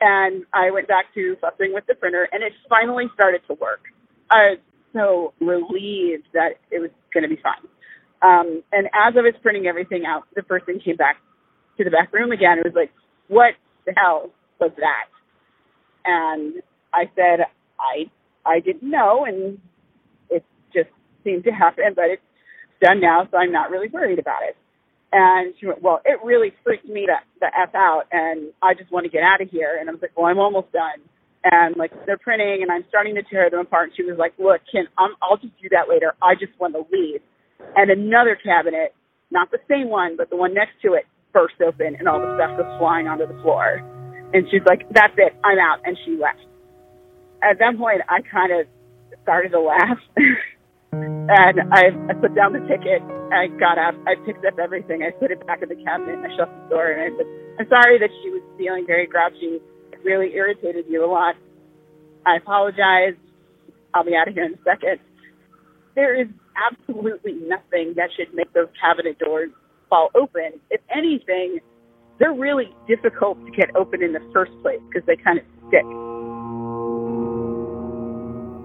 [0.02, 3.82] And I went back to fussing with the printer, and it finally started to work.
[4.30, 4.60] I was
[4.94, 7.68] so relieved that it was going to be fine.
[8.22, 11.18] Um, and as I was printing everything out, the person came back
[11.78, 12.60] to the back room again.
[12.60, 12.92] It was like,
[13.28, 13.54] what
[13.86, 15.08] the hell was that?
[16.06, 16.62] And
[16.94, 17.46] I said,
[17.80, 18.10] I,
[18.46, 19.26] I didn't know.
[19.26, 19.60] And
[21.26, 22.22] seemed to happen, but it's
[22.82, 23.28] done now.
[23.30, 24.56] So I'm not really worried about it.
[25.12, 28.92] And she went, well, it really freaked me the, the F out and I just
[28.92, 29.78] want to get out of here.
[29.80, 31.04] And I was like, well, I'm almost done
[31.46, 33.90] and like they're printing and I'm starting to tear them apart.
[33.90, 36.14] And she was like, look, can I'm, I'll just do that later.
[36.22, 37.22] I just want to leave.
[37.76, 38.94] And another cabinet,
[39.32, 42.36] not the same one, but the one next to it burst open and all the
[42.36, 43.80] stuff was flying onto the floor.
[44.34, 45.34] And she's like, that's it.
[45.44, 45.80] I'm out.
[45.86, 46.42] And she left.
[47.44, 48.68] At that point, I kind of
[49.22, 50.00] started to laugh.
[51.04, 53.02] and I, I put down the ticket.
[53.34, 53.96] I got up.
[54.08, 55.04] I picked up everything.
[55.04, 56.92] I put it back in the cabinet I shut the door.
[56.92, 57.28] And I said,
[57.60, 59.60] I'm sorry that she was feeling very grouchy
[59.92, 61.36] It really irritated you a lot.
[62.26, 63.16] I apologize.
[63.94, 65.00] I'll be out of here in a second.
[65.96, 69.50] There is absolutely nothing that should make those cabinet doors
[69.90, 70.60] fall open.
[70.70, 71.60] If anything,
[72.20, 75.86] they're really difficult to get open in the first place because they kind of stick.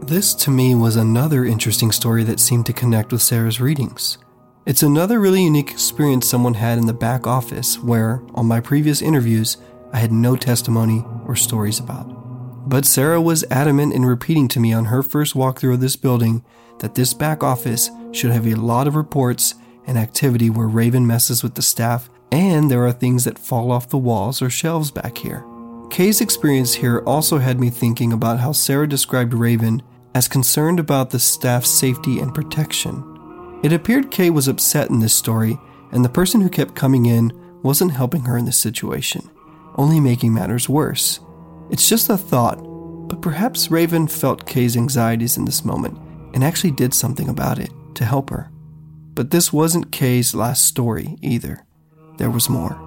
[0.03, 4.19] This to me was another interesting story that seemed to connect with Sara's readings.
[4.67, 9.03] It's another really unique experience someone had in the back office where, on my previous
[9.03, 9.59] interviews,
[9.93, 12.07] I had no testimony or stories about.
[12.69, 16.45] But Sara was adamant in repeating to me on her first walkthrough of this building
[16.81, 19.55] that this back office should have a lot of reports
[19.87, 23.89] and activity where Raven messes with the staff, and there are things that fall off
[23.89, 25.45] the walls or shelves back here.
[25.91, 29.83] Kay's experience here also had me thinking about how Sara described Raven
[30.15, 33.61] as concerned about the staff's safety and protection.
[33.63, 35.59] It appeared Kay was upset in this story,
[35.93, 37.33] and the person who kept coming in
[37.63, 39.29] wasn't helping her in this situation,
[39.77, 41.21] only making matters worse.
[41.71, 42.57] It's just a thought,
[43.09, 45.99] but perhaps Raven felt Kay's anxieties in this moment
[46.33, 48.51] and actually did something about it to help her.
[49.15, 51.65] But this wasn't Kay's last story either.
[52.17, 52.79] There was more.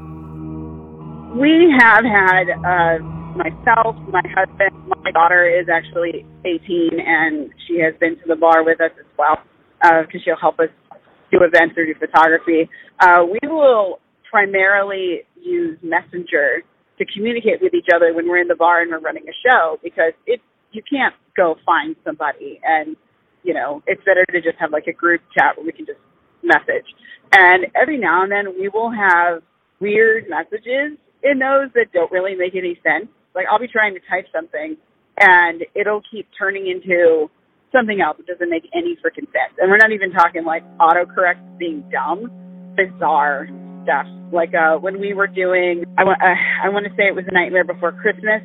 [1.36, 4.72] We have had uh, myself, my husband,
[5.04, 9.06] my daughter is actually 18, and she has been to the bar with us as
[9.18, 9.38] well
[9.82, 10.70] because uh, she'll help us
[11.32, 12.70] do events or do photography.
[13.00, 14.00] Uh, we will
[14.30, 16.64] primarily use Messenger
[16.98, 19.78] to communicate with each other when we're in the bar and we're running a show
[19.84, 20.40] because it
[20.72, 22.96] you can't go find somebody and
[23.44, 26.00] you know it's better to just have like a group chat where we can just
[26.44, 26.86] message.
[27.32, 29.42] And every now and then we will have
[29.80, 33.10] weird messages in those that don't really make any sense.
[33.36, 34.78] Like I'll be trying to type something
[35.18, 37.30] and it'll keep turning into
[37.72, 39.58] something else that doesn't make any freaking sense.
[39.58, 42.30] And we're not even talking like autocorrect being dumb,
[42.78, 43.48] bizarre
[43.84, 44.06] stuff.
[44.32, 47.26] Like uh when we were doing I want uh, I want to say it was
[47.28, 48.42] a nightmare before Christmas.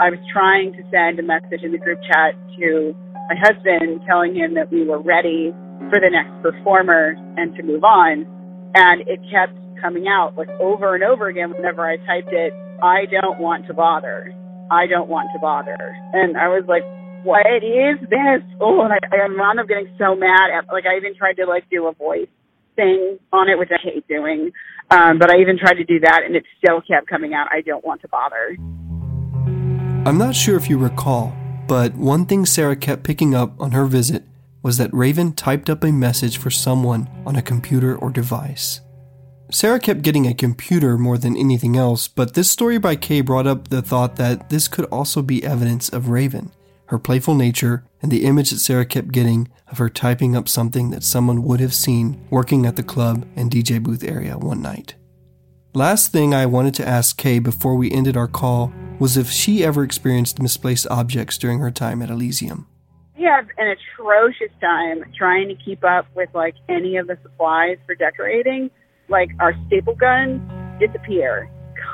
[0.00, 2.94] I was trying to send a message in the group chat to
[3.28, 5.52] my husband telling him that we were ready
[5.90, 8.26] for the next performer and to move on.
[8.74, 12.52] And it kept coming out like over and over again whenever I typed it,
[12.82, 14.32] I don't want to bother.
[14.70, 15.96] I don't want to bother.
[16.12, 16.84] And I was like,
[17.24, 18.42] what is this?
[18.60, 21.46] Oh, and I, I wound up getting so mad at, like, I even tried to,
[21.46, 22.28] like, do a voice
[22.76, 24.52] thing on it, which I hate doing.
[24.90, 27.60] Um, but I even tried to do that, and it still kept coming out, I
[27.60, 28.56] don't want to bother.
[30.08, 31.34] I'm not sure if you recall,
[31.66, 34.22] but one thing Sara kept picking up on her visit
[34.62, 38.80] was that Raven typed up a message for someone on a computer or device.
[39.50, 43.46] Sara kept getting a computer more than anything else, but this story by Kay brought
[43.46, 46.52] up the thought that this could also be evidence of Raven,
[46.86, 50.90] her playful nature, and the image that Sara kept getting of her typing up something
[50.90, 54.96] that someone would have seen working at the club and DJ booth area one night.
[55.72, 59.64] Last thing I wanted to ask Kay before we ended our call was if she
[59.64, 62.66] ever experienced misplaced objects during her time at Elysium.
[63.16, 67.78] We have an atrocious time trying to keep up with like any of the supplies
[67.86, 68.70] for decorating
[69.08, 70.40] like our staple guns
[70.78, 71.50] disappear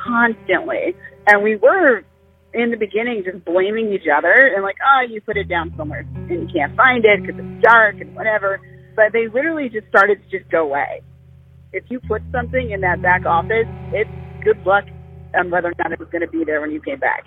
[0.07, 0.95] constantly.
[1.27, 2.05] And we were
[2.53, 6.07] in the beginning just blaming each other and like, oh, you put it down somewhere
[6.31, 8.61] and you can't find it because it's dark and whatever.
[8.95, 11.03] But they literally just started to just go away.
[11.73, 14.11] If you put something in that back office, it's
[14.45, 14.85] good luck
[15.35, 17.25] on whether or not it was going to be there when you came back.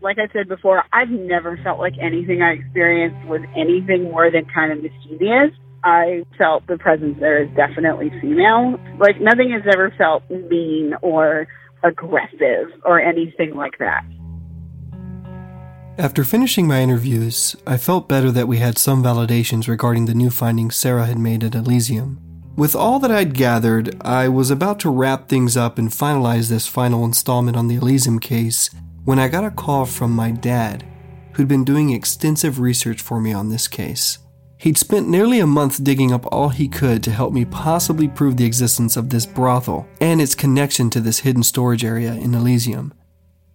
[0.00, 4.46] Like I said before, I've never felt like anything I experienced was anything more than
[4.54, 5.50] kind of mischievous.
[5.84, 8.80] I felt the presence there is definitely female.
[8.98, 11.46] Like nothing has ever felt mean or
[11.82, 14.02] aggressive or anything like that.
[15.96, 20.30] After finishing my interviews, I felt better that we had some validations regarding the new
[20.30, 22.18] findings Sara had made at Elysium.
[22.56, 26.66] With all that I'd gathered, I was about to wrap things up and finalize this
[26.66, 28.70] final installment on the Elysium case
[29.04, 30.84] when I got a call from my dad,
[31.34, 34.18] who'd been doing extensive research for me on this case.
[34.64, 38.38] He'd spent nearly a month digging up all he could to help me possibly prove
[38.38, 42.94] the existence of this brothel and its connection to this hidden storage area in Elysium.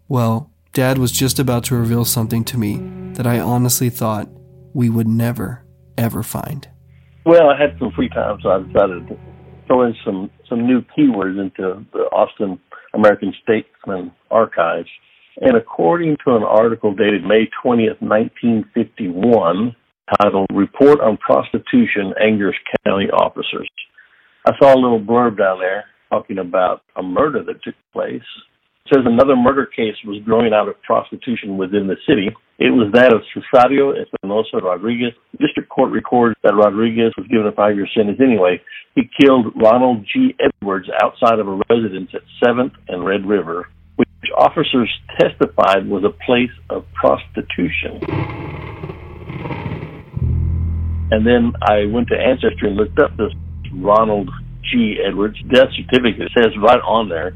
[0.08, 2.78] Well, Dad was just about to reveal something to me
[3.14, 4.30] that I honestly thought
[4.76, 5.66] we would never,
[5.98, 6.70] ever find.
[7.26, 9.18] Well, I had some free time, so I decided to
[9.66, 12.60] throw in some, some new keywords into the Austin
[12.94, 14.90] American Statesman archives.
[15.42, 19.76] And according to an article dated May 20th, 1951,
[20.18, 22.56] titled Report on Prostitution Angers
[22.86, 23.70] County Officers.
[24.46, 28.24] I saw a little blurb down there talking about a murder that took place.
[28.86, 32.30] It says another murder case was growing out of prostitution within the city.
[32.58, 35.14] It was that of Cesario Espinosa Rodriguez.
[35.40, 38.60] District Court records that Rodriguez was given a five-year sentence anyway.
[38.96, 40.36] He killed Ronald G.
[40.40, 46.26] Edwards outside of a residence at 7th and Red River, which officers testified was a
[46.26, 48.02] place of prostitution.
[51.12, 53.34] And then I went to Ancestry and looked up this
[53.74, 54.30] Ronald
[54.72, 54.98] G.
[55.06, 56.22] Edwards death certificate.
[56.22, 57.32] It says right on there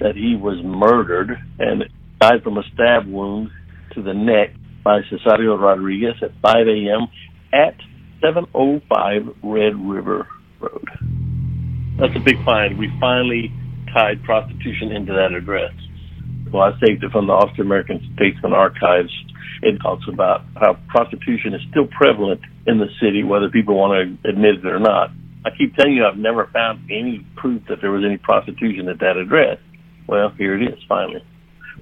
[0.00, 1.84] that he was murdered and
[2.20, 3.50] died from a stab wound
[3.94, 7.08] to the neck by Cesario Rodriguez at 5 a.m.
[7.52, 7.76] at
[8.22, 10.26] 705 Red River
[10.58, 10.88] Road.
[11.98, 12.78] That's a big find.
[12.78, 13.52] We finally
[13.92, 15.72] tied prostitution into that address.
[16.50, 19.12] Well, I saved it from the Austin American Statesman Archives
[19.62, 24.28] it talks about how prostitution is still prevalent in the city, whether people want to
[24.28, 25.10] admit it or not.
[25.44, 28.98] I keep telling you, I've never found any proof that there was any prostitution at
[29.00, 29.58] that address.
[30.06, 31.24] Well, here it is, finally.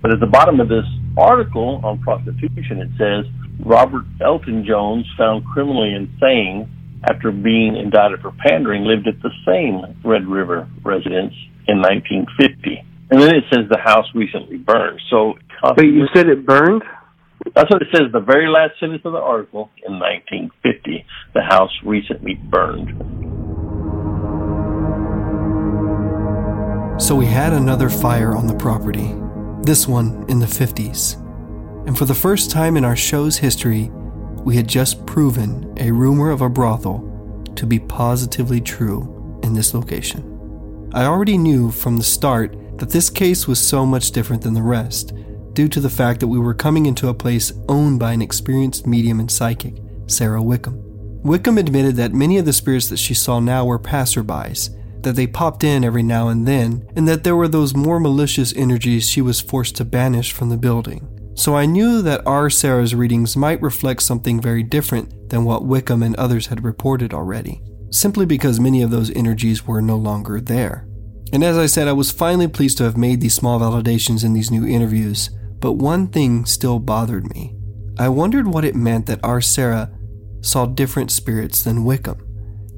[0.00, 0.86] But at the bottom of this
[1.16, 3.26] article on prostitution, it says
[3.64, 6.70] Robert Elton Jones, found criminally insane
[7.08, 11.34] after being indicted for pandering, lived at the same Red River residence
[11.66, 12.84] in 1950.
[13.10, 15.00] And then it says the house recently burned.
[15.10, 15.34] So,
[15.76, 16.82] wait, you said it burned?
[17.54, 18.12] That's what it says.
[18.12, 21.04] The very last sentence of the article in 1950,
[21.34, 22.88] the house recently burned.
[27.00, 29.14] So we had another fire on the property,
[29.62, 31.16] this one in the 50s.
[31.86, 33.90] And for the first time in our show's history,
[34.44, 37.04] we had just proven a rumor of a brothel
[37.54, 40.90] to be positively true in this location.
[40.92, 44.62] I already knew from the start that this case was so much different than the
[44.62, 45.12] rest,
[45.58, 48.86] due to the fact that we were coming into a place owned by an experienced
[48.86, 49.74] medium and psychic,
[50.06, 50.80] Sara Wickham.
[51.24, 54.70] Wickham admitted that many of the spirits that she saw now were passerbys,
[55.02, 58.54] that they popped in every now and then, and that there were those more malicious
[58.54, 61.08] energies she was forced to banish from the building.
[61.34, 66.04] So I knew that our Sara's readings might reflect something very different than what Wickham
[66.04, 67.60] and others had reported already,
[67.90, 70.86] simply because many of those energies were no longer there.
[71.32, 74.34] And as I said, I was finally pleased to have made these small validations in
[74.34, 75.30] these new interviews,
[75.60, 77.54] but one thing still bothered me.
[77.98, 79.90] I wondered what it meant that our Sara
[80.40, 82.24] saw different spirits than Wickham.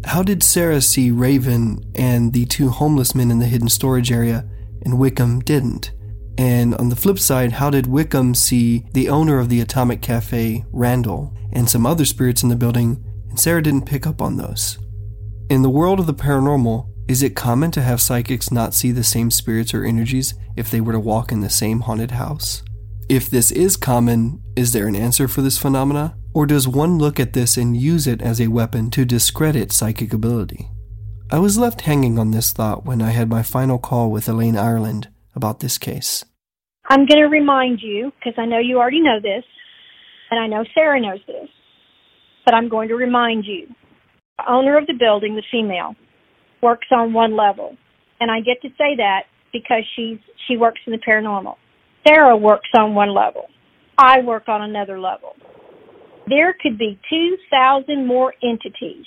[0.05, 4.49] How did Sara see Raven and the two homeless men in the hidden storage area,
[4.83, 5.93] and Wickham didn't?
[6.39, 10.65] And on the flip side, how did Wickham see the owner of the Atomic Cafe,
[10.73, 14.79] Randall, and some other spirits in the building, and Sara didn't pick up on those?
[15.51, 19.05] In the world of the paranormal, is it common to have psychics not see the
[19.05, 22.63] same spirits or energies if they were to walk in the same haunted house?
[23.11, 26.17] If this is common, is there an answer for this phenomena?
[26.33, 30.13] Or does one look at this and use it as a weapon to discredit psychic
[30.13, 30.69] ability?
[31.29, 34.57] I was left hanging on this thought when I had my final call with Elaine
[34.57, 36.25] Ireland about this case.
[36.89, 39.43] I'm going to remind you, because I know you already know this,
[40.31, 41.49] and I know Sara knows this,
[42.45, 43.67] but I'm going to remind you.
[44.39, 45.97] The owner of the building, the female,
[46.63, 47.77] works on one level.
[48.21, 49.23] And I get to say that
[49.53, 51.57] because she's she works in the paranormal.
[52.07, 53.47] Sara works on one level.
[53.99, 55.35] I work on another level.
[56.27, 59.05] There could be 2,000 more entities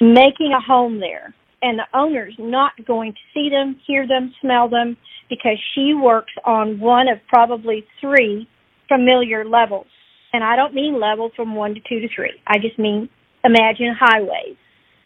[0.00, 4.68] making a home there, and the owner's not going to see them, hear them, smell
[4.68, 4.96] them,
[5.28, 8.48] because she works on one of probably three
[8.86, 9.86] familiar levels.
[10.32, 12.34] And I don't mean levels from one to two to three.
[12.46, 13.08] I just mean
[13.44, 14.56] imagine highways.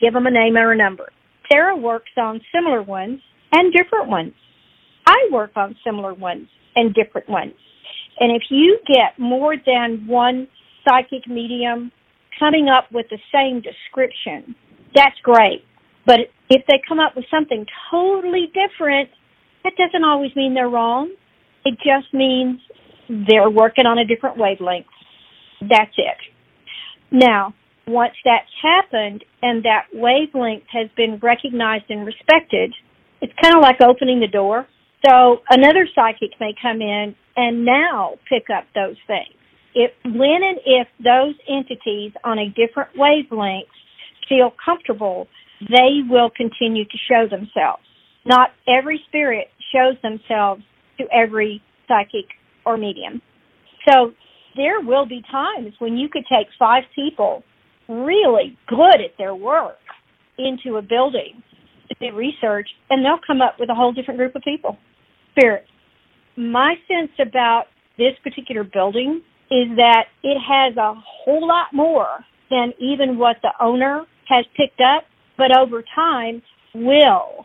[0.00, 1.10] Give them a name or a number.
[1.50, 3.20] Sara works on similar ones
[3.52, 4.34] and different ones.
[5.06, 7.54] I work on similar ones and different ones.
[8.18, 10.48] And if you get more than one
[10.86, 11.90] psychic medium
[12.38, 14.54] coming up with the same description,
[14.94, 15.64] that's great.
[16.06, 16.20] But
[16.50, 19.08] if they come up with something totally different,
[19.64, 21.14] that doesn't always mean they're wrong.
[21.64, 22.60] It just means
[23.08, 24.86] they're working on a different wavelength.
[25.60, 26.18] That's it.
[27.10, 27.54] Now,
[27.86, 32.74] once that's happened and that wavelength has been recognized and respected,
[33.20, 34.66] it's kind of like opening the door
[35.04, 39.34] so another psychic may come in and now pick up those things.
[39.74, 43.68] If when and if those entities on a different wavelength
[44.28, 45.26] feel comfortable,
[45.60, 47.82] they will continue to show themselves.
[48.24, 50.62] Not every spirit shows themselves
[50.98, 52.26] to every psychic
[52.64, 53.20] or medium.
[53.88, 54.12] So
[54.56, 57.42] there will be times when you could take five people
[57.88, 59.78] really good at their work
[60.38, 61.42] into a building
[61.88, 64.76] to do research and they'll come up with a whole different group of people
[65.32, 65.64] spirit.
[66.36, 67.64] My sense about
[67.98, 73.52] this particular building is that it has a whole lot more than even what the
[73.60, 75.04] owner has picked up,
[75.36, 76.42] but over time
[76.74, 77.44] will,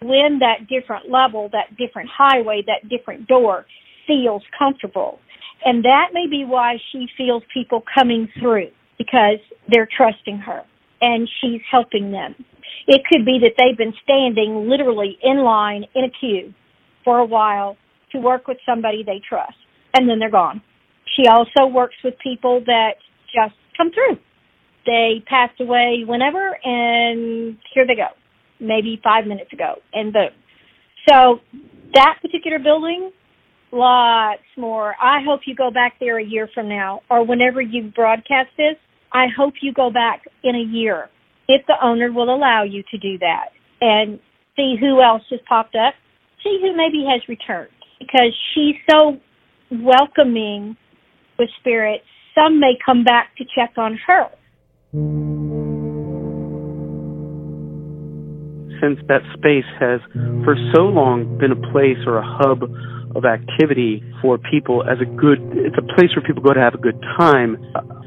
[0.00, 3.66] when that different level, that different highway, that different door
[4.06, 5.18] feels comfortable.
[5.64, 9.38] And that may be why she feels people coming through because
[9.68, 10.62] they're trusting her
[11.00, 12.34] and she's helping them.
[12.86, 16.54] It could be that they've been standing literally in line in a queue
[17.08, 17.74] for a while
[18.12, 19.56] to work with somebody they trust,
[19.94, 20.60] and then they're gone.
[21.16, 22.96] She also works with people that
[23.34, 24.18] just come through.
[24.84, 28.08] They passed away whenever, and here they go,
[28.60, 30.28] maybe five minutes ago, and boom.
[31.08, 31.40] So
[31.94, 33.10] that particular building,
[33.72, 34.94] lots more.
[35.02, 38.76] I hope you go back there a year from now, or whenever you broadcast this.
[39.14, 41.08] I hope you go back in a year
[41.48, 43.46] if the owner will allow you to do that
[43.80, 44.18] and
[44.54, 45.94] see who else has popped up
[46.42, 49.18] see who maybe has returned because she's so
[49.70, 50.76] welcoming
[51.38, 52.04] with spirits.
[52.34, 54.28] Some may come back to check on her.
[58.80, 60.00] since that space has
[60.44, 62.62] for so long been a place or a hub
[63.16, 66.74] of activity for people as a good it's a place where people go to have
[66.74, 67.56] a good time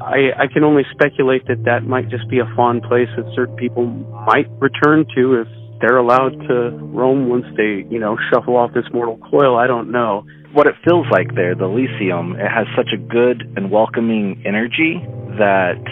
[0.00, 3.56] i i can only speculate that that might just be a fond place that certain
[3.56, 3.86] people
[4.26, 5.48] might return to if
[5.82, 9.90] they're allowed to roam once they you know shuffle off this mortal coil i don't
[9.90, 10.24] know.
[10.52, 15.02] What it feels like there the elysium it has such a good and welcoming energy
[15.36, 15.82] that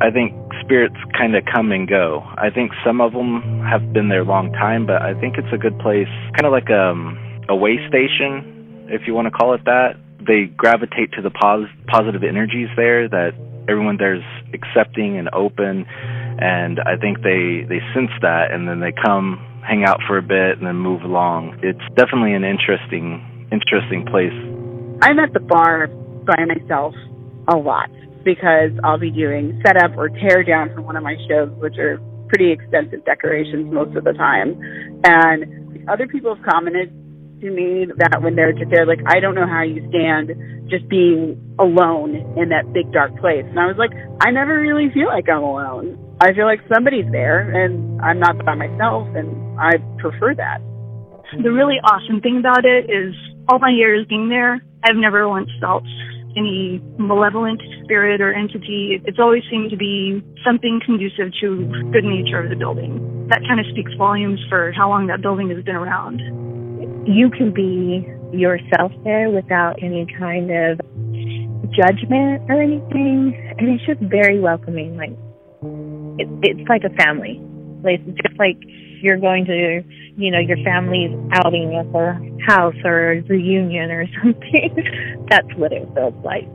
[0.00, 0.32] i think
[0.64, 2.24] spirits kind of come and go.
[2.38, 5.52] I think some of them have been there a long time but i think it's
[5.52, 7.18] a good place kind of like um
[7.48, 9.96] a way station, if you want to call it that.
[10.26, 13.32] They gravitate to the pos- positive energies there that
[13.68, 15.86] everyone there's accepting and open,
[16.38, 20.22] and I think they they sense that, and then they come hang out for a
[20.22, 21.58] bit and then move along.
[21.62, 24.34] It's definitely an interesting interesting place.
[25.02, 26.94] I'm at the bar by myself
[27.48, 27.90] a lot
[28.24, 32.00] because I'll be doing setup or tear down for one of my shows, which are
[32.28, 34.58] pretty extensive decorations most of the time.
[35.04, 36.90] And other people have commented
[37.40, 40.32] to me that when they're just there, like, I don't know how you stand
[40.68, 43.46] just being alone in that big dark place.
[43.46, 45.94] And I was like, I never really feel like I'm alone.
[46.20, 50.60] I feel like somebody's there and I'm not by myself and I prefer that.
[51.42, 53.14] The really awesome thing about it is
[53.48, 55.84] all my years being there, I've never once felt
[56.36, 59.00] any malevolent spirit or entity.
[59.04, 63.26] It's always seemed to be something conducive to good nature of the building.
[63.28, 66.20] That kind of speaks volumes for how long that building has been around
[67.06, 68.04] you can be
[68.36, 70.80] yourself there without any kind of
[71.70, 73.54] judgment or anything.
[73.58, 74.96] And it's just very welcoming.
[74.96, 75.14] Like,
[76.18, 77.40] it, it's like a family.
[77.82, 78.58] Like, it's just like
[79.02, 79.82] you're going to,
[80.16, 85.26] you know, your family's outing at their house or reunion or something.
[85.30, 86.48] That's what it feels like.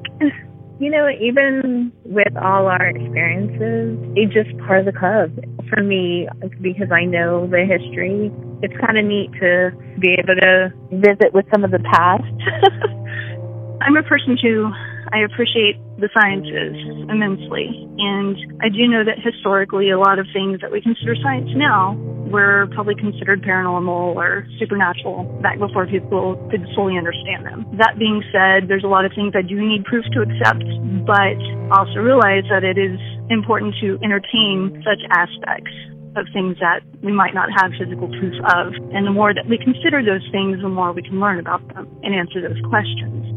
[0.80, 5.30] You know, even with all our experiences, it's just part of the club.
[5.70, 6.28] For me,
[6.60, 8.32] because I know the history,
[8.64, 12.24] it's kind of neat to be able to visit with some of the past.
[13.82, 14.72] I'm a person who
[15.14, 16.74] I appreciate the sciences
[17.12, 17.68] immensely.
[18.00, 22.00] And I do know that historically, a lot of things that we consider science now
[22.32, 27.68] were probably considered paranormal or supernatural back before people could fully understand them.
[27.78, 30.64] That being said, there's a lot of things I do need proof to accept,
[31.04, 31.38] but
[31.76, 32.96] also realize that it is
[33.30, 35.76] important to entertain such aspects
[36.16, 38.74] of things that we might not have physical proof of.
[38.96, 41.88] And the more that we consider those things, the more we can learn about them
[42.04, 43.28] and answer those questions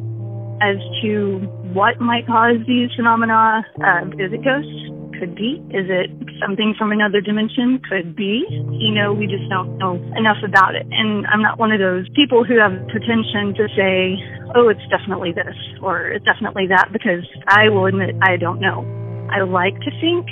[0.62, 1.42] as to
[1.74, 3.66] what might cause these phenomena.
[3.82, 4.70] Uh, is it ghosts?
[5.18, 5.58] Could be.
[5.74, 7.82] Is it something from another dimension?
[7.90, 8.46] Could be.
[8.50, 10.86] You know, we just don't know enough about it.
[10.90, 14.18] And I'm not one of those people who have pretension to say,
[14.54, 18.86] oh, it's definitely this or it's definitely that because I will admit I don't know.
[19.30, 20.26] I like to think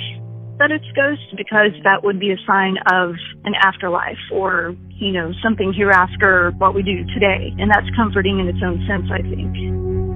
[0.59, 5.31] that it's ghosts because that would be a sign of an afterlife or, you know,
[5.43, 7.51] something hereafter what we do today.
[7.57, 10.12] And that's comforting in its own sense, I think.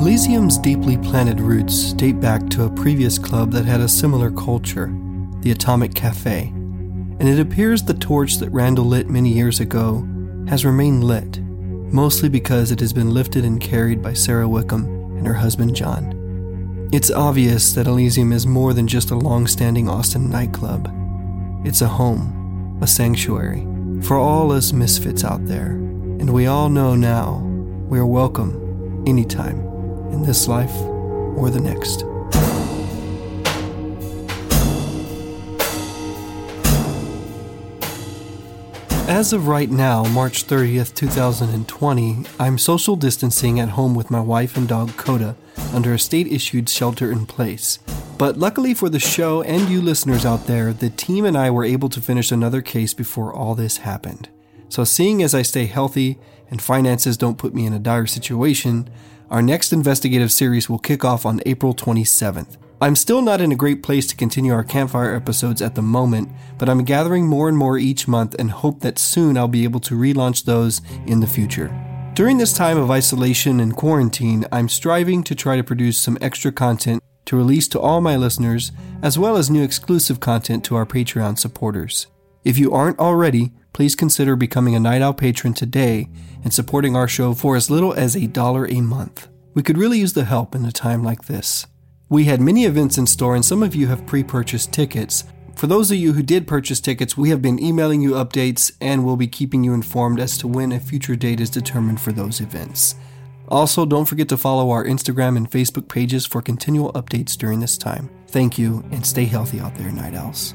[0.00, 4.90] Elysium's deeply planted roots date back to a previous club that had a similar culture,
[5.42, 10.08] the Atomic Cafe, and it appears the torch that Randall lit many years ago
[10.48, 14.86] has remained lit, mostly because it has been lifted and carried by Sara Wickham
[15.18, 16.88] and her husband John.
[16.94, 20.90] It's obvious that Elysium is more than just a long standing Austin nightclub.
[21.66, 23.66] It's a home, a sanctuary,
[24.00, 27.40] for all us misfits out there, and we all know now
[27.90, 29.69] we are welcome anytime
[30.12, 30.74] in this life
[31.36, 32.04] or the next.
[39.10, 44.56] As of right now, March 30th, 2020, I'm social distancing at home with my wife
[44.56, 45.34] and dog Coda
[45.74, 47.80] under a state issued shelter in place.
[48.16, 51.64] But luckily for the show and you listeners out there, the team and I were
[51.64, 54.28] able to finish another case before all this happened.
[54.68, 56.18] So, seeing as I stay healthy
[56.48, 58.88] and finances don't put me in a dire situation,
[59.30, 62.56] our next investigative series will kick off on April 27th.
[62.80, 66.30] I'm still not in a great place to continue our campfire episodes at the moment,
[66.58, 69.80] but I'm gathering more and more each month and hope that soon I'll be able
[69.80, 71.70] to relaunch those in the future.
[72.14, 76.50] During this time of isolation and quarantine, I'm striving to try to produce some extra
[76.50, 80.86] content to release to all my listeners, as well as new exclusive content to our
[80.86, 82.08] Patreon supporters.
[82.44, 86.08] If you aren't already, please consider becoming a Night Owl patron today
[86.42, 89.28] and supporting our show for as little as a dollar a month.
[89.54, 91.66] We could really use the help in a time like this.
[92.08, 95.24] We had many events in store, and some of you have pre purchased tickets.
[95.56, 99.04] For those of you who did purchase tickets, we have been emailing you updates and
[99.04, 102.40] will be keeping you informed as to when a future date is determined for those
[102.40, 102.94] events.
[103.48, 107.76] Also, don't forget to follow our Instagram and Facebook pages for continual updates during this
[107.76, 108.08] time.
[108.28, 110.54] Thank you, and stay healthy out there, Night Owls.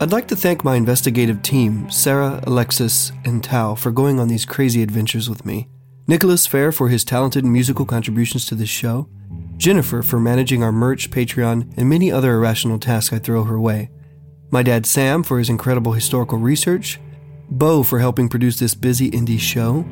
[0.00, 4.44] I'd like to thank my investigative team, Sara, Alexis, and Tao, for going on these
[4.44, 5.68] crazy adventures with me.
[6.08, 9.08] Nicholas Fair for his talented musical contributions to this show,
[9.56, 13.88] Jennifer for managing our merch, Patreon, and many other irrational tasks I throw her way,
[14.50, 16.98] my dad Sam for his incredible historical research,
[17.48, 19.84] Bo for helping produce this busy indie show,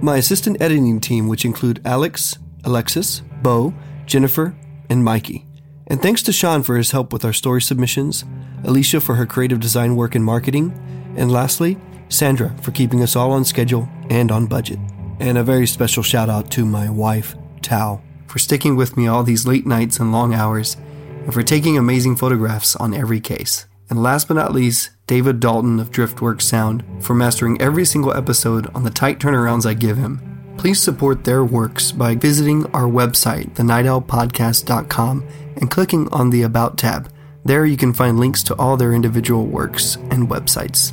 [0.00, 3.74] my assistant editing team, which include Alex, Alexis, Bo,
[4.06, 4.56] Jennifer,
[4.88, 5.47] and Mikey.
[5.88, 8.24] And thanks to Sean for his help with our story submissions,
[8.64, 10.72] Alicia for her creative design work and marketing,
[11.16, 11.78] and lastly,
[12.08, 14.78] Sandra for keeping us all on schedule and on budget.
[15.18, 19.22] And a very special shout out to my wife, Tao, for sticking with me all
[19.22, 20.76] these late nights and long hours,
[21.24, 23.66] and for taking amazing photographs on every case.
[23.90, 28.66] And last but not least, David Dalton of Driftworks Sound for mastering every single episode
[28.74, 30.20] on the tight turnarounds I give him.
[30.58, 35.28] Please support their works by visiting our website, thenightowlpodcast.com,
[35.58, 37.12] and clicking on the About tab.
[37.44, 40.92] There you can find links to all their individual works and websites.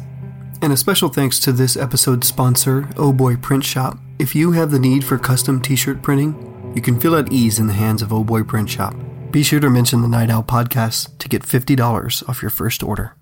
[0.62, 3.98] And a special thanks to this episode's sponsor, Oh Boy Print Shop.
[4.20, 7.60] If you have the need for custom t shirt printing, you can feel at ease
[7.60, 8.96] in the hands of Oh Boy Print Shop.
[9.32, 13.16] Be sure to mention the Night Owl podcast to get $50 off your first order.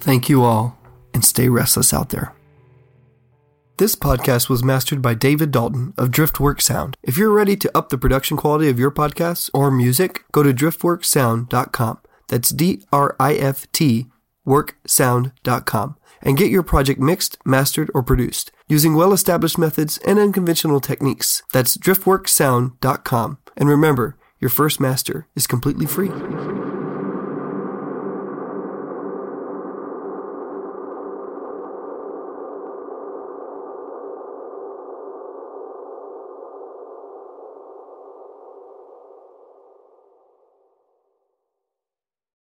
[0.00, 0.78] Thank you all,
[1.12, 2.32] and stay restless out there.
[3.80, 6.98] This podcast was mastered by David Dalton of Driftworks Sound.
[7.02, 10.52] If you're ready to up the production quality of your podcasts or music, go to
[10.52, 11.98] driftworksound.com.
[12.28, 14.08] That's D R I F T
[14.46, 20.80] worksound.com and get your project mixed, mastered, or produced using well established methods and unconventional
[20.80, 21.42] techniques.
[21.50, 23.38] That's driftworksound.com.
[23.56, 26.10] And remember, your first master is completely free.